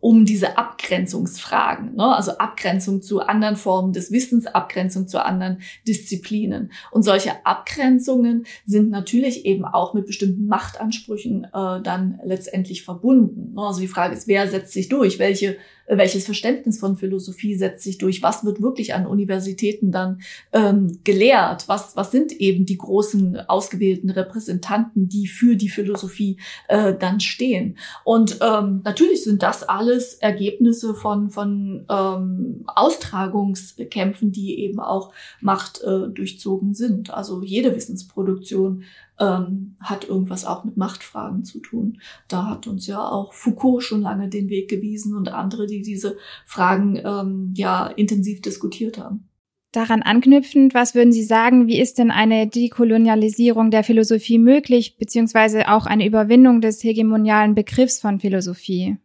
um 0.03 0.25
diese 0.25 0.57
Abgrenzungsfragen, 0.57 1.95
ne? 1.95 2.13
also 2.13 2.37
Abgrenzung 2.37 3.01
zu 3.01 3.21
anderen 3.21 3.55
Formen 3.55 3.93
des 3.93 4.11
Wissens, 4.11 4.47
Abgrenzung 4.47 5.07
zu 5.07 5.23
anderen 5.23 5.61
Disziplinen. 5.87 6.73
Und 6.91 7.03
solche 7.03 7.45
Abgrenzungen 7.45 8.45
sind 8.65 8.89
natürlich 8.89 9.45
eben 9.45 9.63
auch 9.63 9.93
mit 9.93 10.05
bestimmten 10.05 10.47
Machtansprüchen 10.47 11.45
äh, 11.45 11.81
dann 11.81 12.19
letztendlich 12.25 12.83
verbunden. 12.83 13.53
Ne? 13.53 13.61
Also 13.61 13.79
die 13.79 13.87
Frage 13.87 14.13
ist, 14.13 14.27
wer 14.27 14.49
setzt 14.49 14.73
sich 14.73 14.89
durch? 14.89 15.19
Welche 15.19 15.55
welches 15.87 16.25
Verständnis 16.25 16.79
von 16.79 16.95
Philosophie 16.95 17.55
setzt 17.55 17.83
sich 17.83 17.97
durch, 17.97 18.23
was 18.23 18.45
wird 18.45 18.61
wirklich 18.61 18.93
an 18.93 19.05
Universitäten 19.05 19.91
dann 19.91 20.21
ähm, 20.53 20.99
gelehrt, 21.03 21.67
was, 21.67 21.95
was 21.95 22.11
sind 22.11 22.31
eben 22.31 22.65
die 22.65 22.77
großen 22.77 23.37
ausgewählten 23.49 24.09
Repräsentanten, 24.09 25.09
die 25.09 25.27
für 25.27 25.55
die 25.55 25.69
Philosophie 25.69 26.37
äh, 26.67 26.93
dann 26.93 27.19
stehen. 27.19 27.77
Und 28.03 28.39
ähm, 28.41 28.81
natürlich 28.83 29.23
sind 29.23 29.43
das 29.43 29.63
alles 29.63 30.15
Ergebnisse 30.15 30.93
von, 30.93 31.29
von 31.29 31.85
ähm, 31.89 32.63
Austragungskämpfen, 32.67 34.31
die 34.31 34.59
eben 34.59 34.79
auch 34.79 35.11
Macht 35.41 35.81
äh, 35.83 36.07
durchzogen 36.09 36.73
sind. 36.73 37.13
Also 37.13 37.41
jede 37.43 37.75
Wissensproduktion 37.75 38.83
ähm, 39.19 39.75
hat 39.79 40.07
irgendwas 40.07 40.45
auch 40.45 40.63
mit 40.63 40.77
Machtfragen 40.77 41.43
zu 41.43 41.59
tun. 41.59 41.99
Da 42.27 42.47
hat 42.49 42.67
uns 42.67 42.87
ja 42.87 42.99
auch 42.99 43.33
Foucault 43.33 43.83
schon 43.83 44.01
lange 44.01 44.29
den 44.29 44.49
Weg 44.49 44.69
gewiesen 44.69 45.15
und 45.15 45.29
andere, 45.29 45.67
die 45.67 45.81
diese 45.81 46.17
Fragen 46.45 46.99
ähm, 47.03 47.53
ja 47.55 47.87
intensiv 47.87 48.41
diskutiert 48.41 48.97
haben. 48.97 49.29
Daran 49.71 50.03
anknüpfend, 50.03 50.75
was 50.75 50.93
würden 50.93 51.11
Sie 51.11 51.23
sagen, 51.23 51.67
wie 51.67 51.79
ist 51.79 51.97
denn 51.97 52.11
eine 52.11 52.47
Dekolonialisierung 52.47 53.71
der 53.71 53.83
Philosophie 53.83 54.37
möglich, 54.37 54.97
beziehungsweise 54.97 55.67
auch 55.67 55.87
eine 55.87 56.05
Überwindung 56.05 56.61
des 56.61 56.83
hegemonialen 56.83 57.55
Begriffs 57.55 57.99
von 57.99 58.19
Philosophie? 58.19 58.97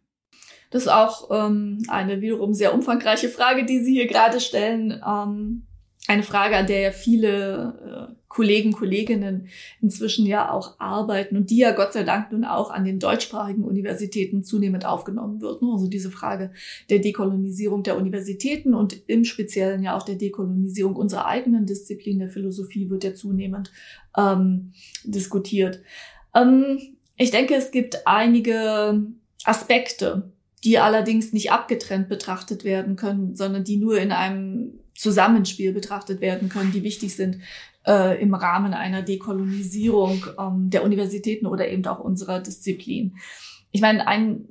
Das 0.69 0.83
ist 0.83 0.89
auch 0.89 1.31
ähm, 1.31 1.81
eine 1.87 2.21
wiederum 2.21 2.53
sehr 2.53 2.75
umfangreiche 2.75 3.29
Frage, 3.29 3.65
die 3.65 3.79
Sie 3.79 3.93
hier 3.93 4.05
gerade 4.05 4.39
stellen. 4.39 5.01
Ähm, 5.03 5.63
eine 6.09 6.23
Frage, 6.23 6.57
an 6.57 6.65
der 6.65 6.79
ja 6.79 6.91
viele 6.91 8.09
äh, 8.09 8.15
Kollegen, 8.27 8.71
Kolleginnen 8.71 9.47
inzwischen 9.79 10.25
ja 10.25 10.51
auch 10.51 10.79
arbeiten 10.79 11.37
und 11.37 11.51
die 11.51 11.59
ja 11.59 11.71
Gott 11.71 11.93
sei 11.93 12.03
Dank 12.03 12.31
nun 12.31 12.45
auch 12.45 12.71
an 12.71 12.83
den 12.83 12.97
deutschsprachigen 12.97 13.63
Universitäten 13.63 14.43
zunehmend 14.43 14.85
aufgenommen 14.85 15.39
wird. 15.39 15.61
Ne? 15.61 15.69
Also 15.71 15.87
diese 15.87 16.09
Frage 16.09 16.51
der 16.89 16.97
Dekolonisierung 16.97 17.83
der 17.83 17.95
Universitäten 17.95 18.73
und 18.73 19.03
im 19.05 19.23
Speziellen 19.23 19.83
ja 19.83 19.95
auch 19.95 20.01
der 20.01 20.15
Dekolonisierung 20.15 20.95
unserer 20.95 21.27
eigenen 21.27 21.67
Disziplin 21.67 22.17
der 22.17 22.29
Philosophie 22.29 22.89
wird 22.89 23.03
ja 23.03 23.13
zunehmend 23.13 23.71
ähm, 24.17 24.73
diskutiert. 25.03 25.79
Ähm, 26.33 26.79
ich 27.17 27.29
denke, 27.29 27.53
es 27.53 27.69
gibt 27.69 28.07
einige 28.07 29.03
Aspekte, 29.43 30.31
die 30.63 30.79
allerdings 30.79 31.33
nicht 31.33 31.51
abgetrennt 31.51 32.09
betrachtet 32.09 32.63
werden 32.63 32.95
können, 32.95 33.35
sondern 33.35 33.63
die 33.63 33.77
nur 33.77 33.99
in 33.99 34.11
einem 34.11 34.79
Zusammenspiel 34.99 35.71
betrachtet 35.71 36.19
werden 36.19 36.49
können, 36.49 36.73
die 36.73 36.83
wichtig 36.83 37.15
sind 37.15 37.39
äh, 37.87 38.21
im 38.21 38.33
Rahmen 38.33 38.73
einer 38.73 39.01
Dekolonisierung 39.01 40.25
ähm, 40.37 40.69
der 40.69 40.83
Universitäten 40.83 41.45
oder 41.45 41.69
eben 41.69 41.85
auch 41.85 41.99
unserer 41.99 42.41
Disziplin. 42.41 43.15
Ich 43.71 43.79
meine, 43.79 44.05
ein 44.07 44.45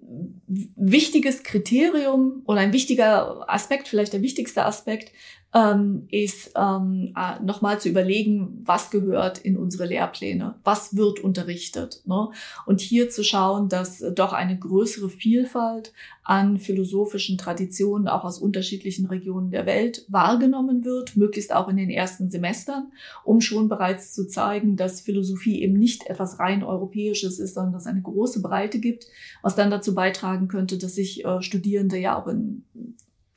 wichtiges 0.47 1.43
Kriterium 1.43 2.43
oder 2.47 2.61
ein 2.61 2.73
wichtiger 2.73 3.45
Aspekt, 3.51 3.89
vielleicht 3.89 4.15
der 4.15 4.23
wichtigste 4.23 4.65
Aspekt, 4.65 5.13
ähm, 5.55 6.07
ist 6.11 6.53
ähm, 6.57 7.15
äh, 7.17 7.43
nochmal 7.43 7.81
zu 7.81 7.89
überlegen, 7.89 8.63
was 8.65 8.91
gehört 8.91 9.39
in 9.39 9.57
unsere 9.57 9.87
Lehrpläne, 9.87 10.57
was 10.63 10.95
wird 10.95 11.21
unterrichtet. 11.21 12.03
Ne? 12.05 12.29
Und 12.67 12.81
hier 12.81 13.09
zu 13.09 13.25
schauen, 13.25 13.71
dass 13.71 14.05
doch 14.15 14.35
eine 14.35 14.59
größere 14.59 15.09
Vielfalt 15.09 15.95
an 16.23 16.59
philosophischen 16.59 17.39
Traditionen 17.39 18.09
auch 18.09 18.25
aus 18.25 18.39
unterschiedlichen 18.39 19.07
Regionen 19.07 19.51
der 19.51 19.65
Welt 19.65 20.05
wahrgenommen 20.09 20.85
wird, 20.85 21.17
möglichst 21.17 21.55
auch 21.55 21.69
in 21.69 21.79
den 21.79 21.89
ersten 21.89 22.31
Semestern, 22.31 22.93
um 23.25 23.41
schon 23.41 23.71
bereits 23.71 24.13
zu 24.13 24.29
zeigen, 24.29 24.77
dass 24.77 25.01
Philosophie 25.01 25.63
eben 25.63 25.79
nicht 25.79 26.07
etwas 26.09 26.39
rein 26.39 26.63
Europäisches 26.63 27.39
ist, 27.39 27.55
sondern 27.55 27.73
dass 27.73 27.83
es 27.85 27.89
eine 27.89 28.03
große 28.03 28.43
Breite 28.43 28.81
gibt, 28.81 29.07
was 29.41 29.57
dann 29.57 29.71
dazu 29.71 29.95
beitragen 29.95 30.49
könnte, 30.49 30.77
dass 30.77 30.95
sich 30.95 31.25
äh, 31.25 31.41
Studierende 31.41 31.97
ja 31.97 32.21
auch 32.21 32.27
in 32.27 32.65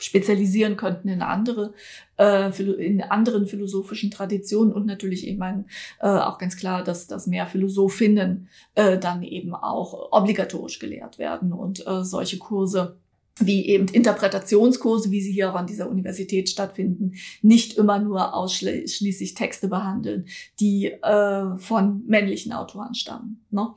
spezialisieren 0.04 0.78
könnten 0.78 1.08
in 1.08 1.22
andere, 1.22 1.74
äh, 2.18 2.50
in 2.62 3.02
anderen 3.02 3.46
philosophischen 3.48 4.12
Traditionen 4.12 4.74
und 4.74 4.86
natürlich, 4.86 5.28
ich 5.28 5.38
meine, 5.38 5.66
äh, 6.00 6.08
auch 6.08 6.38
ganz 6.38 6.58
klar, 6.58 6.84
dass, 6.84 7.08
dass 7.08 7.28
mehr 7.28 7.48
Philosophinnen 7.48 8.50
äh, 8.76 8.98
dann 8.98 9.24
eben 9.24 9.54
auch 9.54 10.12
obligatorisch 10.12 10.80
gelehrt 10.80 11.20
werden 11.20 11.54
und 11.54 11.86
äh, 11.86 12.04
solche 12.04 12.38
Kurse 12.38 12.98
wie 13.46 13.68
eben 13.68 13.88
Interpretationskurse, 13.88 15.12
wie 15.12 15.22
sie 15.22 15.32
hier 15.32 15.52
auch 15.52 15.56
an 15.56 15.68
dieser 15.68 15.90
Universität 15.90 16.50
stattfinden, 16.50 17.14
nicht 17.42 17.78
immer 17.78 18.00
nur 18.00 18.34
ausschließlich 18.34 19.34
Texte 19.34 19.68
behandeln, 19.68 20.26
die 20.60 20.88
äh, 20.88 21.58
von 21.58 22.04
männlichen 22.08 22.54
Autoren 22.54 22.94
stammen. 22.94 23.46
Ne? 23.50 23.68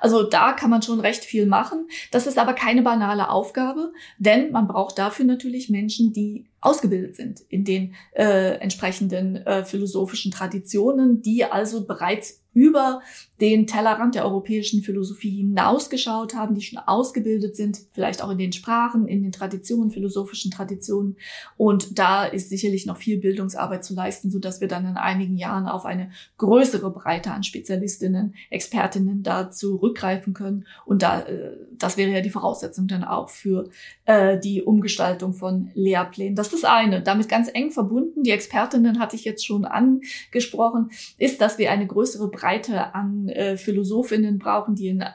Also 0.00 0.22
da 0.22 0.52
kann 0.52 0.70
man 0.70 0.82
schon 0.82 1.00
recht 1.00 1.24
viel 1.24 1.46
machen. 1.46 1.88
Das 2.10 2.26
ist 2.26 2.38
aber 2.38 2.52
keine 2.52 2.82
banale 2.82 3.30
Aufgabe, 3.30 3.92
denn 4.18 4.52
man 4.52 4.68
braucht 4.68 4.98
dafür 4.98 5.24
natürlich 5.24 5.68
Menschen, 5.70 6.12
die 6.12 6.46
ausgebildet 6.60 7.16
sind 7.16 7.40
in 7.48 7.64
den 7.64 7.94
äh, 8.12 8.54
entsprechenden 8.58 9.36
äh, 9.36 9.64
philosophischen 9.64 10.30
Traditionen, 10.30 11.22
die 11.22 11.44
also 11.44 11.86
bereits 11.86 12.41
über 12.54 13.00
den 13.40 13.66
Tellerrand 13.66 14.14
der 14.14 14.24
europäischen 14.24 14.82
Philosophie 14.82 15.30
hinausgeschaut 15.38 16.34
haben, 16.34 16.54
die 16.54 16.60
schon 16.60 16.78
ausgebildet 16.78 17.56
sind, 17.56 17.80
vielleicht 17.92 18.22
auch 18.22 18.30
in 18.30 18.38
den 18.38 18.52
Sprachen, 18.52 19.08
in 19.08 19.22
den 19.22 19.32
Traditionen, 19.32 19.90
philosophischen 19.90 20.50
Traditionen. 20.50 21.16
Und 21.56 21.98
da 21.98 22.24
ist 22.24 22.50
sicherlich 22.50 22.86
noch 22.86 22.98
viel 22.98 23.18
Bildungsarbeit 23.18 23.84
zu 23.84 23.94
leisten, 23.94 24.30
so 24.30 24.38
dass 24.38 24.60
wir 24.60 24.68
dann 24.68 24.86
in 24.86 24.96
einigen 24.96 25.36
Jahren 25.36 25.66
auf 25.66 25.84
eine 25.84 26.10
größere 26.38 26.90
Breite 26.90 27.32
an 27.32 27.42
Spezialistinnen, 27.42 28.34
Expertinnen 28.50 29.22
da 29.22 29.50
zurückgreifen 29.50 30.34
können. 30.34 30.66
Und 30.84 31.02
da, 31.02 31.22
äh, 31.22 31.56
das 31.72 31.96
wäre 31.96 32.12
ja 32.12 32.20
die 32.20 32.30
Voraussetzung 32.30 32.86
dann 32.86 33.02
auch 33.02 33.28
für 33.28 33.70
äh, 34.04 34.38
die 34.38 34.62
Umgestaltung 34.62 35.32
von 35.32 35.70
Lehrplänen. 35.74 36.36
Das 36.36 36.52
ist 36.52 36.62
das 36.62 36.70
eine. 36.70 37.02
Damit 37.02 37.28
ganz 37.28 37.50
eng 37.52 37.70
verbunden, 37.70 38.22
die 38.22 38.30
Expertinnen 38.30 39.00
hatte 39.00 39.16
ich 39.16 39.24
jetzt 39.24 39.44
schon 39.44 39.64
angesprochen, 39.64 40.90
ist, 41.18 41.40
dass 41.40 41.58
wir 41.58 41.72
eine 41.72 41.86
größere 41.86 42.28
Breite 42.28 42.41
an 42.42 43.28
äh, 43.28 43.56
Philosophinnen 43.56 44.38
brauchen, 44.38 44.74
die 44.74 44.88
in 44.88 45.00
äh, 45.00 45.06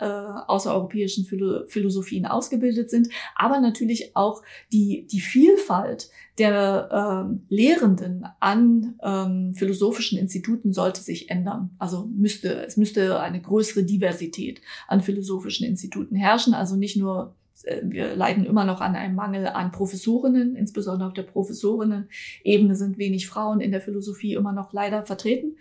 außereuropäischen 0.47 1.25
Philo 1.25 1.65
Philosophien 1.67 2.25
ausgebildet 2.25 2.89
sind, 2.89 3.09
aber 3.35 3.59
natürlich 3.59 4.15
auch 4.15 4.41
die, 4.71 5.07
die 5.11 5.19
Vielfalt 5.19 6.09
der 6.37 7.25
ähm, 7.25 7.41
Lehrenden 7.49 8.25
an 8.39 8.95
ähm, 9.03 9.53
philosophischen 9.55 10.19
Instituten 10.19 10.71
sollte 10.71 11.01
sich 11.01 11.29
ändern. 11.31 11.71
Also 11.79 12.09
müsste, 12.15 12.63
es 12.65 12.77
müsste 12.77 13.19
eine 13.19 13.41
größere 13.41 13.83
Diversität 13.83 14.61
an 14.87 15.01
philosophischen 15.01 15.65
Instituten 15.65 16.15
herrschen, 16.15 16.53
also 16.53 16.75
nicht 16.75 16.97
nur 16.97 17.35
äh, 17.63 17.81
wir 17.83 18.15
leiden 18.15 18.45
immer 18.45 18.65
noch 18.65 18.81
an 18.81 18.95
einem 18.95 19.15
Mangel 19.15 19.47
an 19.47 19.71
Professorinnen, 19.71 20.55
insbesondere 20.55 21.07
auf 21.07 21.13
der 21.13 21.23
Professorinnen-Ebene 21.23 22.75
sind 22.75 22.97
wenig 22.97 23.27
Frauen 23.27 23.59
in 23.59 23.71
der 23.71 23.81
Philosophie 23.81 24.33
immer 24.33 24.53
noch 24.53 24.73
leider 24.73 25.05
vertreten. 25.05 25.57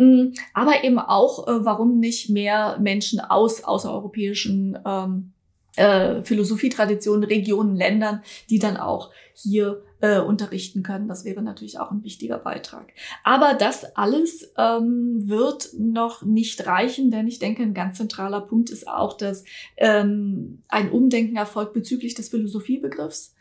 Mm, 0.00 0.32
aber 0.54 0.82
eben 0.82 0.98
auch, 0.98 1.46
äh, 1.46 1.62
warum 1.62 1.98
nicht 2.00 2.30
mehr 2.30 2.78
Menschen 2.80 3.20
aus 3.20 3.64
außereuropäischen 3.64 4.78
ähm, 4.86 5.32
äh, 5.76 6.22
Philosophietraditionen, 6.22 7.24
Regionen, 7.24 7.76
Ländern, 7.76 8.22
die 8.48 8.58
dann 8.58 8.78
auch 8.78 9.10
hier 9.34 9.82
äh, 10.00 10.18
unterrichten 10.18 10.82
können. 10.82 11.06
Das 11.06 11.26
wäre 11.26 11.42
natürlich 11.42 11.78
auch 11.78 11.90
ein 11.90 12.02
wichtiger 12.02 12.38
Beitrag. 12.38 12.86
Aber 13.24 13.52
das 13.52 13.94
alles 13.94 14.50
ähm, 14.56 15.28
wird 15.28 15.68
noch 15.78 16.22
nicht 16.22 16.66
reichen, 16.66 17.10
denn 17.10 17.28
ich 17.28 17.38
denke, 17.38 17.62
ein 17.62 17.74
ganz 17.74 17.98
zentraler 17.98 18.40
Punkt 18.40 18.70
ist 18.70 18.88
auch, 18.88 19.18
dass 19.18 19.44
ähm, 19.76 20.62
ein 20.68 20.90
Umdenken 20.90 21.36
erfolgt 21.36 21.74
bezüglich 21.74 22.14
des 22.14 22.30
Philosophiebegriffs 22.30 23.34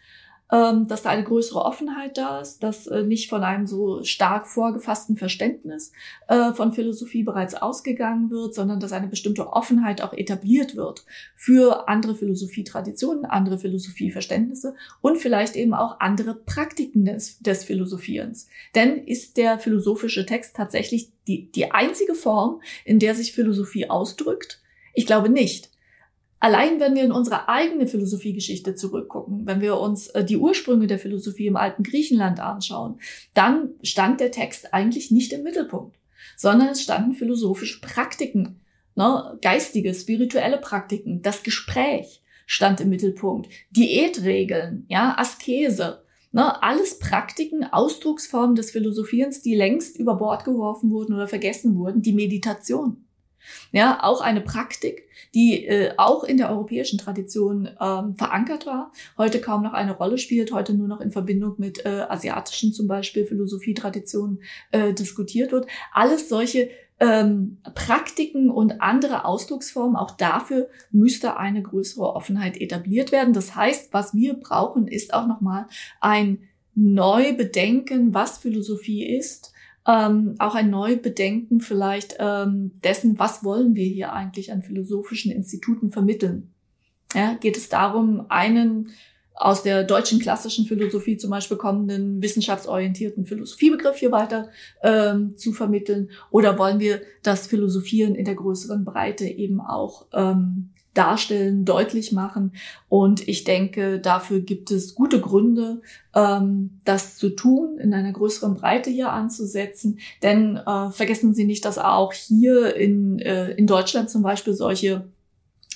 ähm, 0.51 0.88
dass 0.88 1.03
da 1.03 1.09
eine 1.09 1.23
größere 1.23 1.63
Offenheit 1.63 2.17
da 2.17 2.39
ist, 2.39 2.63
dass 2.63 2.88
äh, 2.88 3.03
nicht 3.03 3.29
von 3.29 3.43
einem 3.43 3.67
so 3.67 4.03
stark 4.03 4.47
vorgefassten 4.47 5.15
Verständnis 5.15 5.91
äh, 6.27 6.53
von 6.53 6.71
Philosophie 6.71 7.23
bereits 7.23 7.53
ausgegangen 7.55 8.31
wird, 8.31 8.55
sondern 8.55 8.79
dass 8.79 8.91
eine 8.91 9.07
bestimmte 9.07 9.53
Offenheit 9.53 10.01
auch 10.01 10.13
etabliert 10.13 10.75
wird 10.75 11.05
für 11.35 11.88
andere 11.88 12.15
Philosophietraditionen, 12.15 13.25
andere 13.25 13.59
Philosophieverständnisse 13.59 14.75
und 15.01 15.17
vielleicht 15.17 15.55
eben 15.55 15.73
auch 15.73 15.99
andere 15.99 16.33
Praktiken 16.33 17.05
des, 17.05 17.39
des 17.39 17.63
Philosophierens. 17.63 18.47
Denn 18.73 19.03
ist 19.05 19.38
der 19.38 19.59
philosophische 19.59 20.25
Text 20.25 20.55
tatsächlich 20.55 21.12
die, 21.27 21.51
die 21.51 21.71
einzige 21.71 22.15
Form, 22.15 22.62
in 22.85 22.97
der 22.97 23.13
sich 23.13 23.33
Philosophie 23.33 23.89
ausdrückt? 23.89 24.62
Ich 24.93 25.05
glaube 25.05 25.29
nicht. 25.29 25.69
Allein 26.39 26.80
wenn 26.80 26.95
wir 26.95 27.04
in 27.04 27.12
unsere 27.12 27.49
eigene 27.49 27.86
Philosophiegeschichte 27.86 28.75
zurückgucken, 28.75 29.45
wenn 29.45 29.60
wir 29.60 29.78
uns 29.80 30.08
äh, 30.08 30.23
die 30.23 30.38
Ursprünge 30.38 30.88
der 30.88 30.99
Philosophie 30.99 31.47
im 31.47 31.58
alten 31.58 31.84
Griechenland 31.84 32.39
anschauen, 32.39 32.99
dann 33.34 33.71
stand 33.84 34.21
der 34.21 34.32
Text 34.32 34.73
eigentlich 34.73 35.12
nicht 35.12 35.34
im 35.34 35.43
Mittelpunkt, 35.43 35.97
sondern 36.38 36.69
es 36.69 36.82
standen 36.82 37.13
philosophische 37.13 37.82
Praktiken, 37.82 38.62
ne, 38.95 39.38
geistige, 39.41 39.93
spirituelle 39.93 40.58
Praktiken, 40.58 41.21
das 41.21 41.43
Gespräch 41.43 42.21
stand 42.45 42.80
im 42.80 42.89
Mittelpunkt, 42.89 43.49
Diätregeln, 43.71 44.86
ja, 44.88 45.15
Askese, 45.17 46.04
ne, 46.32 46.63
alles 46.63 46.99
Praktiken, 46.99 47.65
Ausdrucksformen 47.65 48.56
des 48.56 48.71
Philosophierens, 48.71 49.41
die 49.41 49.56
längst 49.56 49.97
über 49.97 50.15
Bord 50.15 50.45
geworfen 50.45 50.89
wurden 50.89 51.13
oder 51.13 51.28
vergessen 51.28 51.78
wurden, 51.78 52.02
die 52.02 52.13
Meditation. 52.13 53.06
Ja, 53.71 53.99
auch 54.04 54.21
eine 54.21 54.41
Praktik, 54.41 55.08
die 55.34 55.65
äh, 55.65 55.93
auch 55.97 56.23
in 56.23 56.38
der 56.38 56.49
europäischen 56.49 56.97
Tradition 56.97 57.69
ähm, 57.80 58.15
verankert 58.15 58.65
war, 58.65 58.91
heute 59.17 59.41
kaum 59.41 59.63
noch 59.63 59.73
eine 59.73 59.95
Rolle 59.95 60.17
spielt, 60.17 60.52
heute 60.52 60.73
nur 60.73 60.88
noch 60.88 61.02
in 61.02 61.12
Verbindung 61.12 61.56
mit 61.58 61.86
äh, 61.86 62.06
asiatischen 62.10 62.73
zum 62.73 62.88
Beispiel 62.88 63.25
Philosophietraditionen 63.25 64.41
äh, 64.71 64.93
diskutiert 64.93 65.52
wird. 65.52 65.67
Alles 65.93 66.30
solche 66.30 66.69
ähm, 66.99 67.58
Praktiken 67.75 68.49
und 68.49 68.82
andere 68.82 69.25
Ausdrucksformen, 69.25 69.95
auch 69.95 70.12
dafür 70.12 70.69
müsste 70.91 71.38
eine 71.38 71.62
größere 71.62 72.13
Offenheit 72.13 72.60
etabliert 72.60 73.12
werden. 73.12 73.34
Das 73.34 73.56
heißt, 73.56 73.93
was 73.93 74.13
wir 74.13 74.34
brauchen, 74.34 74.88
ist 74.88 75.13
auch 75.13 75.28
nochmal 75.28 75.67
ein 76.02 76.39
Neubedenken, 76.75 78.13
was 78.13 78.38
Philosophie 78.38 79.06
ist, 79.06 79.54
ähm, 79.89 80.36
auch 80.38 80.54
ein 80.54 80.69
Neubedenken 80.69 81.62
vielleicht 81.62 82.17
ähm, 82.19 82.71
dessen, 82.84 83.17
was 83.17 83.43
wollen 83.43 83.75
wir 83.75 83.86
hier 83.86 84.13
eigentlich 84.13 84.52
an 84.52 84.62
philosophischen 84.62 85.32
Instituten 85.32 85.91
vermitteln. 85.91 86.54
Ja, 87.15 87.34
geht 87.34 87.58
es 87.58 87.69
darum, 87.69 88.25
einen 88.30 88.89
aus 89.34 89.63
der 89.63 89.84
deutschen 89.84 90.19
klassischen 90.19 90.65
Philosophie 90.65 91.17
zum 91.17 91.32
Beispiel 91.32 91.58
kommenden 91.58 92.21
wissenschaftsorientierten 92.21 93.25
Philosophiebegriff 93.25 93.95
hier 93.95 94.12
weiter 94.12 94.49
ähm, 94.84 95.38
zu 95.38 95.54
vermitteln? 95.54 96.12
Oder 96.30 96.60
wollen 96.60 96.80
wir 96.80 97.02
das 97.23 97.47
Philosophieren 97.47 98.13
in 98.13 98.25
der 98.25 98.36
größeren 98.36 98.86
Breite 98.86 99.25
eben 99.25 99.60
auch 99.60 100.08
ähm, 100.13 100.69
darstellen, 100.99 101.63
deutlich 101.63 102.12
machen. 102.12 102.51
Und 102.89 103.25
ich 103.27 103.45
denke, 103.45 103.99
dafür 103.99 104.41
gibt 104.41 104.69
es 104.69 104.95
gute 104.95 105.21
Gründe, 105.21 105.81
ähm, 106.13 106.81
das 106.83 107.15
zu 107.17 107.29
tun, 107.29 107.77
in 107.79 107.93
einer 107.93 108.12
größeren 108.12 108.55
Breite 108.55 108.89
hier 108.89 109.13
anzusetzen. 109.13 109.99
Denn 110.21 110.57
äh, 110.57 110.89
vergessen 110.91 111.33
Sie 111.33 111.45
nicht, 111.45 111.63
dass 111.63 111.77
auch 111.77 112.12
hier 112.12 112.75
in, 112.75 113.19
äh, 113.19 113.51
in 113.51 113.65
Deutschland 113.65 114.09
zum 114.09 114.23
Beispiel 114.23 114.53
solche 114.53 115.05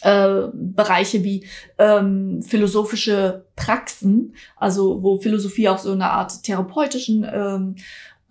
äh, 0.01 0.49
Bereiche 0.53 1.23
wie 1.23 1.45
ähm, 1.77 2.41
philosophische 2.41 3.45
Praxen, 3.55 4.35
also 4.57 5.01
wo 5.01 5.17
Philosophie 5.17 5.69
auch 5.69 5.77
so 5.77 5.93
eine 5.93 6.09
Art 6.11 6.43
therapeutischen 6.43 7.25
ähm, 7.33 7.75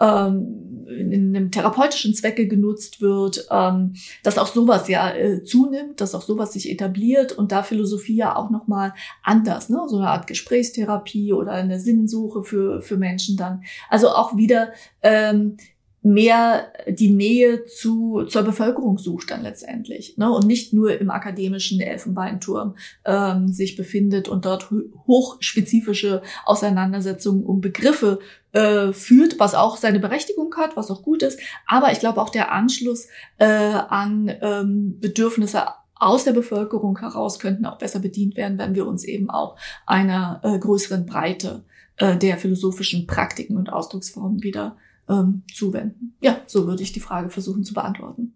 ähm, 0.03 0.87
in 0.89 1.35
einem 1.35 1.51
therapeutischen 1.51 2.15
Zwecke 2.15 2.47
genutzt 2.47 3.01
wird, 3.01 3.47
ähm, 3.51 3.95
dass 4.23 4.37
auch 4.37 4.49
sowas 4.49 4.89
ja 4.89 5.15
äh, 5.15 5.43
zunimmt, 5.45 6.01
dass 6.01 6.15
auch 6.15 6.23
sowas 6.23 6.53
sich 6.53 6.71
etabliert 6.71 7.33
und 7.33 7.53
da 7.53 7.63
Philosophie 7.63 8.17
ja 8.17 8.37
auch 8.37 8.51
nochmal 8.51 8.93
anders, 9.23 9.69
ne? 9.69 9.81
so 9.87 9.97
eine 9.97 10.09
Art 10.09 10.27
Gesprächstherapie 10.27 11.33
oder 11.33 11.53
eine 11.53 11.81
Sinnsuche 11.81 12.43
für, 12.43 12.83
für 12.83 12.97
Menschen 12.97 13.37
dann. 13.37 13.63
Also 13.89 14.11
auch 14.11 14.37
wieder 14.37 14.73
ähm, 15.03 15.57
mehr 16.03 16.73
die 16.89 17.11
Nähe 17.11 17.65
zu, 17.65 18.25
zur 18.25 18.43
Bevölkerung 18.43 18.99
sucht 18.99 19.31
dann 19.31 19.43
letztendlich 19.43 20.19
ne? 20.19 20.31
und 20.33 20.47
nicht 20.47 20.73
nur 20.73 20.99
im 21.01 21.11
akademischen 21.11 21.81
Elfenbeinturm 21.81 22.75
ähm, 23.05 23.49
sich 23.49 23.77
befindet 23.77 24.29
und 24.29 24.45
dort 24.45 24.69
hochspezifische 25.07 26.23
Auseinandersetzungen 26.45 27.45
um 27.45 27.61
Begriffe 27.61 28.19
äh, 28.53 28.93
führt, 28.93 29.39
was 29.39 29.55
auch 29.55 29.77
seine 29.77 30.01
Berechtigung 30.01 30.53
hat, 30.57 30.77
was 30.77 30.91
auch 30.91 31.03
gut 31.03 31.23
ist. 31.23 31.39
Aber 31.67 31.93
ich 31.93 32.01
glaube 32.01 32.21
auch 32.21 32.31
der 32.31 32.53
Anschluss 32.53 33.07
äh, 33.39 33.47
an 33.47 34.31
ähm, 34.43 34.99
Bedürfnisse 35.01 35.67
aus 35.95 36.25
der 36.25 36.33
Bevölkerung 36.33 36.99
heraus 36.99 37.39
könnten 37.39 37.65
auch 37.65 37.79
besser 37.79 38.01
bedient 38.01 38.37
werden, 38.37 38.59
wenn 38.59 38.75
wir 38.75 38.89
uns 38.89 39.05
eben 39.05 39.31
auch 39.31 39.57
einer 39.87 40.41
äh, 40.43 40.59
größeren 40.59 41.07
Breite 41.07 41.63
äh, 41.97 42.17
der 42.17 42.39
philosophischen 42.39 43.07
Praktiken 43.07 43.57
und 43.57 43.73
Ausdrucksformen 43.73 44.43
wieder 44.43 44.77
ähm, 45.09 45.43
zuwenden. 45.53 46.15
Ja, 46.21 46.41
so 46.47 46.67
würde 46.67 46.83
ich 46.83 46.93
die 46.93 47.01
Frage 47.01 47.31
versuchen 47.31 47.65
zu 47.65 47.75
beantworten. 47.75 48.35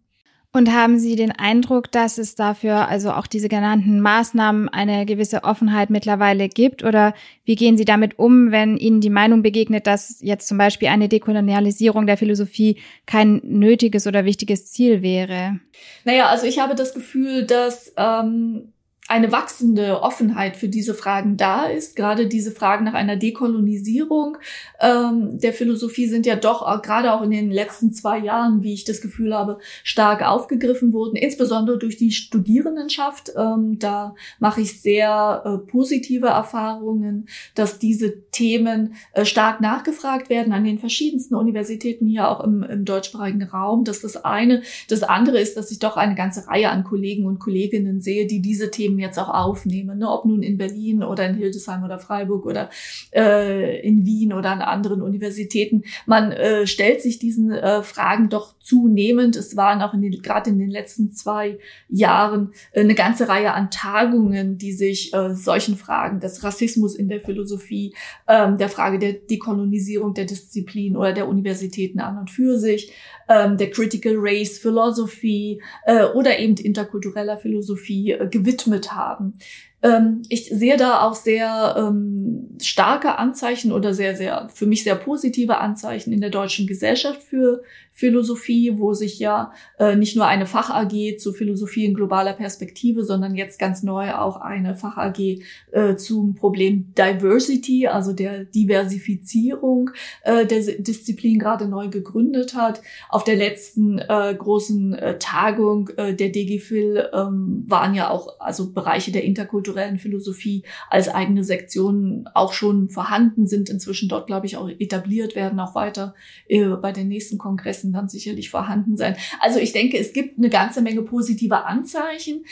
Und 0.56 0.72
haben 0.72 0.98
Sie 0.98 1.16
den 1.16 1.32
Eindruck, 1.32 1.92
dass 1.92 2.16
es 2.16 2.34
dafür 2.34 2.88
also 2.88 3.10
auch 3.10 3.26
diese 3.26 3.50
genannten 3.50 4.00
Maßnahmen 4.00 4.70
eine 4.70 5.04
gewisse 5.04 5.44
Offenheit 5.44 5.90
mittlerweile 5.90 6.48
gibt? 6.48 6.82
Oder 6.82 7.12
wie 7.44 7.56
gehen 7.56 7.76
Sie 7.76 7.84
damit 7.84 8.18
um, 8.18 8.52
wenn 8.52 8.78
Ihnen 8.78 9.02
die 9.02 9.10
Meinung 9.10 9.42
begegnet, 9.42 9.86
dass 9.86 10.16
jetzt 10.22 10.48
zum 10.48 10.56
Beispiel 10.56 10.88
eine 10.88 11.10
Dekolonialisierung 11.10 12.06
der 12.06 12.16
Philosophie 12.16 12.80
kein 13.04 13.42
nötiges 13.44 14.06
oder 14.06 14.24
wichtiges 14.24 14.72
Ziel 14.72 15.02
wäre? 15.02 15.60
Naja, 16.04 16.28
also 16.28 16.46
ich 16.46 16.58
habe 16.58 16.74
das 16.74 16.94
Gefühl, 16.94 17.44
dass 17.44 17.92
ähm, 17.98 18.72
eine 19.08 19.30
wachsende 19.30 20.02
Offenheit 20.02 20.56
für 20.56 20.68
diese 20.68 20.94
Fragen 20.94 21.36
da 21.36 21.66
ist. 21.66 21.94
Gerade 21.96 22.26
diese 22.26 22.50
Fragen 22.50 22.84
nach 22.84 22.94
einer 22.94 23.16
Dekolonisierung 23.16 24.38
ähm, 24.80 25.38
der 25.38 25.52
Philosophie 25.52 26.08
sind 26.08 26.26
ja 26.26 26.36
doch 26.36 26.62
auch, 26.62 26.82
gerade 26.82 27.12
auch 27.12 27.22
in 27.22 27.30
den 27.30 27.50
letzten 27.50 27.92
zwei 27.92 28.18
Jahren, 28.18 28.62
wie 28.62 28.74
ich 28.74 28.84
das 28.84 29.00
Gefühl 29.00 29.34
habe, 29.34 29.58
stark 29.84 30.26
aufgegriffen 30.26 30.92
worden, 30.92 31.16
insbesondere 31.16 31.78
durch 31.78 31.96
die 31.96 32.10
Studierendenschaft. 32.10 33.32
Ähm, 33.36 33.78
da 33.78 34.14
mache 34.38 34.60
ich 34.60 34.80
sehr 34.80 35.42
äh, 35.44 35.70
positive 35.70 36.26
Erfahrungen, 36.26 37.28
dass 37.54 37.78
diese 37.78 38.22
Themen 38.30 38.94
äh, 39.12 39.24
stark 39.24 39.60
nachgefragt 39.60 40.30
werden 40.30 40.52
an 40.52 40.64
den 40.64 40.78
verschiedensten 40.78 41.34
Universitäten 41.34 42.06
hier 42.06 42.28
auch 42.28 42.42
im, 42.42 42.62
im 42.62 42.84
deutschsprachigen 42.84 43.44
Raum. 43.44 43.84
Das 43.84 43.98
ist 43.98 44.16
das 44.16 44.24
eine. 44.24 44.62
Das 44.88 45.02
andere 45.02 45.38
ist, 45.38 45.56
dass 45.56 45.70
ich 45.70 45.78
doch 45.78 45.96
eine 45.96 46.14
ganze 46.14 46.46
Reihe 46.48 46.70
an 46.70 46.84
Kollegen 46.84 47.26
und 47.26 47.38
Kolleginnen 47.38 48.00
sehe, 48.00 48.26
die 48.26 48.40
diese 48.40 48.70
Themen 48.70 48.95
Themen 48.96 48.98
jetzt 48.98 49.18
auch 49.18 49.28
aufnehmen, 49.28 49.98
ne? 49.98 50.10
ob 50.10 50.24
nun 50.24 50.42
in 50.42 50.58
Berlin 50.58 51.02
oder 51.02 51.26
in 51.26 51.36
Hildesheim 51.36 51.84
oder 51.84 51.98
Freiburg 51.98 52.46
oder 52.46 52.70
äh, 53.14 53.80
in 53.86 54.04
Wien 54.04 54.32
oder 54.32 54.50
an 54.50 54.62
anderen 54.62 55.02
Universitäten. 55.02 55.82
Man 56.06 56.32
äh, 56.32 56.66
stellt 56.66 57.02
sich 57.02 57.18
diesen 57.18 57.52
äh, 57.52 57.82
Fragen 57.82 58.28
doch 58.28 58.58
zunehmend. 58.58 59.36
Es 59.36 59.56
waren 59.56 59.82
auch 59.82 59.94
in 59.94 60.02
den, 60.02 60.22
gerade 60.22 60.50
in 60.50 60.58
den 60.58 60.70
letzten 60.70 61.12
zwei 61.12 61.58
Jahren 61.88 62.52
äh, 62.72 62.80
eine 62.80 62.94
ganze 62.94 63.28
Reihe 63.28 63.52
an 63.52 63.70
Tagungen, 63.70 64.58
die 64.58 64.72
sich 64.72 65.12
äh, 65.14 65.34
solchen 65.34 65.76
Fragen 65.76 66.20
des 66.20 66.42
Rassismus 66.42 66.96
in 66.96 67.08
der 67.08 67.20
Philosophie, 67.20 67.94
äh, 68.26 68.52
der 68.56 68.68
Frage 68.68 68.98
der 68.98 69.12
Dekolonisierung 69.12 70.14
der 70.14 70.24
Disziplin 70.24 70.96
oder 70.96 71.12
der 71.12 71.28
Universitäten 71.28 72.00
an 72.00 72.18
und 72.18 72.30
für 72.30 72.58
sich, 72.58 72.92
äh, 73.28 73.56
der 73.56 73.70
Critical 73.70 74.14
Race 74.16 74.58
Philosophy 74.58 75.60
äh, 75.84 76.04
oder 76.04 76.38
eben 76.38 76.56
interkultureller 76.56 77.38
Philosophie 77.38 78.12
äh, 78.12 78.28
gewidmet 78.28 78.92
haben. 78.92 79.34
Ähm, 79.82 80.22
ich 80.28 80.46
sehe 80.46 80.76
da 80.76 81.02
auch 81.02 81.14
sehr 81.14 81.74
ähm, 81.78 82.56
starke 82.60 83.18
Anzeichen 83.18 83.72
oder 83.72 83.94
sehr, 83.94 84.16
sehr, 84.16 84.48
für 84.52 84.66
mich 84.66 84.82
sehr 84.82 84.96
positive 84.96 85.58
Anzeichen 85.58 86.12
in 86.12 86.20
der 86.20 86.30
deutschen 86.30 86.66
Gesellschaft 86.66 87.22
für 87.22 87.62
Philosophie, 87.96 88.74
wo 88.76 88.92
sich 88.92 89.18
ja 89.18 89.52
äh, 89.78 89.96
nicht 89.96 90.16
nur 90.16 90.26
eine 90.26 90.44
Fach 90.44 90.68
AG 90.68 91.16
zur 91.18 91.32
Philosophie 91.32 91.86
in 91.86 91.94
globaler 91.94 92.34
Perspektive, 92.34 93.04
sondern 93.04 93.34
jetzt 93.34 93.58
ganz 93.58 93.82
neu 93.82 94.12
auch 94.12 94.36
eine 94.36 94.74
Fach 94.74 94.98
AG 94.98 95.40
äh, 95.72 95.96
zum 95.96 96.34
Problem 96.34 96.92
Diversity, 96.92 97.86
also 97.86 98.12
der 98.12 98.44
Diversifizierung 98.44 99.92
äh, 100.24 100.44
der 100.44 100.60
Disziplin 100.60 101.38
gerade 101.38 101.68
neu 101.68 101.88
gegründet 101.88 102.54
hat. 102.54 102.82
Auf 103.08 103.24
der 103.24 103.36
letzten 103.36 103.98
äh, 103.98 104.36
großen 104.38 104.92
äh, 104.92 105.18
Tagung 105.18 105.88
äh, 105.96 106.14
der 106.14 106.28
DGFIL 106.28 107.08
ähm, 107.14 107.64
waren 107.66 107.94
ja 107.94 108.10
auch 108.10 108.38
also 108.40 108.72
Bereiche 108.72 109.10
der 109.10 109.24
interkulturellen 109.24 109.98
Philosophie 109.98 110.64
als 110.90 111.08
eigene 111.08 111.44
Sektionen 111.44 112.28
auch 112.34 112.52
schon 112.52 112.90
vorhanden, 112.90 113.46
sind 113.46 113.70
inzwischen 113.70 114.10
dort, 114.10 114.26
glaube 114.26 114.44
ich, 114.44 114.58
auch 114.58 114.68
etabliert 114.68 115.34
werden, 115.34 115.58
auch 115.60 115.74
weiter 115.74 116.14
äh, 116.46 116.66
bei 116.66 116.92
den 116.92 117.08
nächsten 117.08 117.38
Kongressen 117.38 117.85
Interessen 117.86 117.92
dann 117.92 118.08
sicherlich 118.08 118.50
vorhanden 118.50 118.96
sein. 118.96 119.16
Also 119.40 119.58
ich 119.58 119.72
denke, 119.72 119.98
es 119.98 120.12
gibt 120.12 120.38
eine 120.38 120.50
ganze 120.50 120.82
Menge 120.82 121.02
positive 121.02 121.64
Anzeichen. 121.64 122.44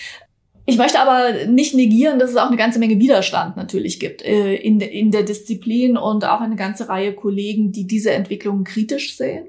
Ich 0.67 0.79
möchte 0.79 0.99
aber 0.99 1.47
nicht 1.47 1.75
negieren, 1.75 2.19
dass 2.19 2.31
es 2.31 2.37
auch 2.37 2.49
eine 2.49 2.57
ganze 2.57 2.79
Menge 2.79 2.99
Widerstand 2.99 3.57
natürlich 3.57 4.01
gibt 4.01 4.23
äh, 4.23 4.55
in, 4.55 4.81
in 4.81 5.11
der 5.11 5.23
Disziplin 5.23 5.97
und 5.99 6.25
auch 6.25 6.41
eine 6.41 6.57
ganze 6.57 6.89
Reihe 6.89 7.13
Kollegen, 7.13 7.71
die 7.71 7.87
diese 7.87 8.13
Entwicklungen 8.13 8.65
kritisch 8.65 9.17
sehen 9.17 9.47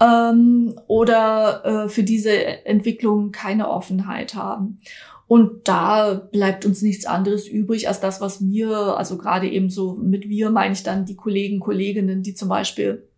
ähm, 0.00 0.78
oder 0.86 1.64
äh, 1.64 1.88
für 1.88 2.04
diese 2.04 2.64
Entwicklung 2.64 3.32
keine 3.32 3.68
Offenheit 3.68 4.36
haben. 4.36 4.78
Und 5.26 5.68
da 5.68 6.14
bleibt 6.14 6.64
uns 6.64 6.82
nichts 6.82 7.06
anderes 7.06 7.46
übrig 7.46 7.86
als 7.86 8.00
das, 8.00 8.20
was 8.20 8.40
wir, 8.44 8.76
also 8.98 9.16
gerade 9.16 9.48
eben 9.48 9.70
so 9.70 9.94
mit 9.94 10.28
wir 10.28 10.50
meine 10.50 10.74
ich 10.74 10.82
dann 10.82 11.06
die 11.06 11.14
Kollegen, 11.16 11.60
Kolleginnen, 11.60 12.22
die 12.22 12.34
zum 12.34 12.48
Beispiel 12.48 13.09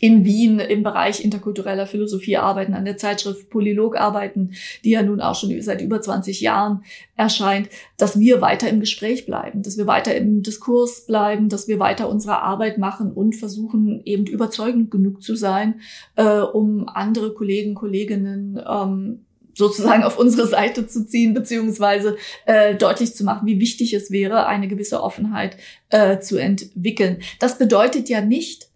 in 0.00 0.24
Wien 0.24 0.58
im 0.58 0.82
Bereich 0.82 1.22
interkultureller 1.22 1.86
Philosophie 1.86 2.38
arbeiten, 2.38 2.72
an 2.72 2.86
der 2.86 2.96
Zeitschrift 2.96 3.50
Polylog 3.50 3.96
arbeiten, 3.98 4.52
die 4.82 4.90
ja 4.90 5.02
nun 5.02 5.20
auch 5.20 5.34
schon 5.34 5.60
seit 5.60 5.82
über 5.82 6.00
20 6.00 6.40
Jahren 6.40 6.82
erscheint, 7.16 7.68
dass 7.98 8.18
wir 8.18 8.40
weiter 8.40 8.68
im 8.70 8.80
Gespräch 8.80 9.26
bleiben, 9.26 9.62
dass 9.62 9.76
wir 9.76 9.86
weiter 9.86 10.14
im 10.14 10.42
Diskurs 10.42 11.04
bleiben, 11.06 11.50
dass 11.50 11.68
wir 11.68 11.78
weiter 11.78 12.08
unsere 12.08 12.40
Arbeit 12.40 12.78
machen 12.78 13.12
und 13.12 13.36
versuchen 13.36 14.00
eben 14.06 14.26
überzeugend 14.26 14.90
genug 14.90 15.22
zu 15.22 15.36
sein, 15.36 15.80
äh, 16.16 16.40
um 16.40 16.88
andere 16.88 17.34
Kollegen, 17.34 17.74
Kolleginnen 17.74 18.58
ähm, 18.66 19.26
sozusagen 19.54 20.04
auf 20.04 20.18
unsere 20.18 20.46
Seite 20.46 20.86
zu 20.86 21.06
ziehen, 21.06 21.34
beziehungsweise 21.34 22.16
äh, 22.46 22.74
deutlich 22.74 23.14
zu 23.14 23.24
machen, 23.24 23.46
wie 23.46 23.60
wichtig 23.60 23.92
es 23.92 24.10
wäre, 24.10 24.46
eine 24.46 24.68
gewisse 24.68 25.02
Offenheit 25.02 25.58
äh, 25.90 26.20
zu 26.20 26.38
entwickeln. 26.38 27.18
Das 27.38 27.58
bedeutet 27.58 28.08
ja 28.08 28.22
nicht, 28.22 28.69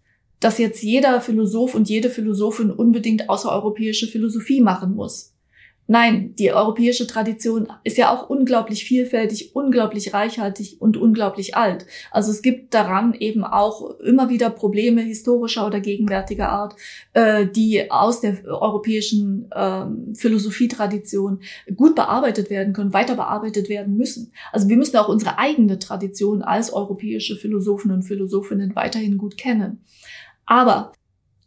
dass 0.45 0.59
jetzt 0.59 0.83
jeder 0.83 1.21
Philosoph 1.21 1.73
und 1.73 1.89
jede 1.89 2.11
Philosophin 2.11 2.69
unbedingt 2.69 3.31
außereuropäische 3.31 4.05
Philosophie 4.05 4.61
machen 4.61 4.93
muss. 4.93 5.33
Nein, 5.87 6.35
die 6.35 6.51
europäische 6.51 7.07
Tradition 7.07 7.67
ist 7.83 7.97
ja 7.97 8.13
auch 8.13 8.29
unglaublich 8.29 8.85
vielfältig, 8.85 9.55
unglaublich 9.55 10.13
reichhaltig 10.13 10.77
und 10.79 10.97
unglaublich 10.97 11.55
alt. 11.55 11.87
Also 12.11 12.29
es 12.29 12.43
gibt 12.43 12.75
daran 12.75 13.15
eben 13.15 13.43
auch 13.43 13.99
immer 14.01 14.29
wieder 14.29 14.51
Probleme 14.51 15.01
historischer 15.01 15.65
oder 15.65 15.79
gegenwärtiger 15.79 16.49
Art, 16.49 16.75
äh, 17.13 17.47
die 17.47 17.89
aus 17.89 18.21
der 18.21 18.45
europäischen 18.45 19.49
äh, 19.51 19.85
Philosophietradition 20.13 21.39
gut 21.75 21.95
bearbeitet 21.95 22.51
werden 22.51 22.73
können, 22.73 22.93
weiter 22.93 23.15
bearbeitet 23.15 23.67
werden 23.67 23.97
müssen. 23.97 24.31
Also 24.51 24.69
wir 24.69 24.77
müssen 24.77 24.97
auch 24.97 25.09
unsere 25.09 25.39
eigene 25.39 25.79
Tradition 25.79 26.43
als 26.43 26.71
europäische 26.71 27.35
Philosophen 27.35 27.89
und 27.89 28.03
Philosophinnen 28.03 28.75
weiterhin 28.75 29.17
gut 29.17 29.37
kennen. 29.37 29.83
Aber 30.45 30.93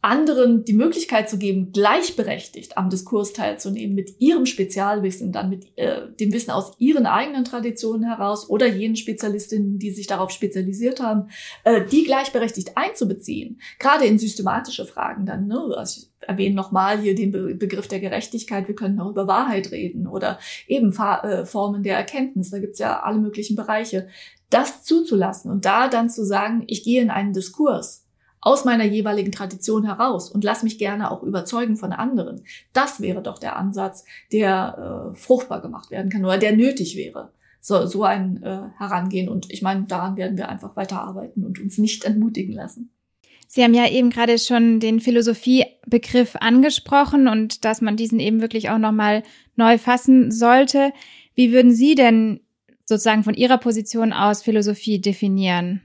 anderen 0.01 0.65
die 0.65 0.75
Möglichkeit 0.75 1.29
zu 1.29 1.39
geben, 1.39 1.73
gleichberechtigt 1.73 2.79
am 2.79 2.89
Diskurs 2.89 3.33
teilzunehmen, 3.33 3.97
mit 3.97 4.21
ihrem 4.21 4.47
Spezialwissen, 4.47 5.33
dann 5.33 5.51
mit 5.51 5.67
äh, 5.77 6.03
dem 6.21 6.33
Wissen 6.33 6.53
aus 6.53 6.73
ihren 6.79 7.07
eigenen 7.07 7.45
Traditionen 7.45 8.05
heraus 8.05 8.49
oder 8.49 8.67
jenen 8.67 8.95
Spezialistinnen, 8.95 9.79
die 9.79 9.91
sich 9.91 10.07
darauf 10.07 10.31
spezialisiert 10.31 11.01
haben, 11.01 11.31
äh, 11.65 11.85
die 11.85 12.05
gleichberechtigt 12.05 12.77
einzubeziehen, 12.77 13.61
gerade 13.81 14.07
in 14.07 14.19
systematische 14.19 14.87
Fragen 14.87 15.27
dann. 15.27 15.49
Ne? 15.49 15.75
Also 15.77 16.03
ich 16.03 16.29
erwähne 16.29 16.55
nochmal 16.55 17.01
hier 17.01 17.17
den 17.17 17.33
Be 17.33 17.55
Begriff 17.57 17.89
der 17.89 18.01
Gerechtigkeit, 18.01 18.69
wir 18.69 18.77
können 18.77 19.01
auch 19.01 19.11
über 19.11 19.27
Wahrheit 19.27 19.73
reden 19.73 20.07
oder 20.07 20.39
eben 20.69 20.93
Fa 20.93 21.21
äh, 21.23 21.45
Formen 21.45 21.83
der 21.83 21.97
Erkenntnis, 21.97 22.51
da 22.51 22.61
gibt's 22.61 22.79
ja 22.79 23.01
alle 23.01 23.19
möglichen 23.19 23.57
Bereiche. 23.57 24.09
Das 24.49 24.85
zuzulassen 24.85 25.51
und 25.51 25.65
da 25.65 25.89
dann 25.89 26.09
zu 26.09 26.25
sagen, 26.25 26.63
ich 26.69 26.85
gehe 26.85 27.03
in 27.03 27.11
einen 27.11 27.33
Diskurs, 27.33 28.08
aus 28.41 28.65
meiner 28.65 28.85
jeweiligen 28.85 29.33
Tradition 29.33 29.85
heraus 29.85 30.31
und 30.31 30.45
lass 30.45 30.63
mich 30.63 30.79
gerne 30.79 31.11
auch 31.11 31.23
überzeugen 31.23 31.77
von 31.77 31.93
anderen. 31.93 32.43
Das 32.73 33.01
wäre 33.01 33.23
doch 33.23 33.39
der 33.39 33.57
Ansatz, 33.57 34.05
der 34.33 35.13
äh, 35.13 35.17
fruchtbar 35.17 35.61
gemacht 35.61 35.91
werden 35.91 36.11
kann 36.11 36.25
oder 36.25 36.39
der 36.39 36.57
nötig 36.57 36.97
wäre. 36.97 37.33
So, 37.61 37.87
so 37.87 38.05
ein 38.05 38.43
äh, 38.43 38.61
Herangehen. 38.79 39.29
Und 39.29 39.53
ich 39.53 39.63
meine, 39.63 39.85
daran 39.85 40.17
werden 40.17 40.39
wir 40.39 40.49
einfach 40.49 40.77
weiterarbeiten 40.77 41.45
und 41.45 41.61
uns 41.61 41.79
nicht 41.79 42.05
entmutigen 42.05 42.55
lassen. 42.55 42.91
Sie 43.49 43.65
haben 43.65 43.75
ja 43.75 43.89
eben 43.89 44.11
gerade 44.11 44.39
schon 44.39 44.79
den 44.79 45.01
Philosophiebegriff 45.01 46.37
angesprochen 46.37 47.29
und 47.29 47.65
dass 47.65 47.81
man 47.81 47.97
diesen 47.97 48.21
eben 48.21 48.43
wirklich 48.43 48.69
auch 48.69 48.79
nochmal 48.79 49.23
neu 49.57 49.79
fassen 49.79 50.31
sollte. 50.31 50.93
Wie 51.35 51.51
würden 51.51 51.73
Sie 51.73 51.95
denn 51.95 52.41
sozusagen 52.85 53.25
von 53.25 53.35
Ihrer 53.35 53.59
Position 53.59 54.13
aus 54.13 54.43
Philosophie 54.43 55.01
definieren? 55.01 55.81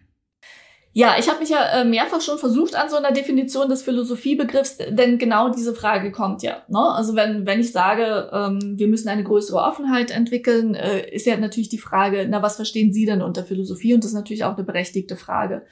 Ja, 0.96 1.16
ich 1.18 1.28
habe 1.28 1.40
mich 1.40 1.50
ja 1.50 1.82
äh, 1.82 1.86
mehrfach 1.86 2.22
schon 2.22 2.38
versucht 2.38 2.76
an 2.76 2.88
so 2.88 2.98
einer 2.98 3.12
Definition 3.12 3.68
des 3.68 3.82
Philosophiebegriffs, 3.82 4.78
denn 4.78 5.18
genau 5.18 5.50
diese 5.50 5.74
Frage 5.74 6.12
kommt 6.12 6.44
ja. 6.44 6.62
Ne? 6.68 6.80
Also 6.80 7.16
wenn, 7.16 7.48
wenn 7.48 7.60
ich 7.60 7.72
sage, 7.72 8.30
ähm, 8.32 8.78
wir 8.78 8.88
müssen 8.88 9.10
eine 9.10 9.24
größere 9.24 9.58
Offenheit 9.58 10.12
entwickeln, 10.12 10.76
äh, 10.76 11.10
ist 11.10 11.26
ja 11.26 11.36
natürlich 11.36 11.70
die 11.70 11.80
Frage, 11.80 12.28
na, 12.30 12.44
was 12.44 12.58
verstehen 12.58 12.94
Sie 12.94 13.08
denn 13.08 13.24
unter 13.24 13.44
Philosophie? 13.44 13.96
Und 13.96 14.04
das 14.04 14.12
ist 14.12 14.16
natürlich 14.18 14.44
auch 14.44 14.56
eine 14.56 14.64
berechtigte 14.64 15.16
Frage. 15.16 15.64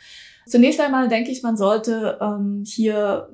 Zunächst 0.47 0.81
einmal 0.81 1.07
denke 1.07 1.29
ich, 1.29 1.43
man 1.43 1.55
sollte 1.55 2.17
ähm, 2.19 2.63
hier 2.65 3.29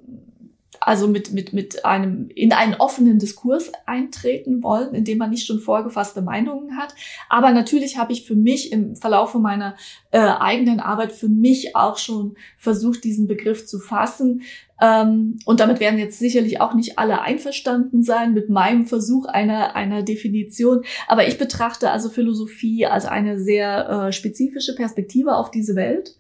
also 0.88 1.10
mit, 1.10 1.34
mit, 1.34 1.52
mit 1.52 1.84
einem, 1.84 2.30
in 2.34 2.54
einen 2.54 2.74
offenen 2.76 3.20
Diskurs 3.20 3.74
eintreten 3.86 4.64
wollen, 4.64 4.96
in 4.96 5.04
dem 5.04 5.18
man 5.18 5.32
nicht 5.32 5.46
schon 5.46 5.60
vorgefasste 5.60 6.22
Meinungen 6.22 6.78
hat. 6.78 6.96
Aber 7.28 7.52
natürlich 7.52 7.98
habe 7.98 8.14
ich 8.14 8.26
für 8.26 8.36
mich 8.36 8.72
im 8.72 8.96
Verlauf 8.96 9.34
meiner 9.34 9.76
äh, 10.12 10.20
eigenen 10.20 10.80
Arbeit 10.80 11.12
für 11.12 11.28
mich 11.28 11.76
auch 11.76 11.98
schon 11.98 12.38
versucht, 12.58 13.04
diesen 13.04 13.28
Begriff 13.28 13.66
zu 13.68 13.80
fassen. 13.80 14.44
Ähm, 14.82 15.40
und 15.44 15.60
damit 15.60 15.82
werden 15.82 16.00
jetzt 16.00 16.20
sicherlich 16.20 16.62
auch 16.62 16.74
nicht 16.74 16.98
alle 16.98 17.22
einverstanden 17.22 18.02
sein 18.02 18.34
mit 18.34 18.50
meinem 18.50 18.86
Versuch 18.86 19.26
einer, 19.26 19.76
einer 19.76 20.04
Definition. 20.04 20.84
Aber 21.10 21.28
ich 21.28 21.38
betrachte 21.38 21.92
also 21.92 22.08
Philosophie 22.08 22.86
als 22.86 23.06
eine 23.06 23.42
sehr 23.42 23.90
äh, 23.90 24.14
spezifische 24.14 24.74
Perspektive 24.74 25.36
auf 25.36 25.52
diese 25.52 25.76
Welt 25.76 26.16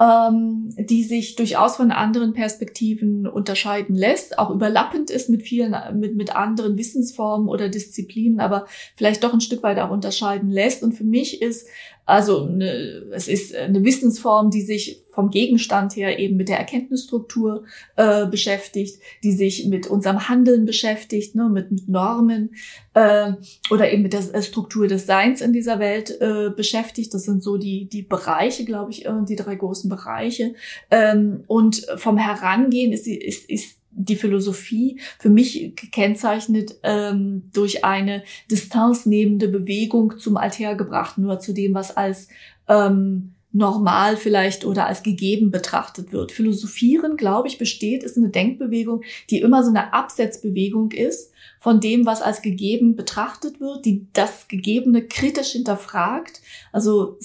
ähm, 0.00 0.70
die 0.76 1.04
sich 1.04 1.36
durchaus 1.36 1.76
von 1.76 1.92
anderen 1.92 2.32
Perspektiven 2.32 3.28
unterscheiden 3.28 3.94
lässt, 3.94 4.38
auch 4.38 4.50
überlappend 4.50 5.10
ist 5.10 5.30
mit 5.30 5.42
vielen, 5.42 5.76
mit, 5.98 6.16
mit 6.16 6.34
anderen 6.34 6.76
Wissensformen 6.76 7.48
oder 7.48 7.68
Disziplinen, 7.68 8.40
aber 8.40 8.66
vielleicht 8.96 9.22
doch 9.22 9.32
ein 9.32 9.40
Stück 9.40 9.62
weit 9.62 9.78
auch 9.78 9.90
unterscheiden 9.90 10.50
lässt. 10.50 10.82
Und 10.82 10.92
für 10.92 11.04
mich 11.04 11.40
ist 11.42 11.68
also 12.06 12.46
eine, 12.46 12.70
es 13.12 13.28
ist 13.28 13.54
eine 13.54 13.82
Wissensform, 13.82 14.50
die 14.50 14.62
sich 14.62 15.02
vom 15.10 15.30
Gegenstand 15.30 15.96
her 15.96 16.18
eben 16.18 16.36
mit 16.36 16.48
der 16.48 16.58
Erkenntnisstruktur 16.58 17.64
äh, 17.96 18.26
beschäftigt, 18.26 19.00
die 19.22 19.32
sich 19.32 19.66
mit 19.66 19.86
unserem 19.86 20.28
Handeln 20.28 20.66
beschäftigt, 20.66 21.34
ne, 21.34 21.48
mit, 21.48 21.70
mit 21.70 21.88
Normen 21.88 22.54
äh, 22.94 23.32
oder 23.70 23.90
eben 23.92 24.02
mit 24.02 24.12
der 24.12 24.42
Struktur 24.42 24.88
des 24.88 25.06
Seins 25.06 25.40
in 25.40 25.52
dieser 25.52 25.78
Welt 25.78 26.20
äh, 26.20 26.50
beschäftigt. 26.50 27.14
Das 27.14 27.22
sind 27.24 27.42
so 27.42 27.56
die, 27.56 27.88
die 27.88 28.02
Bereiche, 28.02 28.64
glaube 28.64 28.90
ich, 28.90 29.06
äh, 29.06 29.12
die 29.26 29.36
drei 29.36 29.54
großen 29.54 29.88
Bereiche. 29.88 30.54
Ähm, 30.90 31.44
und 31.46 31.86
vom 31.96 32.18
Herangehen 32.18 32.92
ist, 32.92 33.06
ist, 33.06 33.48
ist 33.48 33.78
die 33.96 34.16
Philosophie 34.16 35.00
für 35.18 35.30
mich 35.30 35.74
gekennzeichnet 35.76 36.76
ähm, 36.82 37.50
durch 37.52 37.84
eine 37.84 38.22
distanznehmende 38.50 39.48
Bewegung 39.48 40.18
zum 40.18 40.36
Althergebrachten 40.36 41.24
oder 41.24 41.38
zu 41.38 41.52
dem, 41.52 41.74
was 41.74 41.96
als 41.96 42.28
ähm, 42.68 43.33
normal 43.54 44.16
vielleicht 44.16 44.64
oder 44.64 44.86
als 44.86 45.04
gegeben 45.04 45.52
betrachtet 45.52 46.12
wird. 46.12 46.32
Philosophieren, 46.32 47.16
glaube 47.16 47.46
ich, 47.46 47.56
besteht, 47.56 48.02
ist 48.02 48.18
eine 48.18 48.28
Denkbewegung, 48.28 49.02
die 49.30 49.40
immer 49.40 49.62
so 49.62 49.70
eine 49.70 49.94
Absetzbewegung 49.94 50.90
ist 50.90 51.32
von 51.60 51.78
dem, 51.78 52.04
was 52.04 52.20
als 52.20 52.42
gegeben 52.42 52.96
betrachtet 52.96 53.60
wird, 53.60 53.84
die 53.84 54.08
das 54.12 54.48
Gegebene 54.48 55.06
kritisch 55.06 55.52
hinterfragt. 55.52 56.42
Also 56.72 57.16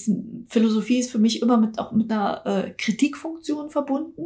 Philosophie 0.46 1.00
ist 1.00 1.10
für 1.10 1.18
mich 1.18 1.42
immer 1.42 1.56
mit, 1.56 1.80
auch 1.80 1.90
mit 1.90 2.10
einer 2.12 2.46
äh, 2.46 2.70
Kritikfunktion 2.70 3.68
verbunden, 3.68 4.22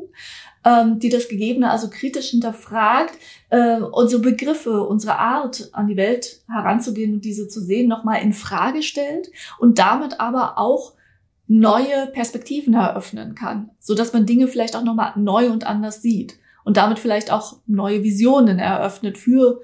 ähm, 0.62 0.98
die 0.98 1.08
das 1.08 1.28
Gegebene 1.28 1.70
also 1.70 1.88
kritisch 1.88 2.28
hinterfragt, 2.30 3.14
äh, 3.48 3.80
unsere 3.80 4.20
Begriffe, 4.20 4.82
unsere 4.82 5.18
Art 5.18 5.70
an 5.72 5.86
die 5.86 5.96
Welt 5.96 6.42
heranzugehen 6.48 7.14
und 7.14 7.24
diese 7.24 7.48
zu 7.48 7.60
sehen, 7.60 7.88
nochmal 7.88 8.22
in 8.22 8.34
Frage 8.34 8.82
stellt 8.82 9.30
und 9.58 9.78
damit 9.78 10.20
aber 10.20 10.58
auch 10.58 10.92
neue 11.46 12.06
Perspektiven 12.12 12.74
eröffnen 12.74 13.34
kann, 13.34 13.70
so 13.78 13.94
dass 13.94 14.12
man 14.12 14.26
Dinge 14.26 14.48
vielleicht 14.48 14.76
auch 14.76 14.84
nochmal 14.84 15.12
neu 15.16 15.50
und 15.50 15.66
anders 15.66 16.02
sieht. 16.02 16.38
und 16.64 16.78
damit 16.78 16.98
vielleicht 16.98 17.30
auch 17.30 17.58
neue 17.66 18.02
Visionen 18.02 18.58
eröffnet 18.58 19.18
für 19.18 19.60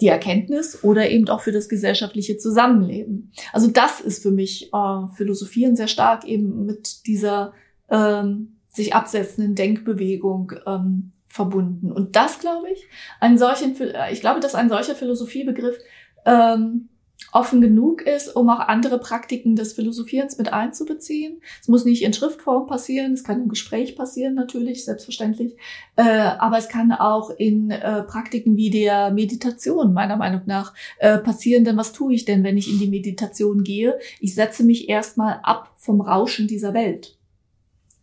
die 0.00 0.08
Erkenntnis 0.08 0.82
oder 0.82 1.08
eben 1.08 1.28
auch 1.28 1.40
für 1.40 1.52
das 1.52 1.68
gesellschaftliche 1.68 2.36
Zusammenleben. 2.36 3.32
Also 3.52 3.68
das 3.68 4.00
ist 4.00 4.22
für 4.22 4.30
mich 4.30 4.72
äh, 4.74 5.06
Philosophieren 5.14 5.76
sehr 5.76 5.88
stark 5.88 6.24
eben 6.24 6.66
mit 6.66 7.06
dieser 7.06 7.54
ähm, 7.88 8.56
sich 8.68 8.94
absetzenden 8.94 9.54
Denkbewegung 9.54 10.52
ähm, 10.66 11.12
verbunden. 11.26 11.92
Und 11.92 12.16
das 12.16 12.40
glaube 12.40 12.68
ich, 12.70 12.86
einen 13.20 13.38
solchen, 13.38 13.74
ich 14.12 14.20
glaube, 14.20 14.40
dass 14.40 14.54
ein 14.54 14.68
solcher 14.68 14.94
Philosophiebegriff 14.94 15.78
ähm, 16.26 16.88
offen 17.32 17.60
genug 17.60 18.02
ist, 18.02 18.34
um 18.34 18.48
auch 18.48 18.60
andere 18.60 18.98
Praktiken 18.98 19.56
des 19.56 19.74
Philosophierens 19.74 20.38
mit 20.38 20.52
einzubeziehen. 20.52 21.42
Es 21.60 21.68
muss 21.68 21.84
nicht 21.84 22.02
in 22.02 22.12
Schriftform 22.12 22.66
passieren, 22.66 23.12
es 23.12 23.24
kann 23.24 23.42
im 23.42 23.48
Gespräch 23.48 23.96
passieren 23.96 24.34
natürlich, 24.34 24.84
selbstverständlich, 24.84 25.56
äh, 25.96 26.02
aber 26.02 26.58
es 26.58 26.68
kann 26.68 26.92
auch 26.92 27.30
in 27.30 27.70
äh, 27.70 28.02
Praktiken 28.04 28.56
wie 28.56 28.70
der 28.70 29.10
Meditation 29.10 29.92
meiner 29.92 30.16
Meinung 30.16 30.42
nach 30.46 30.74
äh, 30.98 31.18
passieren. 31.18 31.64
Denn 31.64 31.76
was 31.76 31.92
tue 31.92 32.14
ich 32.14 32.24
denn, 32.24 32.44
wenn 32.44 32.56
ich 32.56 32.70
in 32.70 32.78
die 32.78 32.88
Meditation 32.88 33.64
gehe? 33.64 33.98
Ich 34.20 34.34
setze 34.34 34.64
mich 34.64 34.88
erstmal 34.88 35.40
ab 35.42 35.72
vom 35.76 36.00
Rauschen 36.00 36.48
dieser 36.48 36.74
Welt. 36.74 37.16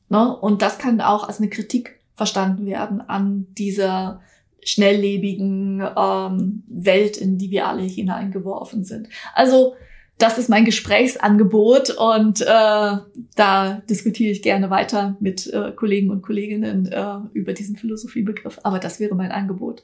Ne? 0.10 0.36
Und 0.38 0.62
das 0.62 0.78
kann 0.78 1.02
auch 1.02 1.28
als 1.28 1.40
eine 1.40 1.50
Kritik 1.50 2.00
verstanden 2.16 2.66
werden 2.66 3.02
an 3.02 3.48
dieser 3.58 4.22
schnelllebigen 4.66 5.84
ähm, 5.98 6.64
Welt, 6.68 7.18
in 7.18 7.38
die 7.38 7.52
wir 7.52 7.68
alle 7.68 7.84
hineingeworfen 7.84 8.84
sind. 8.84 9.10
Also 9.34 9.76
das 10.18 10.38
ist 10.38 10.50
mein 10.50 10.66
Gesprächsangebot 10.66 11.90
und 11.92 12.42
äh, 12.42 12.46
da 12.46 13.82
diskutiere 13.90 14.32
ich 14.32 14.42
gerne 14.42 14.70
weiter 14.70 15.18
mit 15.20 15.52
äh, 15.52 15.72
Kollegen 15.72 16.12
und 16.12 16.22
Kolleginnen 16.22 16.86
äh, 16.86 17.16
über 17.34 17.54
diesen 17.54 17.76
Philosophiebegriff. 17.76 18.60
Aber 18.64 18.80
das 18.80 19.00
wäre 19.00 19.16
mein 19.16 19.32
Angebot. 19.32 19.84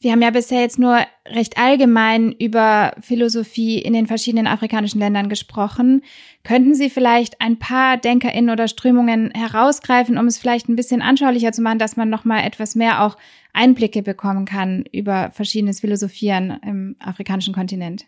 Wir 0.00 0.12
haben 0.12 0.22
ja 0.22 0.30
bisher 0.30 0.60
jetzt 0.60 0.78
nur 0.78 1.00
recht 1.26 1.58
allgemein 1.58 2.30
über 2.30 2.94
Philosophie 3.00 3.78
in 3.78 3.94
den 3.94 4.06
verschiedenen 4.06 4.46
afrikanischen 4.46 5.00
Ländern 5.00 5.28
gesprochen. 5.28 6.02
Könnten 6.44 6.76
Sie 6.76 6.88
vielleicht 6.88 7.40
ein 7.40 7.58
paar 7.58 7.96
DenkerInnen 7.96 8.50
oder 8.50 8.68
Strömungen 8.68 9.32
herausgreifen, 9.32 10.16
um 10.16 10.28
es 10.28 10.38
vielleicht 10.38 10.68
ein 10.68 10.76
bisschen 10.76 11.02
anschaulicher 11.02 11.50
zu 11.50 11.62
machen, 11.62 11.80
dass 11.80 11.96
man 11.96 12.08
nochmal 12.08 12.44
etwas 12.44 12.76
mehr 12.76 13.02
auch 13.02 13.16
Einblicke 13.52 14.02
bekommen 14.02 14.44
kann 14.44 14.84
über 14.92 15.32
verschiedenes 15.32 15.80
Philosophieren 15.80 16.60
im 16.64 16.96
afrikanischen 17.00 17.52
Kontinent? 17.52 18.04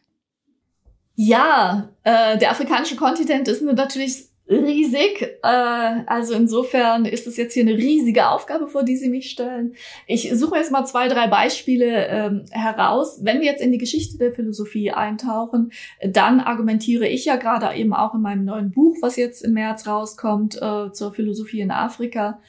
Ja, 1.16 1.90
äh, 2.04 2.38
der 2.38 2.52
afrikanische 2.52 2.94
Kontinent 2.94 3.48
ist 3.48 3.62
natürlich 3.62 4.29
riesig. 4.50 5.22
Äh, 5.42 6.02
also 6.06 6.34
insofern 6.34 7.04
ist 7.04 7.26
es 7.26 7.36
jetzt 7.36 7.54
hier 7.54 7.62
eine 7.62 7.76
riesige 7.76 8.28
Aufgabe, 8.28 8.66
vor 8.66 8.82
die 8.82 8.96
Sie 8.96 9.08
mich 9.08 9.30
stellen. 9.30 9.74
Ich 10.06 10.30
suche 10.34 10.56
jetzt 10.56 10.72
mal 10.72 10.84
zwei, 10.84 11.08
drei 11.08 11.28
Beispiele 11.28 12.06
ähm, 12.08 12.44
heraus. 12.50 13.20
Wenn 13.22 13.40
wir 13.40 13.46
jetzt 13.46 13.62
in 13.62 13.72
die 13.72 13.78
Geschichte 13.78 14.18
der 14.18 14.32
Philosophie 14.32 14.90
eintauchen, 14.90 15.72
dann 16.04 16.40
argumentiere 16.40 17.06
ich 17.06 17.24
ja 17.24 17.36
gerade 17.36 17.74
eben 17.76 17.94
auch 17.94 18.14
in 18.14 18.22
meinem 18.22 18.44
neuen 18.44 18.70
Buch, 18.72 18.96
was 19.00 19.16
jetzt 19.16 19.42
im 19.42 19.54
März 19.54 19.86
rauskommt, 19.86 20.60
äh, 20.60 20.92
zur 20.92 21.12
Philosophie 21.12 21.60
in 21.60 21.70
Afrika. 21.70 22.40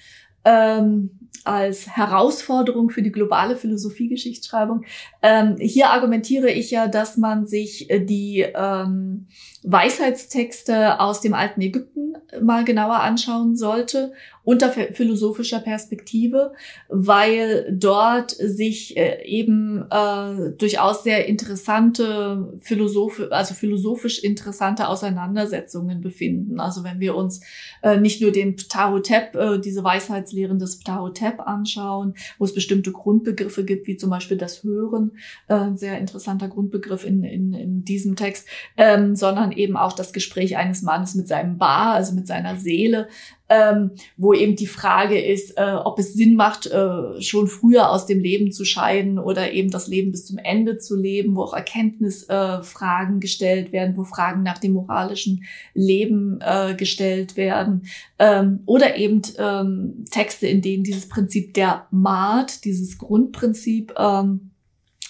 Ähm, 0.43 1.11
als 1.43 1.95
Herausforderung 1.95 2.89
für 2.89 3.01
die 3.01 3.11
globale 3.11 3.55
Philosophiegeschichtsschreibung. 3.55 4.83
Ähm, 5.21 5.55
hier 5.59 5.89
argumentiere 5.89 6.51
ich 6.51 6.71
ja, 6.71 6.87
dass 6.87 7.17
man 7.17 7.47
sich 7.47 7.89
äh, 7.89 7.99
die 7.99 8.45
ähm, 8.53 9.27
Weisheitstexte 9.63 10.99
aus 10.99 11.21
dem 11.21 11.33
alten 11.33 11.61
Ägypten 11.61 12.15
mal 12.41 12.63
genauer 12.63 13.01
anschauen 13.01 13.55
sollte 13.55 14.13
unter 14.43 14.69
philosophischer 14.69 15.59
Perspektive, 15.59 16.53
weil 16.89 17.71
dort 17.71 18.31
sich 18.31 18.97
äh, 18.97 19.23
eben 19.25 19.85
äh, 19.91 20.51
durchaus 20.57 21.03
sehr 21.03 21.27
interessante 21.27 22.53
Philosoph 22.59 23.21
also 23.29 23.53
philosophisch 23.53 24.23
interessante 24.23 24.87
Auseinandersetzungen 24.87 26.01
befinden. 26.01 26.59
Also 26.59 26.83
wenn 26.83 26.99
wir 26.99 27.15
uns 27.15 27.41
äh, 27.83 27.97
nicht 27.97 28.21
nur 28.21 28.31
den 28.31 28.55
Ptahotep, 28.55 29.35
äh, 29.35 29.59
diese 29.59 29.83
Weisheitslehren 29.83 30.59
des 30.59 30.79
Ptahotep 30.79 31.39
anschauen, 31.39 32.15
wo 32.39 32.45
es 32.45 32.53
bestimmte 32.53 32.91
Grundbegriffe 32.91 33.63
gibt, 33.63 33.87
wie 33.87 33.97
zum 33.97 34.09
Beispiel 34.09 34.37
das 34.37 34.63
Hören, 34.63 35.11
äh, 35.47 35.67
sehr 35.75 35.99
interessanter 35.99 36.47
Grundbegriff 36.47 37.05
in, 37.05 37.23
in, 37.23 37.53
in 37.53 37.85
diesem 37.85 38.15
Text, 38.15 38.47
ähm, 38.77 39.15
sondern 39.15 39.51
eben 39.51 39.77
auch 39.77 39.93
das 39.93 40.13
Gespräch 40.13 40.57
eines 40.57 40.81
Mannes 40.81 41.15
mit 41.15 41.27
seinem 41.27 41.57
Bar, 41.57 41.93
also 41.93 42.13
mit 42.13 42.27
seiner 42.27 42.55
Seele, 42.57 43.07
ähm, 43.51 43.91
wo 44.15 44.33
eben 44.33 44.55
die 44.55 44.65
Frage 44.65 45.19
ist, 45.19 45.57
äh, 45.57 45.73
ob 45.73 45.99
es 45.99 46.13
Sinn 46.13 46.35
macht, 46.35 46.67
äh, 46.67 47.21
schon 47.21 47.47
früher 47.47 47.89
aus 47.89 48.05
dem 48.05 48.21
Leben 48.21 48.53
zu 48.53 48.63
scheiden 48.63 49.19
oder 49.19 49.51
eben 49.51 49.69
das 49.69 49.87
Leben 49.87 50.11
bis 50.11 50.25
zum 50.25 50.37
Ende 50.37 50.77
zu 50.77 50.95
leben, 50.95 51.35
wo 51.35 51.41
auch 51.43 51.53
Erkenntnisfragen 51.53 53.17
äh, 53.17 53.19
gestellt 53.19 53.73
werden, 53.73 53.97
wo 53.97 54.05
Fragen 54.05 54.41
nach 54.41 54.57
dem 54.57 54.71
moralischen 54.71 55.43
Leben 55.73 56.39
äh, 56.39 56.75
gestellt 56.75 57.35
werden. 57.35 57.83
Ähm, 58.19 58.61
oder 58.65 58.95
eben 58.95 59.21
ähm, 59.37 60.05
Texte, 60.09 60.47
in 60.47 60.61
denen 60.61 60.85
dieses 60.85 61.09
Prinzip 61.09 61.53
der 61.53 61.87
Maat, 61.91 62.63
dieses 62.63 62.97
Grundprinzip 62.97 63.93
ähm, 63.97 64.50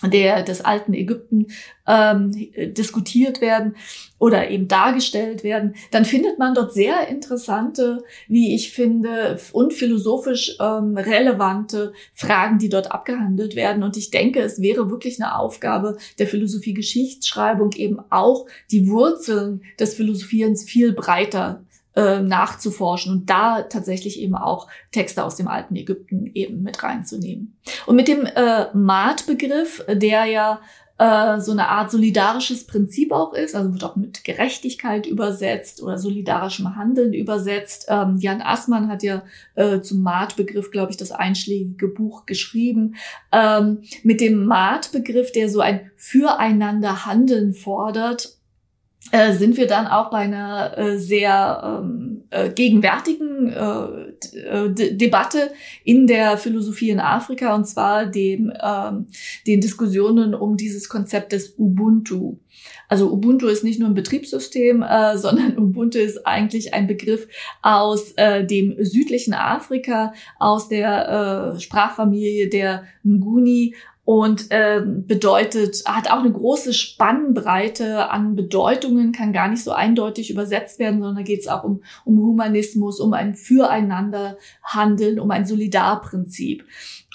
der 0.04 0.44
des 0.44 0.62
alten 0.62 0.94
Ägypten 0.94 1.48
ähm, 1.88 2.32
diskutiert 2.74 3.42
werden 3.42 3.76
oder 4.18 4.50
eben 4.50 4.68
dargestellt 4.68 5.44
werden, 5.44 5.76
dann 5.92 6.06
findet 6.06 6.40
man 6.40 6.54
dort 6.54 6.74
sehr 6.74 7.08
interessante, 7.08 8.04
wie 8.28 8.56
ich 8.56 8.72
finde, 8.72 9.40
und 9.52 9.74
philosophisch 9.74 10.58
ähm, 10.60 10.96
relevante 10.98 11.94
Fragen, 12.14 12.60
die 12.60 12.70
dort 12.70 12.92
abgehandelt 12.92 13.56
werden. 13.56 13.84
Und 13.84 13.98
ich 13.98 14.12
denke, 14.12 14.42
es 14.42 14.62
wäre 14.62 14.90
wirklich 14.90 15.22
eine 15.22 15.38
Aufgabe 15.38 15.98
der 16.20 16.28
Philosophie-Geschichtsschreibung 16.28 17.72
eben 17.74 18.00
auch 18.10 18.46
die 18.70 18.88
Wurzeln 18.88 19.64
des 19.80 19.96
Philosophierens 19.96 20.64
viel 20.64 20.94
breiter 20.94 21.64
äh, 21.96 22.22
nachzuforschen 22.22 23.12
und 23.12 23.30
da 23.30 23.64
tatsächlich 23.64 24.20
eben 24.20 24.36
auch 24.36 24.68
Texte 24.92 25.24
aus 25.24 25.36
dem 25.36 25.48
alten 25.48 25.76
Ägypten 25.76 26.32
eben 26.34 26.64
mit 26.64 26.82
reinzunehmen. 26.84 27.58
Und 27.86 27.96
mit 27.96 28.08
dem 28.08 28.26
äh, 28.26 28.74
Maat-Begriff, 28.74 29.84
der 29.88 30.26
ja 30.26 30.62
äh, 31.02 31.40
so 31.40 31.52
eine 31.52 31.68
Art 31.68 31.90
solidarisches 31.90 32.68
Prinzip 32.68 33.12
auch 33.12 33.34
ist, 33.34 33.56
also 33.56 33.74
wird 33.74 33.84
auch 33.84 33.96
mit 33.96 34.24
Gerechtigkeit 34.24 35.08
übersetzt 35.08 35.82
oder 35.82 35.98
solidarischem 35.98 36.76
Handeln 36.76 37.14
übersetzt. 37.14 37.88
Ähm, 37.90 38.18
Jan 38.20 38.44
Assmann 38.44 38.88
hat 38.88 39.02
ja 39.02 39.24
äh, 39.56 39.82
zum 39.82 40.04
Maat-Begriff, 40.04 40.70
glaube 40.70 40.92
ich, 40.92 40.98
das 40.98 41.12
einschlägige 41.12 41.88
Buch 41.88 42.28
geschrieben. 42.28 42.98
Ähm, 43.32 43.82
mit 44.04 44.22
dem 44.22 44.46
Maat-Begriff, 44.46 45.32
der 45.32 45.50
so 45.50 45.60
ein 45.60 45.90
Füreinander 45.96 47.08
Handeln 47.08 47.54
fordert, 47.54 48.38
äh, 49.12 49.34
sind 49.34 49.58
wir 49.58 49.68
dann 49.68 49.88
auch 49.88 50.10
bei 50.10 50.20
einer 50.20 50.78
äh, 50.78 50.98
sehr 50.98 51.82
ähm, 51.84 52.24
äh, 52.30 52.50
gegenwärtigen 52.50 53.50
äh, 53.50 54.38
äh 54.38 54.96
Debatte 54.96 55.52
in 55.84 56.08
der 56.08 56.38
Philosophie 56.38 56.90
in 56.90 57.00
Afrika 57.00 57.56
und 57.56 57.66
zwar 57.66 58.06
dem, 58.06 58.52
ähm, 58.62 59.08
den 59.48 59.62
Diskussionen 59.62 60.34
um 60.34 60.58
dieses 60.58 60.90
Konzept 60.90 61.32
des 61.34 61.56
Ubuntu. 61.58 62.38
Also 62.88 63.12
Ubuntu 63.12 63.48
ist 63.48 63.64
nicht 63.64 63.80
nur 63.80 63.90
ein 63.90 63.96
Betriebssystem, 63.96 64.82
äh, 64.84 65.18
sondern 65.18 65.58
Ubuntu 65.58 65.98
ist 65.98 66.26
eigentlich 66.26 66.74
ein 66.74 66.88
Begriff 66.88 67.28
aus 67.62 68.12
äh, 68.18 68.46
dem 68.46 68.76
südlichen 68.80 69.34
Afrika, 69.34 70.14
aus 70.40 70.68
der 70.68 71.56
äh, 71.56 71.60
Sprachfamilie 71.60 72.50
der 72.50 72.84
Nguni 73.06 73.76
und 74.12 74.48
ähm, 74.50 75.08
bedeutet, 75.08 75.84
hat 75.86 76.12
auch 76.12 76.20
eine 76.20 76.34
große 76.34 76.74
Spannbreite 76.74 78.10
an 78.10 78.36
Bedeutungen, 78.36 79.14
kann 79.14 79.32
gar 79.32 79.48
nicht 79.48 79.64
so 79.64 79.72
eindeutig 79.72 80.30
übersetzt 80.30 80.80
werden, 80.80 81.00
sondern 81.00 81.16
da 81.16 81.22
geht 81.22 81.40
es 81.40 81.48
auch 81.48 81.64
um, 81.64 81.82
um 82.04 82.20
Humanismus, 82.20 83.00
um 83.00 83.14
ein 83.14 83.36
Füreinanderhandeln, 83.36 85.18
um 85.18 85.32
ein 85.32 85.46
Solidarprinzip. 85.46 86.66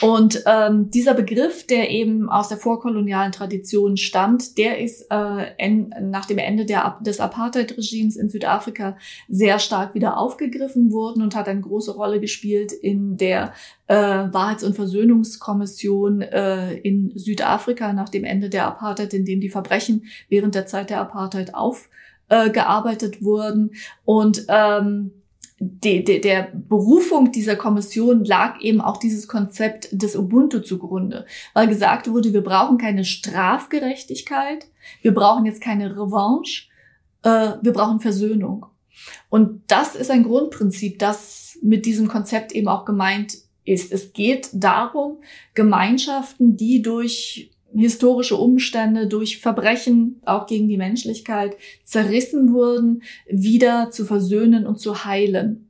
Und 0.03 0.42
ähm, 0.44 0.90
dieser 0.90 1.14
Begriff, 1.14 1.66
der 1.66 1.90
eben 1.90 2.28
aus 2.28 2.49
der 2.49 2.59
vorkolonialen 2.59 3.32
Tradition 3.32 3.97
stammt, 3.97 4.59
der 4.59 4.78
ist 4.78 5.11
äh, 5.11 5.47
en, 5.57 5.94
nach 6.11 6.26
dem 6.26 6.36
Ende 6.36 6.66
der, 6.66 6.99
des 7.01 7.18
Apartheid-Regimes 7.18 8.16
in 8.16 8.28
Südafrika 8.28 8.99
sehr 9.28 9.59
stark 9.59 9.94
wieder 9.94 10.18
aufgegriffen 10.18 10.92
worden 10.92 11.22
und 11.22 11.34
hat 11.34 11.49
eine 11.49 11.62
große 11.62 11.92
Rolle 11.94 12.20
gespielt 12.20 12.72
in 12.72 13.16
der 13.16 13.55
äh, 13.86 13.94
Wahrheits- 13.97 14.64
und 14.64 14.76
Versöhnungskommission 14.76 16.20
äh, 16.20 16.74
in 16.74 17.12
Südafrika 17.14 17.94
nach 17.94 18.11
dem 18.11 18.24
Ende 18.24 18.51
der 18.51 18.66
Apartheid, 18.66 19.14
in 19.14 19.24
dem 19.24 19.40
die 19.40 19.49
Verbrechen 19.49 20.05
während 20.28 20.55
der 20.55 20.66
Zeit 20.66 20.90
der 20.90 21.01
Apartheid 21.01 21.55
aufgearbeitet 21.55 23.16
äh, 23.16 23.24
wurden. 23.24 23.70
Und 24.05 24.44
ähm, 24.49 25.12
de, 25.59 26.03
de, 26.03 26.21
der 26.21 26.51
Berufung 26.53 27.33
dieser 27.33 27.57
Kommission 27.57 28.25
lag 28.25 28.61
eben 28.61 28.81
auch 28.81 28.99
dieses 28.99 29.27
Konzept 29.27 29.89
des 29.91 30.15
Ubuntu 30.15 30.61
zugrunde, 30.61 31.27
weil 31.55 31.69
gesagt 31.69 32.11
wurde, 32.11 32.33
wir 32.33 32.43
brauchen 32.43 32.79
keine 32.79 33.05
Strafgerechtigkeit, 33.05 34.67
wir 35.03 35.15
brauchen 35.15 35.47
jetzt 35.47 35.63
keine 35.63 35.93
Revanche, 35.93 36.69
äh, 37.23 37.53
wir 37.63 37.73
brauchen 37.73 38.01
Versöhnung. 38.01 38.67
Und 39.31 39.63
das 39.69 39.95
ist 39.95 40.11
ein 40.11 40.25
Grundprinzip, 40.25 40.99
das 40.99 41.59
mit 41.63 41.87
diesem 41.87 42.09
Konzept 42.09 42.53
eben 42.53 42.69
auch 42.69 42.85
gemeint 42.85 43.39
ist. 43.65 43.93
Es 43.93 44.13
geht 44.13 44.49
darum, 44.53 45.19
Gemeinschaften, 45.55 46.57
die 46.57 46.83
durch 46.83 47.51
historische 47.79 48.37
Umstände, 48.37 49.07
durch 49.07 49.39
Verbrechen 49.39 50.20
auch 50.24 50.47
gegen 50.47 50.68
die 50.68 50.77
Menschlichkeit 50.77 51.57
zerrissen 51.85 52.53
wurden, 52.53 53.03
wieder 53.29 53.91
zu 53.91 54.05
versöhnen 54.05 54.66
und 54.66 54.81
zu 54.81 55.05
heilen. 55.05 55.68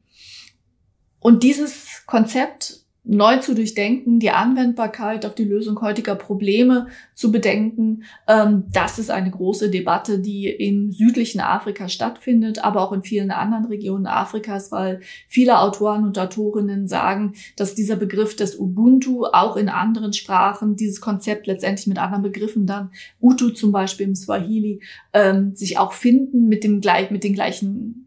Und 1.21 1.43
dieses 1.43 2.05
Konzept 2.07 2.86
neu 3.09 3.37
zu 3.39 3.55
durchdenken, 3.55 4.19
die 4.19 4.31
Anwendbarkeit 4.31 5.25
auf 5.25 5.35
die 5.35 5.45
Lösung 5.45 5.81
heutiger 5.81 6.17
Probleme 6.17 6.89
zu 7.15 7.31
bedenken. 7.31 8.03
Ähm, 8.27 8.65
das 8.73 8.99
ist 8.99 9.11
eine 9.11 9.31
große 9.31 9.71
Debatte, 9.71 10.19
die 10.19 10.49
im 10.49 10.91
südlichen 10.91 11.41
Afrika 11.41 11.89
stattfindet, 11.89 12.65
aber 12.65 12.83
auch 12.83 12.93
in 12.93 13.03
vielen 13.03 13.31
anderen 13.31 13.67
Regionen 13.67 14.07
Afrikas, 14.07 14.73
weil 14.73 15.01
viele 15.29 15.61
Autoren 15.61 16.05
und 16.05 16.19
Autorinnen 16.19 16.89
sagen, 16.89 17.35
dass 17.57 17.77
dieser 17.77 17.97
Begriff 17.97 18.35
des 18.35 18.59
Ubuntu 18.59 19.25
auch 19.25 19.57
in 19.57 19.69
anderen 19.69 20.13
Sprachen, 20.13 20.75
dieses 20.75 21.01
Konzept 21.01 21.47
letztendlich 21.47 21.87
mit 21.87 21.99
anderen 21.99 22.25
Begriffen 22.25 22.67
dann, 22.67 22.91
Utu 23.21 23.51
zum 23.51 23.71
Beispiel 23.71 24.09
im 24.09 24.15
Swahili, 24.17 24.83
ähm, 25.13 25.55
sich 25.55 25.79
auch 25.79 25.93
finden 25.93 26.49
mit 26.49 26.65
dem 26.65 26.81
gleich, 26.81 27.11
mit 27.13 27.23
den 27.23 27.35
gleichen 27.35 28.06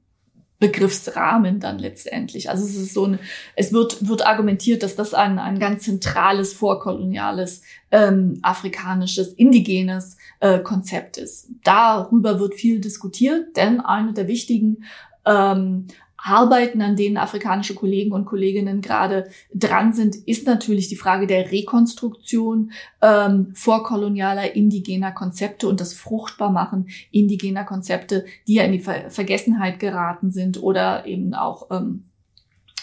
Begriffsrahmen 0.59 1.61
dann 1.61 1.79
letztendlich. 1.79 2.49
Also 2.49 2.65
es 2.65 2.75
ist 2.75 2.93
so 2.93 3.05
ein, 3.05 3.19
es 3.55 3.71
wird, 3.71 4.07
wird 4.07 4.25
argumentiert, 4.25 4.83
dass 4.83 4.95
das 4.95 5.13
ein, 5.13 5.39
ein 5.39 5.57
ganz 5.57 5.83
zentrales 5.83 6.53
vorkoloniales, 6.53 7.61
ähm, 7.91 8.39
afrikanisches, 8.41 9.29
indigenes 9.33 10.17
äh, 10.41 10.59
Konzept 10.59 11.17
ist. 11.17 11.47
Darüber 11.63 12.39
wird 12.39 12.55
viel 12.55 12.81
diskutiert, 12.81 13.55
denn 13.55 13.79
eine 13.79 14.11
der 14.11 14.27
wichtigen 14.27 14.83
ähm, 15.25 15.87
Arbeiten, 16.23 16.81
an 16.81 16.95
denen 16.95 17.17
afrikanische 17.17 17.75
Kollegen 17.75 18.11
und 18.11 18.25
Kolleginnen 18.25 18.81
gerade 18.81 19.29
dran 19.53 19.93
sind, 19.93 20.15
ist 20.15 20.45
natürlich 20.45 20.89
die 20.89 20.95
Frage 20.95 21.27
der 21.27 21.51
Rekonstruktion 21.51 22.71
ähm, 23.01 23.51
vorkolonialer 23.53 24.55
indigener 24.55 25.11
Konzepte 25.11 25.67
und 25.67 25.79
das 25.79 25.93
Fruchtbarmachen 25.93 26.89
indigener 27.11 27.63
Konzepte, 27.63 28.25
die 28.47 28.55
ja 28.55 28.63
in 28.63 28.73
die 28.73 28.79
Ver 28.79 29.09
Vergessenheit 29.09 29.79
geraten 29.79 30.29
sind 30.31 30.61
oder 30.61 31.05
eben 31.05 31.33
auch 31.33 31.71
ähm, 31.71 32.03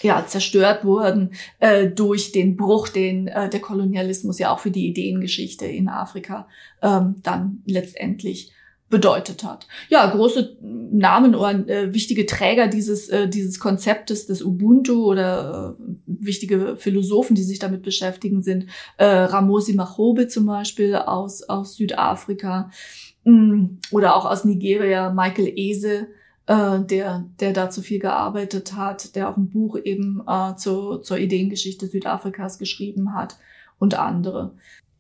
ja, 0.03 0.27
zerstört 0.27 0.85
wurden 0.85 1.31
äh, 1.59 1.87
durch 1.87 2.33
den 2.33 2.57
Bruch, 2.57 2.89
den 2.89 3.29
äh, 3.29 3.49
der 3.49 3.61
Kolonialismus 3.61 4.39
ja 4.39 4.53
auch 4.53 4.59
für 4.59 4.71
die 4.71 4.87
Ideengeschichte 4.89 5.67
in 5.67 5.89
Afrika 5.89 6.49
ähm, 6.83 7.17
dann 7.23 7.63
letztendlich 7.65 8.53
bedeutet 8.89 9.43
hat. 9.43 9.67
Ja, 9.89 10.07
große 10.07 10.59
Namen 10.61 11.35
oder 11.35 11.69
äh, 11.69 11.93
wichtige 11.93 12.25
Träger 12.25 12.69
dieses, 12.69 13.09
äh, 13.09 13.29
dieses 13.29 13.59
Konzeptes 13.59 14.27
des 14.27 14.43
Ubuntu 14.43 15.05
oder 15.05 15.77
äh, 15.79 15.83
wichtige 16.07 16.77
Philosophen, 16.77 17.35
die 17.35 17.43
sich 17.43 17.59
damit 17.59 17.83
beschäftigen, 17.83 18.43
sind 18.43 18.67
äh, 18.97 19.05
Ramosi 19.05 19.75
Machobe 19.75 20.29
zum 20.29 20.47
Beispiel 20.47 20.95
aus, 20.95 21.43
aus 21.43 21.75
Südafrika 21.75 22.71
mh, 23.25 23.33
mm, 23.33 23.79
oder 23.91 24.15
auch 24.15 24.25
aus 24.25 24.45
Nigeria, 24.45 25.11
Michael 25.11 25.53
Ese, 25.57 26.07
äh, 26.47 26.79
der, 26.81 27.25
der 27.41 27.53
dazu 27.53 27.83
viel 27.83 27.99
gearbeitet 27.99 28.75
hat, 28.75 29.17
der 29.17 29.29
auch 29.29 29.37
ein 29.37 29.51
Buch 29.51 29.77
eben 29.83 30.23
äh, 30.29 30.55
zur, 30.55 31.03
zur 31.03 31.19
Ideengeschichte 31.19 31.89
Südafrikas 31.89 32.59
geschrieben 32.59 33.15
hat 33.15 33.37
und 33.81 33.99
andere. 33.99 34.55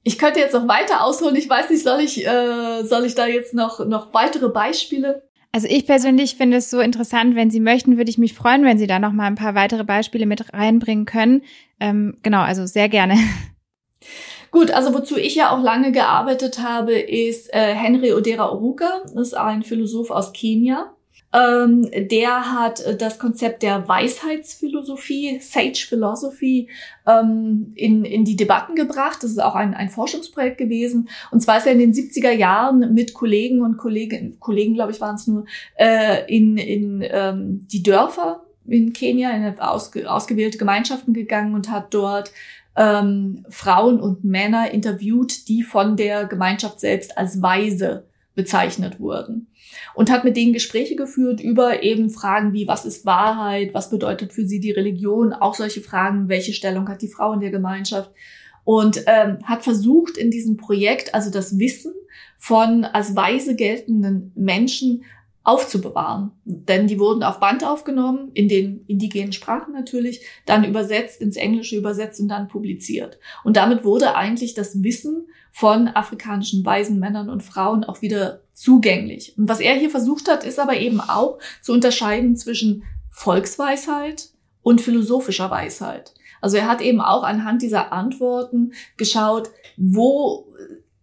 Ich 0.07 0.19
könnte 0.19 0.39
jetzt 0.39 0.53
noch 0.53 0.69
weiter 0.69 1.03
ausholen. 1.03 1.35
Ich 1.35 1.51
weiß 1.51 1.69
nicht, 1.69 1.83
soll 1.83 1.99
ich, 1.99 2.25
äh, 2.25 2.85
soll 2.85 3.07
ich 3.07 3.17
da 3.17 3.27
jetzt 3.27 3.55
noch, 3.55 3.85
noch 3.85 4.15
weitere 4.15 4.49
Beispiele? 4.49 5.29
Also 5.51 5.67
ich 5.69 5.85
persönlich 5.85 6.37
finde 6.37 6.59
es 6.59 6.71
so 6.71 6.79
interessant. 6.79 7.35
Wenn 7.35 7.51
Sie 7.51 7.59
möchten, 7.59 7.97
würde 7.97 8.09
ich 8.09 8.17
mich 8.17 8.33
freuen, 8.33 8.65
wenn 8.65 8.79
Sie 8.79 8.87
da 8.87 9.01
noch 9.01 9.11
mal 9.11 9.27
ein 9.27 9.35
paar 9.35 9.57
weitere 9.57 9.83
Beispiele 9.83 10.27
mit 10.27 10.53
reinbringen 10.53 11.07
können. 11.07 11.43
Ähm, 11.81 12.19
genau, 12.23 12.43
also 12.43 12.67
sehr 12.67 12.89
gerne. 12.89 13.17
Gut, 14.53 14.71
also 14.71 14.95
wozu 14.95 15.17
ich 15.17 15.35
ja 15.35 15.51
auch 15.51 15.61
lange 15.61 15.91
gearbeitet 15.91 16.61
habe, 16.61 16.93
ist 16.93 17.53
äh, 17.53 17.75
Henry 17.75 18.13
Odera 18.13 18.49
Oruka. 18.51 19.03
Das 19.03 19.15
ist 19.15 19.35
ein 19.35 19.65
Philosoph 19.65 20.13
aus 20.13 20.33
Kenia. 20.33 20.95
Ähm, 21.37 21.91
der 21.93 22.53
hat 22.53 22.80
äh, 22.80 22.97
das 22.97 23.18
Konzept 23.18 23.62
der 23.62 23.87
Weisheitsphilosophie, 23.87 25.39
Sage 25.41 25.84
Philosophy, 25.87 26.70
ähm, 27.07 27.72
in, 27.74 28.07
in 28.07 28.24
die 28.24 28.37
Debatten 28.37 28.74
gebracht. 28.74 29.18
Das 29.22 29.32
ist 29.32 29.43
auch 29.43 29.55
ein, 29.55 29.74
ein 29.74 29.91
Forschungsprojekt 29.91 30.57
gewesen. 30.57 31.11
Und 31.30 31.41
zwar 31.41 31.59
ist 31.59 31.66
er 31.66 31.72
in 31.72 31.78
den 31.78 31.93
70er 31.93 32.30
Jahren 32.30 32.95
mit 32.95 33.12
Kollegen 33.12 33.61
und 33.61 33.76
Kollegen, 33.76 34.41
Kollegen, 34.41 34.74
glaube 34.74 34.93
ich, 34.93 35.01
waren 35.01 35.16
es 35.16 35.26
nur, 35.26 35.45
äh, 35.74 36.24
in, 36.34 36.57
in 36.57 37.05
ähm, 37.07 37.66
die 37.70 37.82
Dörfer 37.82 38.43
in 38.66 38.93
Kenia, 38.93 39.30
in 39.30 39.61
ausge, 39.61 40.11
ausgewählte 40.11 40.59
Gemeinschaften 40.59 41.12
gegangen 41.12 41.55
und 41.55 41.70
hat 41.70 41.93
dort 41.93 42.32
ähm, 42.76 43.45
Frauen 43.49 44.01
und 44.01 44.24
Männer 44.24 44.70
interviewt, 44.70 45.49
die 45.49 45.62
von 45.62 45.97
der 45.97 46.24
Gemeinschaft 46.24 46.80
selbst 46.80 47.16
als 47.16 47.43
Weise 47.43 48.06
bezeichnet 48.37 49.01
wurden 49.01 49.49
und 49.95 50.11
hat 50.11 50.22
mit 50.22 50.37
denen 50.37 50.53
Gespräche 50.53 50.95
geführt 50.95 51.41
über 51.41 51.82
eben 51.82 52.11
Fragen 52.11 52.53
wie, 52.53 52.68
was 52.68 52.84
ist 52.84 53.05
Wahrheit, 53.05 53.74
was 53.74 53.91
bedeutet 53.91 54.32
für 54.32 54.47
sie 54.47 54.61
die 54.61 54.70
Religion, 54.70 55.32
auch 55.32 55.55
solche 55.55 55.80
Fragen, 55.80 56.28
welche 56.28 56.53
Stellung 56.53 56.89
hat 56.89 57.03
die 57.03 57.09
Frau 57.09 57.32
in 57.32 57.41
der 57.41 57.51
Gemeinschaft 57.51 58.12
und 58.62 59.03
ähm, 59.07 59.39
hat 59.45 59.64
versucht 59.64 60.16
in 60.16 60.30
diesem 60.30 60.57
Projekt 60.57 61.14
also 61.14 61.30
das 61.30 61.59
Wissen 61.59 61.95
von 62.37 62.84
als 62.84 63.16
weise 63.16 63.57
geltenden 63.57 64.32
Menschen 64.37 65.05
aufzubewahren. 65.43 66.32
Denn 66.45 66.89
die 66.89 66.99
wurden 66.99 67.22
auf 67.22 67.39
Band 67.39 67.64
aufgenommen, 67.64 68.32
in 68.34 68.49
den 68.49 68.84
indigenen 68.89 69.32
Sprachen 69.32 69.72
natürlich, 69.72 70.26
dann 70.45 70.64
übersetzt, 70.64 71.20
ins 71.20 71.37
Englische 71.37 71.76
übersetzt 71.76 72.20
und 72.20 72.28
dann 72.28 72.49
publiziert. 72.49 73.18
Und 73.45 73.57
damit 73.57 73.84
wurde 73.84 74.16
eigentlich 74.16 74.55
das 74.55 74.82
Wissen 74.82 75.28
von 75.57 75.89
afrikanischen 75.89 76.67
weisen 76.67 76.99
Männern 76.99 77.31
und 77.31 77.43
Frauen 77.43 77.83
auch 77.83 78.03
wieder 78.03 78.43
zugänglich. 78.53 79.39
Und 79.39 79.49
was 79.49 79.61
er 79.61 79.75
hier 79.75 79.89
versucht 79.89 80.29
hat, 80.29 80.45
ist 80.45 80.59
aber 80.59 80.77
eben 80.77 81.01
auch 81.01 81.39
zu 81.63 81.73
unterscheiden 81.73 82.37
zwischen 82.37 82.85
Volksweisheit 83.09 84.29
und 84.61 84.83
philosophischer 84.83 85.51
Weisheit. 85.51 86.13
Also 86.43 86.59
er 86.59 86.69
hat 86.69 86.83
eben 86.83 87.01
auch 87.01 87.23
anhand 87.23 87.63
dieser 87.63 87.91
Antworten 87.91 88.75
geschaut, 88.99 89.49
wo 89.79 90.47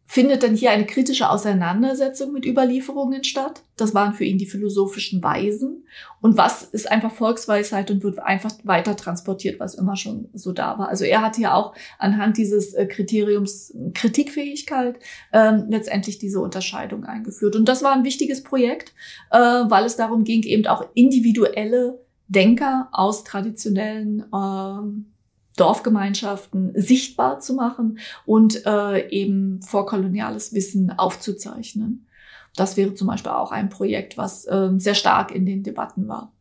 findet 0.06 0.44
denn 0.44 0.56
hier 0.56 0.70
eine 0.70 0.86
kritische 0.86 1.32
Auseinandersetzung 1.32 2.32
mit 2.32 2.46
Überlieferungen 2.46 3.24
statt. 3.24 3.63
Das 3.76 3.94
waren 3.96 4.14
für 4.14 4.24
ihn 4.24 4.38
die 4.38 4.46
philosophischen 4.46 5.24
Weisen. 5.24 5.86
Und 6.22 6.38
was 6.38 6.64
ist 6.64 6.92
einfach 6.92 7.12
Volksweisheit 7.12 7.90
und 7.90 8.04
wird 8.04 8.20
einfach 8.20 8.52
weiter 8.64 8.96
transportiert, 8.96 9.60
was 9.60 9.76
immer 9.76 9.96
schon 9.96 10.30
so 10.34 10.52
da 10.52 10.78
war. 10.78 10.90
Also 10.90 11.06
er 11.06 11.22
hat 11.22 11.36
hier 11.36 11.56
auch 11.56 11.74
anhand 11.98 12.38
dieses 12.38 12.74
äh, 12.74 12.86
Kriteriums 12.86 13.74
Kritikfähigkeit 13.94 15.00
ähm, 15.32 15.66
letztendlich 15.70 16.20
diese 16.20 16.40
Unterscheidung 16.40 17.04
eingeführt. 17.04 17.56
Und 17.56 17.68
das 17.68 17.84
war 17.84 17.94
ein 17.94 18.04
wichtiges 18.04 18.44
Projekt, 18.44 18.94
äh, 19.32 19.38
weil 19.38 19.86
es 19.86 19.96
darum 19.96 20.24
ging, 20.24 20.44
eben 20.44 20.68
auch 20.68 20.86
individuelle 20.94 22.00
Denker 22.28 22.90
aus 22.92 23.24
traditionellen 23.24 24.24
ähm, 24.34 25.14
Dorfgemeinschaften 25.58 26.72
sichtbar 26.76 27.40
zu 27.40 27.54
machen 27.54 28.00
und 28.26 28.66
äh, 28.66 29.10
eben 29.10 29.62
vorkoloniales 29.62 30.54
Wissen 30.54 30.92
aufzuzeichnen. 30.92 32.08
Das 32.56 32.78
wäre 32.78 32.94
zum 32.94 33.08
Beispiel 33.08 33.32
auch 33.32 33.52
ein 33.52 33.70
Projekt, 33.70 34.18
was 34.18 34.46
äh, 34.46 34.70
sehr 34.78 34.96
stark 34.96 35.32
in 35.34 35.46
den 35.46 35.64
Debatten 35.64 36.08
war. 36.08 36.32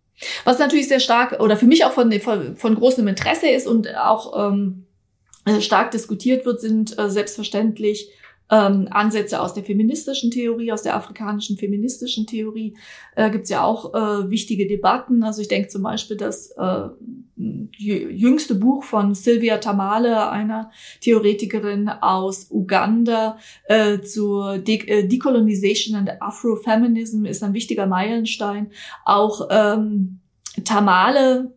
Was 0.44 0.58
natürlich 0.58 0.88
sehr 0.88 1.00
stark 1.00 1.40
oder 1.40 1.56
für 1.56 1.66
mich 1.66 1.84
auch 1.84 1.92
von, 1.92 2.12
von, 2.20 2.56
von 2.56 2.74
großem 2.74 3.08
Interesse 3.08 3.48
ist 3.48 3.66
und 3.66 3.94
auch 3.96 4.50
ähm, 4.50 4.86
äh, 5.44 5.60
stark 5.60 5.90
diskutiert 5.90 6.44
wird, 6.46 6.60
sind 6.60 6.98
äh, 6.98 7.10
selbstverständlich 7.10 8.10
ähm, 8.52 8.86
Ansätze 8.90 9.40
aus 9.40 9.54
der 9.54 9.64
feministischen 9.64 10.30
Theorie, 10.30 10.72
aus 10.72 10.82
der 10.82 10.94
afrikanischen 10.94 11.56
feministischen 11.56 12.26
Theorie 12.26 12.76
äh, 13.16 13.30
gibt 13.30 13.44
es 13.44 13.50
ja 13.50 13.64
auch 13.64 13.94
äh, 13.94 14.30
wichtige 14.30 14.66
Debatten. 14.66 15.22
Also 15.22 15.40
ich 15.40 15.48
denke 15.48 15.68
zum 15.68 15.82
Beispiel, 15.82 16.18
das 16.18 16.50
äh, 16.50 16.88
jüngste 17.78 18.54
Buch 18.54 18.84
von 18.84 19.14
Sylvia 19.14 19.56
Tamale, 19.56 20.28
einer 20.28 20.70
Theoretikerin 21.00 21.88
aus 21.88 22.48
Uganda, 22.50 23.38
äh, 23.64 24.00
zur 24.00 24.58
De 24.58 24.86
äh, 24.86 25.08
Decolonization 25.08 25.96
and 25.96 26.20
Afrofeminism 26.20 27.24
ist 27.24 27.42
ein 27.42 27.54
wichtiger 27.54 27.86
Meilenstein. 27.86 28.70
Auch 29.06 29.48
ähm, 29.50 30.20
Tamale 30.64 31.54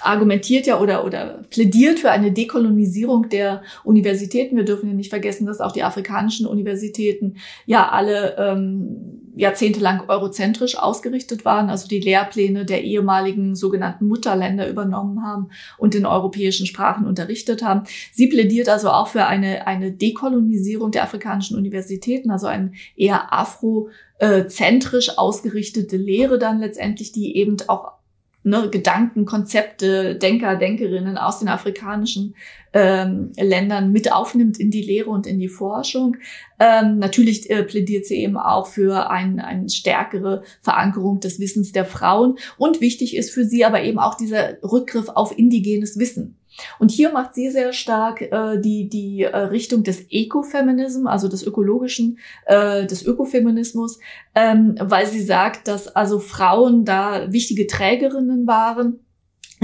argumentiert 0.00 0.66
ja 0.66 0.80
oder, 0.80 1.04
oder 1.04 1.42
plädiert 1.50 2.00
für 2.00 2.10
eine 2.10 2.32
Dekolonisierung 2.32 3.28
der 3.28 3.62
Universitäten. 3.84 4.56
Wir 4.56 4.64
dürfen 4.64 4.88
ja 4.88 4.94
nicht 4.94 5.10
vergessen, 5.10 5.46
dass 5.46 5.60
auch 5.60 5.72
die 5.72 5.82
afrikanischen 5.82 6.46
Universitäten 6.46 7.36
ja 7.66 7.88
alle 7.88 8.36
ähm, 8.38 9.22
jahrzehntelang 9.36 10.08
eurozentrisch 10.08 10.76
ausgerichtet 10.76 11.44
waren, 11.44 11.70
also 11.70 11.88
die 11.88 12.00
Lehrpläne 12.00 12.64
der 12.64 12.82
ehemaligen 12.84 13.54
sogenannten 13.54 14.06
Mutterländer 14.06 14.68
übernommen 14.68 15.24
haben 15.24 15.48
und 15.78 15.94
in 15.94 16.06
europäischen 16.06 16.66
Sprachen 16.66 17.06
unterrichtet 17.06 17.62
haben. 17.62 17.84
Sie 18.12 18.26
plädiert 18.26 18.68
also 18.68 18.90
auch 18.90 19.08
für 19.08 19.26
eine, 19.26 19.66
eine 19.66 19.92
Dekolonisierung 19.92 20.90
der 20.90 21.04
afrikanischen 21.04 21.56
Universitäten, 21.56 22.30
also 22.30 22.46
eine 22.46 22.72
eher 22.96 23.32
afrozentrisch 23.32 25.16
ausgerichtete 25.18 25.96
Lehre 25.96 26.38
dann 26.38 26.60
letztendlich, 26.60 27.12
die 27.12 27.36
eben 27.36 27.56
auch 27.68 28.01
ne, 28.44 28.68
Gedanken, 28.70 29.24
Konzepte, 29.24 30.16
Denker, 30.16 30.56
Denkerinnen 30.56 31.18
aus 31.18 31.38
den 31.38 31.48
afrikanischen 31.48 32.34
ähm, 32.72 33.32
Ländern 33.36 33.92
mit 33.92 34.12
aufnimmt 34.12 34.58
in 34.58 34.70
die 34.70 34.82
Lehre 34.82 35.10
und 35.10 35.26
in 35.26 35.38
die 35.38 35.48
Forschung. 35.48 36.16
Ähm, 36.58 36.98
natürlich 36.98 37.50
äh, 37.50 37.62
plädiert 37.62 38.06
sie 38.06 38.16
eben 38.16 38.36
auch 38.36 38.66
für 38.66 39.10
ein, 39.10 39.40
eine 39.40 39.68
stärkere 39.68 40.42
Verankerung 40.60 41.20
des 41.20 41.38
Wissens 41.38 41.72
der 41.72 41.84
Frauen. 41.84 42.38
Und 42.56 42.80
wichtig 42.80 43.16
ist 43.16 43.30
für 43.30 43.44
sie 43.44 43.64
aber 43.64 43.82
eben 43.82 43.98
auch 43.98 44.14
dieser 44.14 44.62
Rückgriff 44.62 45.08
auf 45.08 45.36
indigenes 45.36 45.98
Wissen. 45.98 46.36
Und 46.78 46.90
hier 46.90 47.12
macht 47.12 47.34
sie 47.34 47.50
sehr 47.50 47.72
stark 47.72 48.22
äh, 48.22 48.58
die, 48.60 48.88
die 48.88 49.22
äh, 49.22 49.36
Richtung 49.36 49.82
des 49.82 50.06
Ecofeminism, 50.10 51.06
also 51.06 51.28
des 51.28 51.42
ökologischen, 51.42 52.18
äh, 52.46 52.86
des 52.86 53.04
Ökofeminismus, 53.04 53.98
ähm, 54.34 54.74
weil 54.80 55.06
sie 55.06 55.22
sagt, 55.22 55.68
dass 55.68 55.88
also 55.88 56.18
Frauen 56.18 56.84
da 56.84 57.32
wichtige 57.32 57.66
Trägerinnen 57.66 58.46
waren 58.46 59.00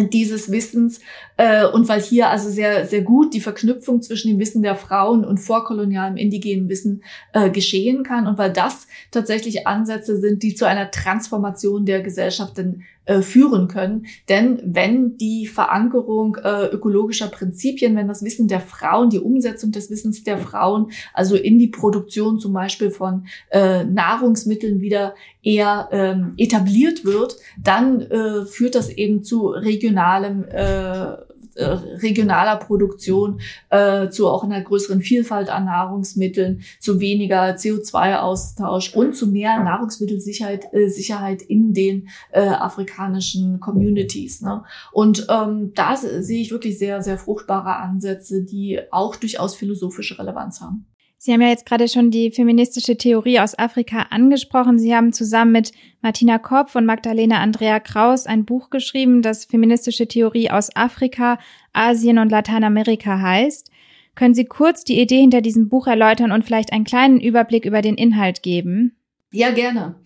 dieses 0.07 0.51
Wissens 0.51 1.01
äh, 1.37 1.67
und 1.67 1.89
weil 1.89 2.01
hier 2.01 2.29
also 2.29 2.49
sehr 2.49 2.87
sehr 2.87 3.03
gut 3.03 3.35
die 3.35 3.41
Verknüpfung 3.41 4.01
zwischen 4.01 4.29
dem 4.31 4.39
Wissen 4.39 4.63
der 4.63 4.77
Frauen 4.77 5.25
und 5.25 5.39
vorkolonialem 5.39 6.17
indigenen 6.17 6.69
Wissen 6.69 7.03
äh, 7.33 7.51
geschehen 7.51 8.05
kann 8.05 8.27
und 8.27 8.39
weil 8.39 8.53
das 8.53 8.87
tatsächlich 9.11 9.67
Ansätze 9.67 10.21
sind, 10.21 10.43
die 10.43 10.55
zu 10.55 10.67
einer 10.67 10.91
Transformation 10.91 11.85
der 11.85 12.03
Gesellschaft 12.03 12.59
dann 12.59 12.83
äh, 13.09 13.23
führen 13.23 13.69
können. 13.69 14.07
Denn 14.29 14.61
wenn 14.65 15.17
die 15.17 15.47
Verankerung 15.47 16.37
äh, 16.37 16.67
ökologischer 16.67 17.29
Prinzipien, 17.29 17.97
wenn 17.97 18.07
das 18.07 18.23
Wissen 18.23 18.49
der 18.49 18.61
Frauen, 18.61 19.09
die 19.09 19.19
Umsetzung 19.19 19.73
des 19.73 19.91
Wissens 19.91 20.25
der 20.25 20.37
Frauen, 20.37 20.91
also 21.15 21.35
in 21.35 21.59
die 21.59 21.69
Produktion 21.69 22.39
zum 22.39 22.53
Beispiel 22.53 22.91
von 22.91 23.27
äh, 23.51 23.85
Nahrungsmitteln 23.85 24.83
wieder 24.83 25.15
eher 25.43 25.89
ähm, 25.91 26.35
etabliert 26.37 27.07
wird, 27.07 27.37
dann 27.63 28.03
äh, 28.03 28.45
führt 28.45 28.75
das 28.75 28.91
eben 28.91 29.23
zu 29.23 29.49
regionalem 29.49 30.45
äh, 30.45 31.17
äh, 31.59 31.65
regionaler 31.65 32.57
Produktion, 32.57 33.41
äh, 33.71 34.09
zu 34.09 34.29
auch 34.29 34.45
einer 34.45 34.61
größeren 34.63 35.01
Vielfalt 35.01 35.51
an 35.51 35.65
Nahrungsmitteln, 35.65 36.63
zu 36.81 37.01
weniger 37.01 37.55
CO2-Austausch 37.57 38.95
und 38.95 39.15
zu 39.15 39.27
mehr 39.27 39.63
Nahrungsmittelsicherheit 39.63 40.73
äh, 40.73 40.89
Sicherheit 40.89 41.43
in 41.43 41.75
den 41.75 42.09
äh, 42.31 42.41
afrikanischen 42.41 43.61
Communities. 43.61 44.41
Ne? 44.41 44.63
Und 44.93 45.27
ähm, 45.29 45.73
da 45.75 45.97
sehe 45.97 46.41
ich 46.41 46.51
wirklich 46.51 46.79
sehr, 46.79 47.03
sehr 47.03 47.19
fruchtbare 47.19 47.77
Ansätze, 47.77 48.45
die 48.45 48.81
auch 48.91 49.17
durchaus 49.17 49.55
philosophische 49.55 50.19
Relevanz 50.19 50.61
haben. 50.61 50.87
Sie 51.21 51.33
haben 51.33 51.43
ja 51.43 51.49
jetzt 51.49 51.67
gerade 51.67 51.89
schon 51.89 52.13
die 52.13 52.31
feministische 52.31 52.97
Theorie 52.97 53.41
aus 53.41 53.59
Afrika 53.59 54.07
angesprochen. 54.11 54.79
Sie 54.79 54.95
haben 54.95 55.13
zusammen 55.13 55.51
mit 55.51 55.73
Martina 56.01 56.39
Kopf 56.39 56.77
und 56.77 56.87
Magdalena 56.87 57.41
Andrea 57.41 57.81
Kraus 57.81 58.27
ein 58.27 58.45
Buch 58.45 58.71
geschrieben, 58.71 59.21
das 59.21 59.45
feministische 59.45 60.07
Theorie 60.07 60.51
aus 60.51 60.75
Afrika, 60.77 61.39
Asien 61.73 62.19
und 62.19 62.31
Lateinamerika 62.31 63.21
heißt. 63.21 63.69
Können 64.15 64.35
Sie 64.35 64.45
kurz 64.45 64.85
die 64.85 65.01
Idee 65.01 65.21
hinter 65.21 65.41
diesem 65.41 65.69
Buch 65.69 65.89
erläutern 65.89 66.31
und 66.31 66.45
vielleicht 66.45 66.73
einen 66.73 66.85
kleinen 66.85 67.21
Überblick 67.21 67.65
über 67.65 67.83
den 67.83 67.97
Inhalt 67.97 68.45
geben? 68.45 68.97
Ja, 69.33 69.51
gerne. 69.51 69.97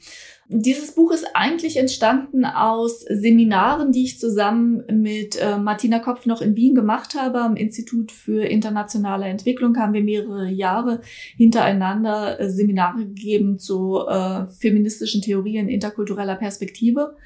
Dieses 0.54 0.92
Buch 0.94 1.12
ist 1.12 1.26
eigentlich 1.32 1.78
entstanden 1.78 2.44
aus 2.44 3.00
Seminaren, 3.00 3.90
die 3.90 4.04
ich 4.04 4.18
zusammen 4.18 4.84
mit 4.92 5.40
äh, 5.40 5.56
Martina 5.56 5.98
Kopf 5.98 6.26
noch 6.26 6.42
in 6.42 6.56
Wien 6.56 6.74
gemacht 6.74 7.14
habe. 7.14 7.40
Am 7.40 7.56
Institut 7.56 8.12
für 8.12 8.44
internationale 8.44 9.24
Entwicklung 9.26 9.78
haben 9.78 9.94
wir 9.94 10.02
mehrere 10.02 10.50
Jahre 10.50 11.00
hintereinander 11.38 12.38
äh, 12.38 12.50
Seminare 12.50 13.06
gegeben 13.06 13.58
zu 13.58 14.06
äh, 14.06 14.46
feministischen 14.48 15.22
Theorien 15.22 15.70
interkultureller 15.70 16.36
Perspektive. 16.36 17.16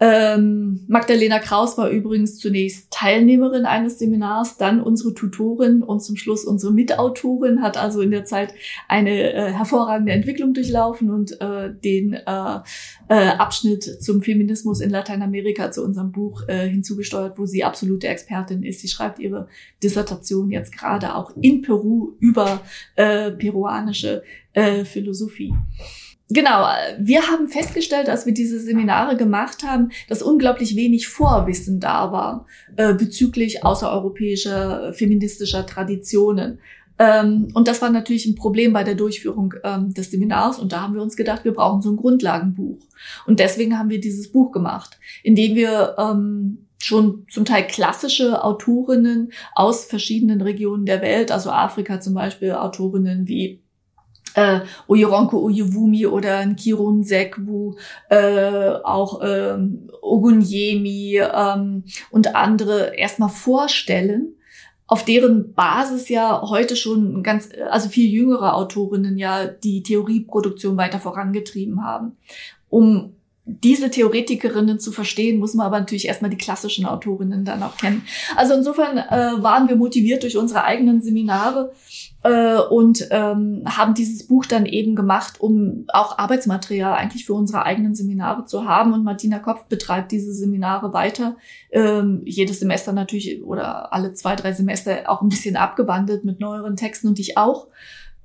Ähm, 0.00 0.84
Magdalena 0.86 1.40
Kraus 1.40 1.76
war 1.76 1.88
übrigens 1.90 2.38
zunächst 2.38 2.92
Teilnehmerin 2.92 3.66
eines 3.66 3.98
Seminars, 3.98 4.56
dann 4.56 4.80
unsere 4.80 5.12
Tutorin 5.12 5.82
und 5.82 6.00
zum 6.00 6.16
Schluss 6.16 6.44
unsere 6.44 6.72
Mitautorin, 6.72 7.62
hat 7.62 7.76
also 7.76 8.00
in 8.00 8.12
der 8.12 8.24
Zeit 8.24 8.54
eine 8.86 9.32
äh, 9.32 9.52
hervorragende 9.52 10.12
Entwicklung 10.12 10.54
durchlaufen 10.54 11.10
und 11.10 11.40
äh, 11.40 11.72
den 11.72 12.12
äh, 12.12 12.58
äh, 13.08 13.28
Abschnitt 13.38 13.82
zum 13.82 14.22
Feminismus 14.22 14.80
in 14.80 14.90
Lateinamerika 14.90 15.72
zu 15.72 15.84
unserem 15.84 16.12
Buch 16.12 16.42
äh, 16.46 16.68
hinzugesteuert, 16.68 17.36
wo 17.36 17.46
sie 17.46 17.64
absolute 17.64 18.06
Expertin 18.06 18.62
ist. 18.62 18.80
Sie 18.80 18.88
schreibt 18.88 19.18
ihre 19.18 19.48
Dissertation 19.82 20.50
jetzt 20.52 20.76
gerade 20.76 21.16
auch 21.16 21.32
in 21.40 21.62
Peru 21.62 22.12
über 22.20 22.60
äh, 22.94 23.30
peruanische 23.32 24.22
Philosophie. 24.84 25.54
Genau, 26.30 26.66
wir 26.98 27.22
haben 27.28 27.48
festgestellt, 27.48 28.10
als 28.10 28.26
wir 28.26 28.34
diese 28.34 28.60
Seminare 28.60 29.16
gemacht 29.16 29.62
haben, 29.62 29.90
dass 30.08 30.22
unglaublich 30.22 30.76
wenig 30.76 31.08
Vorwissen 31.08 31.80
da 31.80 32.12
war 32.12 32.46
äh, 32.76 32.92
bezüglich 32.92 33.64
außereuropäischer 33.64 34.92
feministischer 34.92 35.64
Traditionen. 35.64 36.58
Ähm, 36.98 37.48
und 37.54 37.66
das 37.66 37.80
war 37.80 37.88
natürlich 37.88 38.26
ein 38.26 38.34
Problem 38.34 38.74
bei 38.74 38.84
der 38.84 38.94
Durchführung 38.94 39.54
ähm, 39.64 39.94
des 39.94 40.10
Seminars. 40.10 40.58
Und 40.58 40.72
da 40.72 40.82
haben 40.82 40.94
wir 40.94 41.02
uns 41.02 41.16
gedacht, 41.16 41.46
wir 41.46 41.54
brauchen 41.54 41.80
so 41.80 41.90
ein 41.90 41.96
Grundlagenbuch. 41.96 42.78
Und 43.26 43.40
deswegen 43.40 43.78
haben 43.78 43.88
wir 43.88 44.00
dieses 44.00 44.30
Buch 44.30 44.52
gemacht, 44.52 44.98
in 45.22 45.34
dem 45.34 45.54
wir 45.54 45.96
ähm, 45.98 46.66
schon 46.82 47.26
zum 47.30 47.46
Teil 47.46 47.66
klassische 47.66 48.44
Autorinnen 48.44 49.32
aus 49.54 49.86
verschiedenen 49.86 50.42
Regionen 50.42 50.84
der 50.84 51.00
Welt, 51.00 51.32
also 51.32 51.50
Afrika 51.50 52.00
zum 52.00 52.12
Beispiel, 52.12 52.52
Autorinnen 52.52 53.28
wie 53.28 53.62
äh, 54.38 54.60
Oyeronko 54.86 55.38
Oyewumi 55.38 56.06
oder 56.06 56.44
Nkirun 56.44 57.02
Sekwu, 57.02 57.74
äh, 58.08 58.70
auch 58.84 59.20
ähm, 59.24 59.90
Ogunyemi 60.00 61.20
ähm, 61.20 61.84
und 62.10 62.36
andere 62.36 62.96
erstmal 62.96 63.30
vorstellen, 63.30 64.34
auf 64.86 65.04
deren 65.04 65.52
Basis 65.54 66.08
ja 66.08 66.42
heute 66.42 66.76
schon 66.76 67.22
ganz, 67.22 67.50
also 67.70 67.88
viel 67.88 68.10
jüngere 68.10 68.54
Autorinnen 68.54 69.18
ja 69.18 69.46
die 69.46 69.82
Theorieproduktion 69.82 70.76
weiter 70.76 70.98
vorangetrieben 70.98 71.84
haben. 71.84 72.12
Um 72.70 73.14
diese 73.44 73.90
Theoretikerinnen 73.90 74.78
zu 74.78 74.92
verstehen, 74.92 75.38
muss 75.38 75.54
man 75.54 75.66
aber 75.66 75.80
natürlich 75.80 76.06
erstmal 76.06 76.30
die 76.30 76.36
klassischen 76.36 76.84
Autorinnen 76.84 77.44
dann 77.44 77.62
auch 77.62 77.76
kennen. 77.76 78.02
Also 78.36 78.54
insofern 78.54 78.98
äh, 78.98 79.42
waren 79.42 79.68
wir 79.68 79.76
motiviert 79.76 80.22
durch 80.22 80.36
unsere 80.36 80.64
eigenen 80.64 81.00
Seminare 81.00 81.72
äh, 82.24 82.58
und 82.58 83.06
ähm, 83.10 83.62
haben 83.66 83.94
dieses 83.94 84.26
Buch 84.26 84.44
dann 84.44 84.66
eben 84.66 84.96
gemacht, 84.96 85.40
um 85.40 85.84
auch 85.88 86.18
Arbeitsmaterial 86.18 86.94
eigentlich 86.94 87.26
für 87.26 87.34
unsere 87.34 87.64
eigenen 87.64 87.94
Seminare 87.94 88.44
zu 88.44 88.66
haben. 88.66 88.92
Und 88.92 89.04
Martina 89.04 89.38
Kopf 89.38 89.66
betreibt 89.66 90.10
diese 90.10 90.32
Seminare 90.32 90.92
weiter, 90.92 91.36
ähm, 91.70 92.22
jedes 92.24 92.60
Semester 92.60 92.92
natürlich 92.92 93.42
oder 93.42 93.92
alle 93.92 94.14
zwei, 94.14 94.34
drei 94.34 94.52
Semester 94.52 95.02
auch 95.06 95.22
ein 95.22 95.28
bisschen 95.28 95.56
abgewandelt 95.56 96.24
mit 96.24 96.40
neueren 96.40 96.76
Texten 96.76 97.08
und 97.08 97.18
ich 97.18 97.38
auch. 97.38 97.68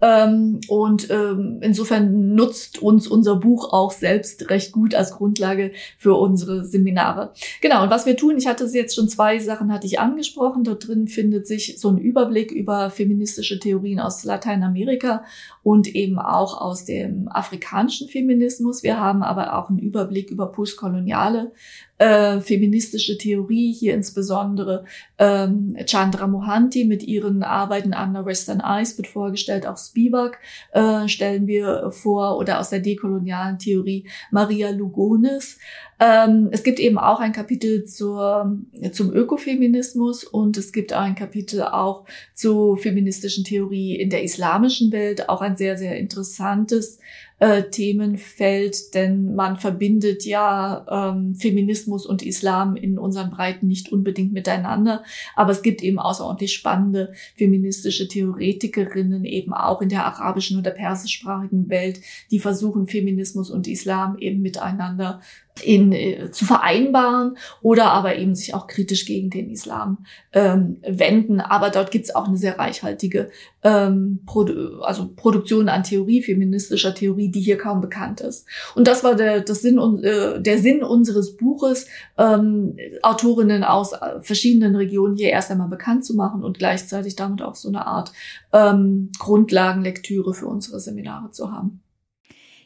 Ähm, 0.04 0.60
und 0.68 1.10
ähm, 1.10 1.60
insofern 1.62 2.36
nutzt 2.36 2.82
uns 2.82 3.08
unser 3.08 3.38
Buch 3.38 3.72
auch 3.72 3.94
selbst 3.94 4.50
recht 4.50 4.74
gut 4.74 4.96
als 4.96 5.12
Grundlage 5.12 5.72
für 5.98 6.16
unsere 6.16 6.66
Seminare. 6.66 7.32
Genau, 7.62 7.84
und 7.84 7.90
was 7.90 8.06
wir 8.06 8.18
tun, 8.18 8.38
ich 8.38 8.46
hatte 8.46 8.66
jetzt 8.66 8.96
schon 8.96 9.08
zwei 9.08 9.40
Sachen 9.40 9.72
hatte 9.72 9.88
ich 9.88 10.02
angesprochen. 10.02 10.66
Dort 10.66 10.90
drin 10.90 11.08
findet 11.08 11.48
sich 11.48 11.80
so 11.80 11.88
ein 11.88 11.98
Überblick 11.98 12.52
über 12.52 12.90
feministische 12.90 13.60
Theorien 13.60 14.02
aus 14.02 14.26
Lateinamerika 14.26 15.24
und 15.64 15.88
eben 15.96 16.20
auch 16.20 16.60
aus 16.60 16.84
dem 16.84 17.30
afrikanischen 17.30 18.10
Feminismus. 18.10 18.84
Wir 18.84 19.00
haben 19.00 19.24
aber 19.24 19.58
auch 19.58 19.70
einen 19.70 19.80
Überblick 19.80 20.30
über 20.30 20.52
postkoloniale 20.52 21.54
äh, 22.00 22.40
feministische 22.42 23.18
Theorie, 23.18 23.72
hier 23.72 23.94
insbesondere 23.94 24.86
ähm, 25.20 25.78
Chandra 25.86 26.28
Mohanty 26.28 26.86
mit 26.86 27.04
ihren 27.04 27.44
Arbeiten 27.44 27.94
Under 27.94 28.26
Western 28.26 28.62
Eyes 28.62 28.98
wird 28.98 29.08
vorgestellt, 29.08 29.68
auch 29.68 29.78
Spivak 29.78 30.40
äh, 30.72 31.08
stellen 31.08 31.48
wir 31.48 31.92
vor 31.92 32.38
oder 32.38 32.60
aus 32.60 32.72
der 32.72 32.80
dekolonialen 32.80 33.60
Theorie 33.60 34.08
Maria 34.32 34.72
Lugonis. 34.72 35.60
Ähm, 36.00 36.50
es 36.52 36.64
gibt 36.64 36.80
eben 36.80 36.98
auch 36.98 37.20
ein 37.20 37.32
Kapitel 37.32 37.86
zur, 37.86 38.58
zum 38.92 39.14
Ökofeminismus 39.14 40.24
und 40.24 40.58
es 40.58 40.74
gibt 40.74 40.92
ein 40.94 41.16
Kapitel 41.16 41.62
auch 41.62 42.06
zur 42.34 42.78
feministischen 42.78 43.44
Theorie 43.44 43.96
in 43.96 44.10
der 44.10 44.24
islamischen 44.24 44.92
Welt, 44.92 45.30
auch 45.30 45.42
ein 45.42 45.56
sehr, 45.56 45.78
sehr 45.78 45.98
interessantes 45.98 47.00
äh, 47.40 47.64
Themenfeld, 47.64 48.94
denn 48.94 49.36
man 49.36 49.58
verbindet 49.58 50.26
ja 50.26 50.86
ähm, 50.90 51.36
Feminismus 51.36 52.06
und 52.06 52.22
Islam 52.22 52.76
in 52.76 52.98
unseren 52.98 53.32
Breiten 53.32 53.68
nicht 53.68 53.92
unbedingt 53.92 54.34
miteinander, 54.34 55.04
aber 55.36 55.52
es 55.52 55.62
gibt 55.62 55.84
eben 55.84 56.00
außerordentlich 56.00 56.54
spannende 56.54 57.14
feministische 57.36 58.08
Theoretikerinnen 58.08 59.26
eben 59.26 59.54
auch 59.54 59.82
in 59.82 59.90
der 59.90 60.06
arabischen 60.06 60.60
oder 60.60 60.72
persischsprachigen 60.72 61.70
Welt, 61.70 62.00
die 62.32 62.40
versuchen, 62.40 62.88
Feminismus 62.88 63.50
und 63.50 63.68
Islam 63.68 64.18
eben 64.20 64.42
miteinander 64.42 65.22
in, 65.62 65.92
äh, 65.92 66.32
zu 66.32 66.46
vereinbaren 66.46 67.38
oder 67.62 67.92
aber 67.92 68.16
eben 68.16 68.34
sich 68.34 68.56
auch 68.56 68.68
kritisch 68.68 69.06
gegen 69.06 69.30
den 69.30 69.50
Islam 69.50 70.06
ähm, 70.32 70.78
wenden. 70.82 71.42
Aber 71.42 71.70
dort 71.70 71.92
gibt's 71.92 72.14
auch 72.16 72.28
eine 72.28 72.38
sehr 72.38 72.58
reichhaltige 72.58 73.30
ähm, 73.64 74.22
Produ 74.26 74.82
also 74.82 75.10
Produktion 75.16 75.70
an 75.70 75.84
Theorie, 75.84 76.24
feministischer 76.24 76.96
Theorie, 76.96 77.30
die 77.30 77.42
hier 77.42 77.58
kaum 77.58 77.82
bekannt 77.82 78.22
ist. 78.22 78.48
Und 78.76 78.88
das 78.88 79.04
war 79.04 79.16
der, 79.16 79.42
das 79.42 79.62
Sinn, 79.62 79.78
äh, 80.04 80.42
der 80.42 80.58
Sinn 80.58 80.84
unseres 80.84 81.38
Buches, 81.38 81.88
ähm, 82.18 82.76
Autorinnen 83.04 83.64
aus 83.64 83.94
äh, 83.94 84.22
verschiedenen 84.22 84.76
Regionen 84.76 85.16
hier 85.16 85.30
erst 85.30 85.52
einmal 85.52 85.70
bekannt 85.70 86.04
zu 86.04 86.16
machen 86.16 86.44
und 86.44 86.58
gleichzeitig 86.58 87.16
damit 87.16 87.42
auch 87.42 87.56
so 87.56 87.70
eine 87.70 87.86
Art 87.86 88.12
ähm, 88.52 89.12
Grundlagenlektüre 89.20 90.34
für 90.34 90.48
unsere 90.48 90.80
Seminare 90.80 91.30
zu 91.32 91.52
haben. 91.52 91.83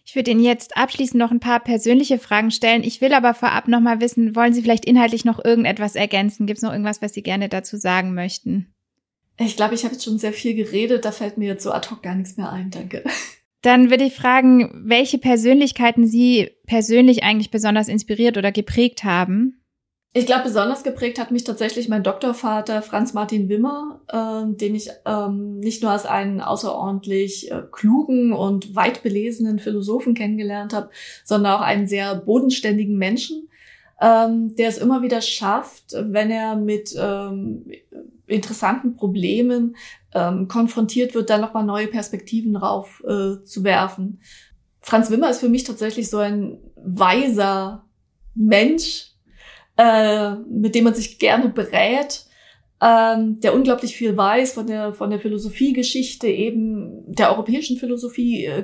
Ich 0.07 0.15
würde 0.15 0.31
Ihnen 0.31 0.41
jetzt 0.41 0.77
abschließend 0.77 1.19
noch 1.19 1.31
ein 1.31 1.41
paar 1.41 1.59
persönliche 1.59 2.17
Fragen 2.17 2.49
stellen. 2.49 2.81
Ich 2.81 3.01
will 3.01 3.13
aber 3.13 3.33
vorab 3.33 3.67
noch 3.67 3.81
mal 3.81 3.99
wissen, 3.99 4.37
wollen 4.37 4.53
Sie 4.53 4.61
vielleicht 4.61 4.85
inhaltlich 4.85 5.25
noch 5.25 5.43
irgendetwas 5.43 5.95
ergänzen? 5.95 6.47
Gibt 6.47 6.59
es 6.59 6.63
noch 6.63 6.71
irgendwas, 6.71 7.01
was 7.01 7.13
Sie 7.13 7.21
gerne 7.21 7.49
dazu 7.49 7.75
sagen 7.75 8.13
möchten? 8.13 8.73
Ich 9.37 9.57
glaube, 9.57 9.75
ich 9.75 9.83
habe 9.83 9.95
jetzt 9.95 10.05
schon 10.05 10.17
sehr 10.17 10.31
viel 10.31 10.55
geredet. 10.55 11.03
Da 11.03 11.11
fällt 11.11 11.37
mir 11.37 11.47
jetzt 11.47 11.63
so 11.63 11.73
ad 11.73 11.89
hoc 11.91 12.03
gar 12.03 12.15
nichts 12.15 12.37
mehr 12.37 12.49
ein. 12.49 12.71
Danke. 12.71 13.03
Dann 13.61 13.89
würde 13.89 14.05
ich 14.05 14.15
fragen, 14.15 14.71
welche 14.85 15.17
Persönlichkeiten 15.17 16.07
Sie 16.07 16.51
persönlich 16.67 17.23
eigentlich 17.23 17.51
besonders 17.51 17.89
inspiriert 17.89 18.37
oder 18.37 18.53
geprägt 18.53 19.03
haben? 19.03 19.56
Ich 20.17 20.25
glaube, 20.25 20.45
besonders 20.45 20.81
geprägt 20.81 21.19
hat 21.19 21.29
mich 21.29 21.43
tatsächlich 21.43 21.89
mein 21.89 22.01
Doktorvater 22.01 22.81
Franz 22.81 23.13
Martin 23.13 23.49
Wimmer, 23.49 24.01
äh, 24.07 24.51
den 24.51 24.73
ich 24.73 24.89
ähm, 25.05 25.59
nicht 25.59 25.83
nur 25.83 25.91
als 25.91 26.07
einen 26.07 26.41
außerordentlich 26.41 27.51
äh, 27.51 27.61
klugen 27.71 28.33
und 28.33 28.75
weit 28.75 29.03
belesenen 29.03 29.59
Philosophen 29.59 30.15
kennengelernt 30.15 30.73
habe, 30.73 30.89
sondern 31.23 31.53
auch 31.53 31.61
einen 31.61 31.85
sehr 31.85 32.15
bodenständigen 32.15 32.97
Menschen, 32.97 33.47
ähm, 34.01 34.55
der 34.55 34.69
es 34.69 34.79
immer 34.79 35.03
wieder 35.03 35.21
schafft, 35.21 35.93
wenn 35.93 36.31
er 36.31 36.55
mit 36.55 36.95
ähm, 36.99 37.69
interessanten 38.25 38.95
Problemen 38.95 39.75
ähm, 40.15 40.47
konfrontiert 40.47 41.13
wird, 41.13 41.29
dann 41.29 41.41
nochmal 41.41 41.63
neue 41.63 41.87
Perspektiven 41.87 42.55
drauf 42.55 43.03
äh, 43.05 43.43
zu 43.43 43.63
werfen. 43.63 44.19
Franz 44.81 45.11
Wimmer 45.11 45.29
ist 45.29 45.41
für 45.41 45.49
mich 45.49 45.63
tatsächlich 45.63 46.09
so 46.09 46.17
ein 46.17 46.57
weiser 46.75 47.85
Mensch, 48.33 49.06
äh, 49.77 50.35
mit 50.35 50.75
dem 50.75 50.83
man 50.83 50.93
sich 50.93 51.19
gerne 51.19 51.49
berät, 51.49 52.27
ähm, 52.79 53.39
der 53.39 53.55
unglaublich 53.55 53.95
viel 53.95 54.15
weiß 54.15 54.53
von 54.53 54.67
der, 54.67 54.93
von 54.93 55.09
der 55.09 55.19
Philosophiegeschichte, 55.19 56.27
eben 56.27 57.03
der 57.07 57.31
europäischen 57.31 57.77
Philosophie, 57.77 58.45
äh. 58.45 58.63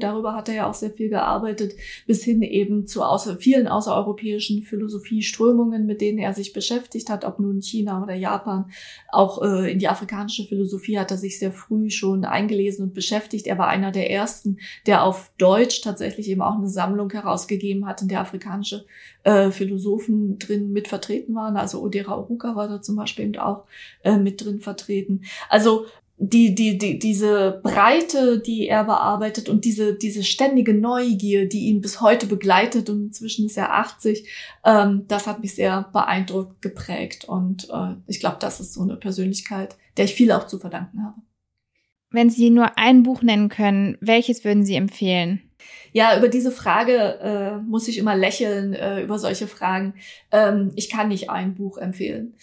Darüber 0.00 0.34
hat 0.34 0.48
er 0.48 0.54
ja 0.56 0.68
auch 0.68 0.74
sehr 0.74 0.90
viel 0.90 1.08
gearbeitet, 1.08 1.74
bis 2.06 2.24
hin 2.24 2.42
eben 2.42 2.88
zu 2.88 3.04
außer, 3.04 3.36
vielen 3.36 3.68
außereuropäischen 3.68 4.62
Philosophieströmungen, 4.62 5.86
mit 5.86 6.00
denen 6.00 6.18
er 6.18 6.34
sich 6.34 6.52
beschäftigt 6.52 7.10
hat, 7.10 7.24
ob 7.24 7.38
nun 7.38 7.62
China 7.62 8.02
oder 8.02 8.14
Japan. 8.14 8.72
Auch 9.12 9.40
äh, 9.40 9.70
in 9.70 9.78
die 9.78 9.88
afrikanische 9.88 10.44
Philosophie 10.44 10.98
hat 10.98 11.12
er 11.12 11.16
sich 11.16 11.38
sehr 11.38 11.52
früh 11.52 11.90
schon 11.90 12.24
eingelesen 12.24 12.86
und 12.86 12.94
beschäftigt. 12.94 13.46
Er 13.46 13.56
war 13.56 13.68
einer 13.68 13.92
der 13.92 14.10
ersten, 14.10 14.58
der 14.86 15.04
auf 15.04 15.30
Deutsch 15.38 15.80
tatsächlich 15.82 16.28
eben 16.28 16.42
auch 16.42 16.56
eine 16.56 16.68
Sammlung 16.68 17.10
herausgegeben 17.10 17.86
hat, 17.86 18.02
in 18.02 18.08
der 18.08 18.20
afrikanische 18.20 18.84
äh, 19.24 19.50
Philosophen 19.50 20.38
drin 20.38 20.72
mit 20.72 20.88
vertreten 20.88 21.34
waren. 21.34 21.56
Also 21.56 21.80
Odera 21.80 22.16
Oruka 22.16 22.56
war 22.56 22.68
da 22.68 22.82
zum 22.82 22.96
Beispiel 22.96 23.12
Beispiel 23.12 23.38
auch 23.38 23.64
äh, 24.04 24.16
mit 24.16 24.44
drin 24.44 24.60
vertreten. 24.60 25.22
Also 25.48 25.86
die, 26.18 26.54
die, 26.54 26.78
die, 26.78 26.98
diese 26.98 27.60
Breite, 27.64 28.38
die 28.38 28.68
er 28.68 28.84
bearbeitet 28.84 29.48
und 29.48 29.64
diese, 29.64 29.94
diese 29.94 30.22
ständige 30.22 30.72
Neugier, 30.72 31.48
die 31.48 31.66
ihn 31.66 31.80
bis 31.80 32.00
heute 32.00 32.26
begleitet 32.26 32.88
und 32.90 33.06
inzwischen 33.06 33.46
ist 33.46 33.56
er 33.56 33.74
80, 33.74 34.28
ähm, 34.64 35.04
das 35.08 35.26
hat 35.26 35.40
mich 35.40 35.54
sehr 35.54 35.88
beeindruckt, 35.92 36.62
geprägt 36.62 37.24
und 37.24 37.68
äh, 37.70 37.94
ich 38.06 38.20
glaube, 38.20 38.36
das 38.38 38.60
ist 38.60 38.74
so 38.74 38.82
eine 38.82 38.96
Persönlichkeit, 38.96 39.76
der 39.96 40.04
ich 40.04 40.14
viel 40.14 40.30
auch 40.30 40.46
zu 40.46 40.58
verdanken 40.58 41.02
habe. 41.02 41.16
Wenn 42.10 42.30
Sie 42.30 42.50
nur 42.50 42.78
ein 42.78 43.02
Buch 43.02 43.22
nennen 43.22 43.48
können, 43.48 43.96
welches 44.00 44.44
würden 44.44 44.64
Sie 44.64 44.76
empfehlen? 44.76 45.40
Ja, 45.92 46.16
über 46.16 46.28
diese 46.28 46.50
Frage 46.50 47.18
äh, 47.20 47.56
muss 47.58 47.88
ich 47.88 47.98
immer 47.98 48.16
lächeln, 48.16 48.72
äh, 48.72 49.02
über 49.02 49.18
solche 49.18 49.46
Fragen. 49.46 49.94
Ähm, 50.30 50.72
ich 50.74 50.88
kann 50.88 51.08
nicht 51.08 51.30
ein 51.30 51.54
Buch 51.54 51.76
empfehlen. 51.76 52.34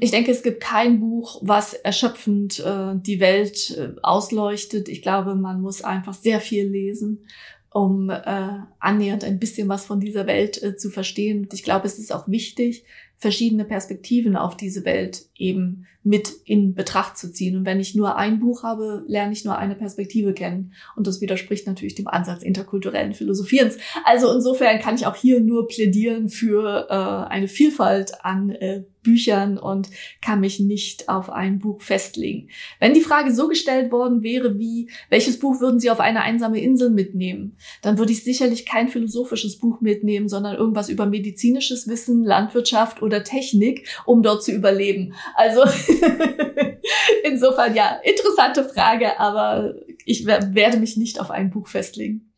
Ich 0.00 0.10
denke, 0.10 0.30
es 0.30 0.42
gibt 0.42 0.62
kein 0.62 1.00
Buch, 1.00 1.40
was 1.42 1.74
erschöpfend 1.74 2.60
äh, 2.60 2.94
die 2.94 3.20
Welt 3.20 3.76
äh, 3.76 3.90
ausleuchtet. 4.02 4.88
Ich 4.88 5.02
glaube, 5.02 5.34
man 5.34 5.60
muss 5.60 5.82
einfach 5.82 6.14
sehr 6.14 6.40
viel 6.40 6.68
lesen, 6.68 7.26
um 7.70 8.10
äh, 8.10 8.48
annähernd 8.78 9.24
ein 9.24 9.38
bisschen 9.38 9.68
was 9.68 9.84
von 9.84 10.00
dieser 10.00 10.26
Welt 10.26 10.62
äh, 10.62 10.76
zu 10.76 10.90
verstehen. 10.90 11.48
Ich 11.52 11.62
glaube, 11.62 11.86
es 11.86 11.98
ist 11.98 12.12
auch 12.12 12.28
wichtig, 12.28 12.84
verschiedene 13.16 13.64
Perspektiven 13.64 14.36
auf 14.36 14.56
diese 14.56 14.84
Welt 14.84 15.26
eben 15.36 15.86
mit 16.04 16.32
in 16.44 16.74
Betracht 16.74 17.18
zu 17.18 17.32
ziehen. 17.32 17.56
Und 17.56 17.66
wenn 17.66 17.80
ich 17.80 17.94
nur 17.94 18.16
ein 18.16 18.38
Buch 18.38 18.62
habe, 18.62 19.04
lerne 19.08 19.32
ich 19.32 19.44
nur 19.44 19.58
eine 19.58 19.74
Perspektive 19.74 20.32
kennen. 20.32 20.72
Und 20.96 21.06
das 21.06 21.20
widerspricht 21.20 21.66
natürlich 21.66 21.96
dem 21.96 22.06
Ansatz 22.06 22.42
interkulturellen 22.42 23.12
Philosophierens. 23.12 23.76
Also 24.04 24.32
insofern 24.32 24.78
kann 24.78 24.94
ich 24.94 25.06
auch 25.06 25.16
hier 25.16 25.40
nur 25.40 25.68
plädieren 25.68 26.28
für 26.28 26.86
äh, 26.88 27.30
eine 27.30 27.48
Vielfalt 27.48 28.24
an 28.24 28.50
äh, 28.50 28.84
Büchern 29.08 29.56
und 29.56 29.88
kann 30.20 30.40
mich 30.40 30.60
nicht 30.60 31.08
auf 31.08 31.30
ein 31.30 31.58
Buch 31.58 31.80
festlegen. 31.80 32.50
Wenn 32.78 32.92
die 32.92 33.00
Frage 33.00 33.32
so 33.32 33.48
gestellt 33.48 33.90
worden 33.90 34.22
wäre 34.22 34.58
wie, 34.58 34.90
welches 35.08 35.38
Buch 35.38 35.60
würden 35.60 35.80
Sie 35.80 35.90
auf 35.90 36.00
eine 36.00 36.20
einsame 36.20 36.60
Insel 36.60 36.90
mitnehmen, 36.90 37.56
dann 37.80 37.96
würde 37.96 38.12
ich 38.12 38.22
sicherlich 38.22 38.66
kein 38.66 38.88
philosophisches 38.88 39.58
Buch 39.58 39.80
mitnehmen, 39.80 40.28
sondern 40.28 40.56
irgendwas 40.56 40.90
über 40.90 41.06
medizinisches 41.06 41.88
Wissen, 41.88 42.22
Landwirtschaft 42.22 43.00
oder 43.00 43.24
Technik, 43.24 43.88
um 44.04 44.22
dort 44.22 44.44
zu 44.44 44.52
überleben. 44.52 45.14
Also 45.34 45.62
insofern 47.24 47.74
ja, 47.74 47.98
interessante 48.04 48.64
Frage, 48.64 49.18
aber 49.18 49.74
ich 50.04 50.26
werde 50.26 50.76
mich 50.76 50.98
nicht 50.98 51.18
auf 51.18 51.30
ein 51.30 51.48
Buch 51.48 51.68
festlegen. 51.68 52.28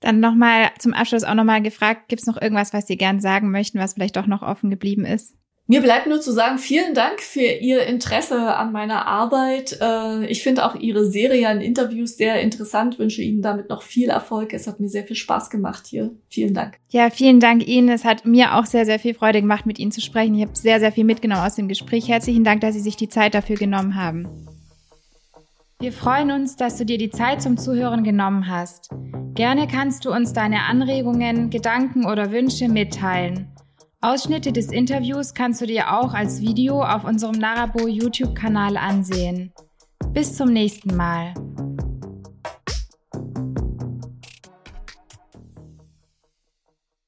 Dann 0.00 0.20
nochmal 0.20 0.70
zum 0.78 0.92
Abschluss 0.92 1.24
auch 1.24 1.34
nochmal 1.34 1.62
gefragt, 1.62 2.08
gibt 2.08 2.20
es 2.20 2.26
noch 2.26 2.40
irgendwas, 2.40 2.72
was 2.72 2.86
Sie 2.86 2.96
gern 2.96 3.20
sagen 3.20 3.50
möchten, 3.50 3.78
was 3.78 3.94
vielleicht 3.94 4.16
doch 4.16 4.26
noch 4.26 4.42
offen 4.42 4.70
geblieben 4.70 5.04
ist? 5.04 5.37
Mir 5.70 5.82
bleibt 5.82 6.06
nur 6.06 6.18
zu 6.18 6.32
sagen, 6.32 6.56
vielen 6.56 6.94
Dank 6.94 7.20
für 7.20 7.42
Ihr 7.42 7.82
Interesse 7.86 8.56
an 8.56 8.72
meiner 8.72 9.06
Arbeit. 9.06 9.76
Äh, 9.82 10.24
ich 10.24 10.42
finde 10.42 10.64
auch 10.64 10.74
Ihre 10.74 11.04
Serie 11.04 11.46
an 11.46 11.60
Interviews 11.60 12.16
sehr 12.16 12.40
interessant, 12.40 12.98
wünsche 12.98 13.20
Ihnen 13.20 13.42
damit 13.42 13.68
noch 13.68 13.82
viel 13.82 14.08
Erfolg. 14.08 14.54
Es 14.54 14.66
hat 14.66 14.80
mir 14.80 14.88
sehr 14.88 15.04
viel 15.04 15.14
Spaß 15.14 15.50
gemacht 15.50 15.86
hier. 15.86 16.10
Vielen 16.30 16.54
Dank. 16.54 16.78
Ja, 16.88 17.10
vielen 17.10 17.38
Dank 17.38 17.68
Ihnen. 17.68 17.90
Es 17.90 18.06
hat 18.06 18.24
mir 18.24 18.54
auch 18.54 18.64
sehr, 18.64 18.86
sehr 18.86 18.98
viel 18.98 19.12
Freude 19.12 19.42
gemacht, 19.42 19.66
mit 19.66 19.78
Ihnen 19.78 19.92
zu 19.92 20.00
sprechen. 20.00 20.34
Ich 20.36 20.46
habe 20.46 20.56
sehr, 20.56 20.80
sehr 20.80 20.90
viel 20.90 21.04
mitgenommen 21.04 21.44
aus 21.44 21.56
dem 21.56 21.68
Gespräch. 21.68 22.08
Herzlichen 22.08 22.44
Dank, 22.44 22.62
dass 22.62 22.72
Sie 22.72 22.80
sich 22.80 22.96
die 22.96 23.10
Zeit 23.10 23.34
dafür 23.34 23.56
genommen 23.56 23.94
haben. 23.94 24.26
Wir 25.80 25.92
freuen 25.92 26.30
uns, 26.30 26.56
dass 26.56 26.78
du 26.78 26.86
dir 26.86 26.96
die 26.96 27.10
Zeit 27.10 27.42
zum 27.42 27.58
Zuhören 27.58 28.04
genommen 28.04 28.48
hast. 28.48 28.88
Gerne 29.34 29.68
kannst 29.68 30.06
du 30.06 30.12
uns 30.12 30.32
deine 30.32 30.62
Anregungen, 30.62 31.50
Gedanken 31.50 32.06
oder 32.06 32.32
Wünsche 32.32 32.68
mitteilen. 32.68 33.48
Ausschnitte 34.00 34.52
des 34.52 34.70
Interviews 34.70 35.34
kannst 35.34 35.60
du 35.60 35.66
dir 35.66 35.92
auch 35.98 36.14
als 36.14 36.40
Video 36.40 36.82
auf 36.84 37.02
unserem 37.02 37.36
Narabo 37.36 37.88
YouTube-Kanal 37.88 38.76
ansehen. 38.76 39.52
Bis 40.12 40.36
zum 40.36 40.52
nächsten 40.52 40.94
Mal. 40.94 41.34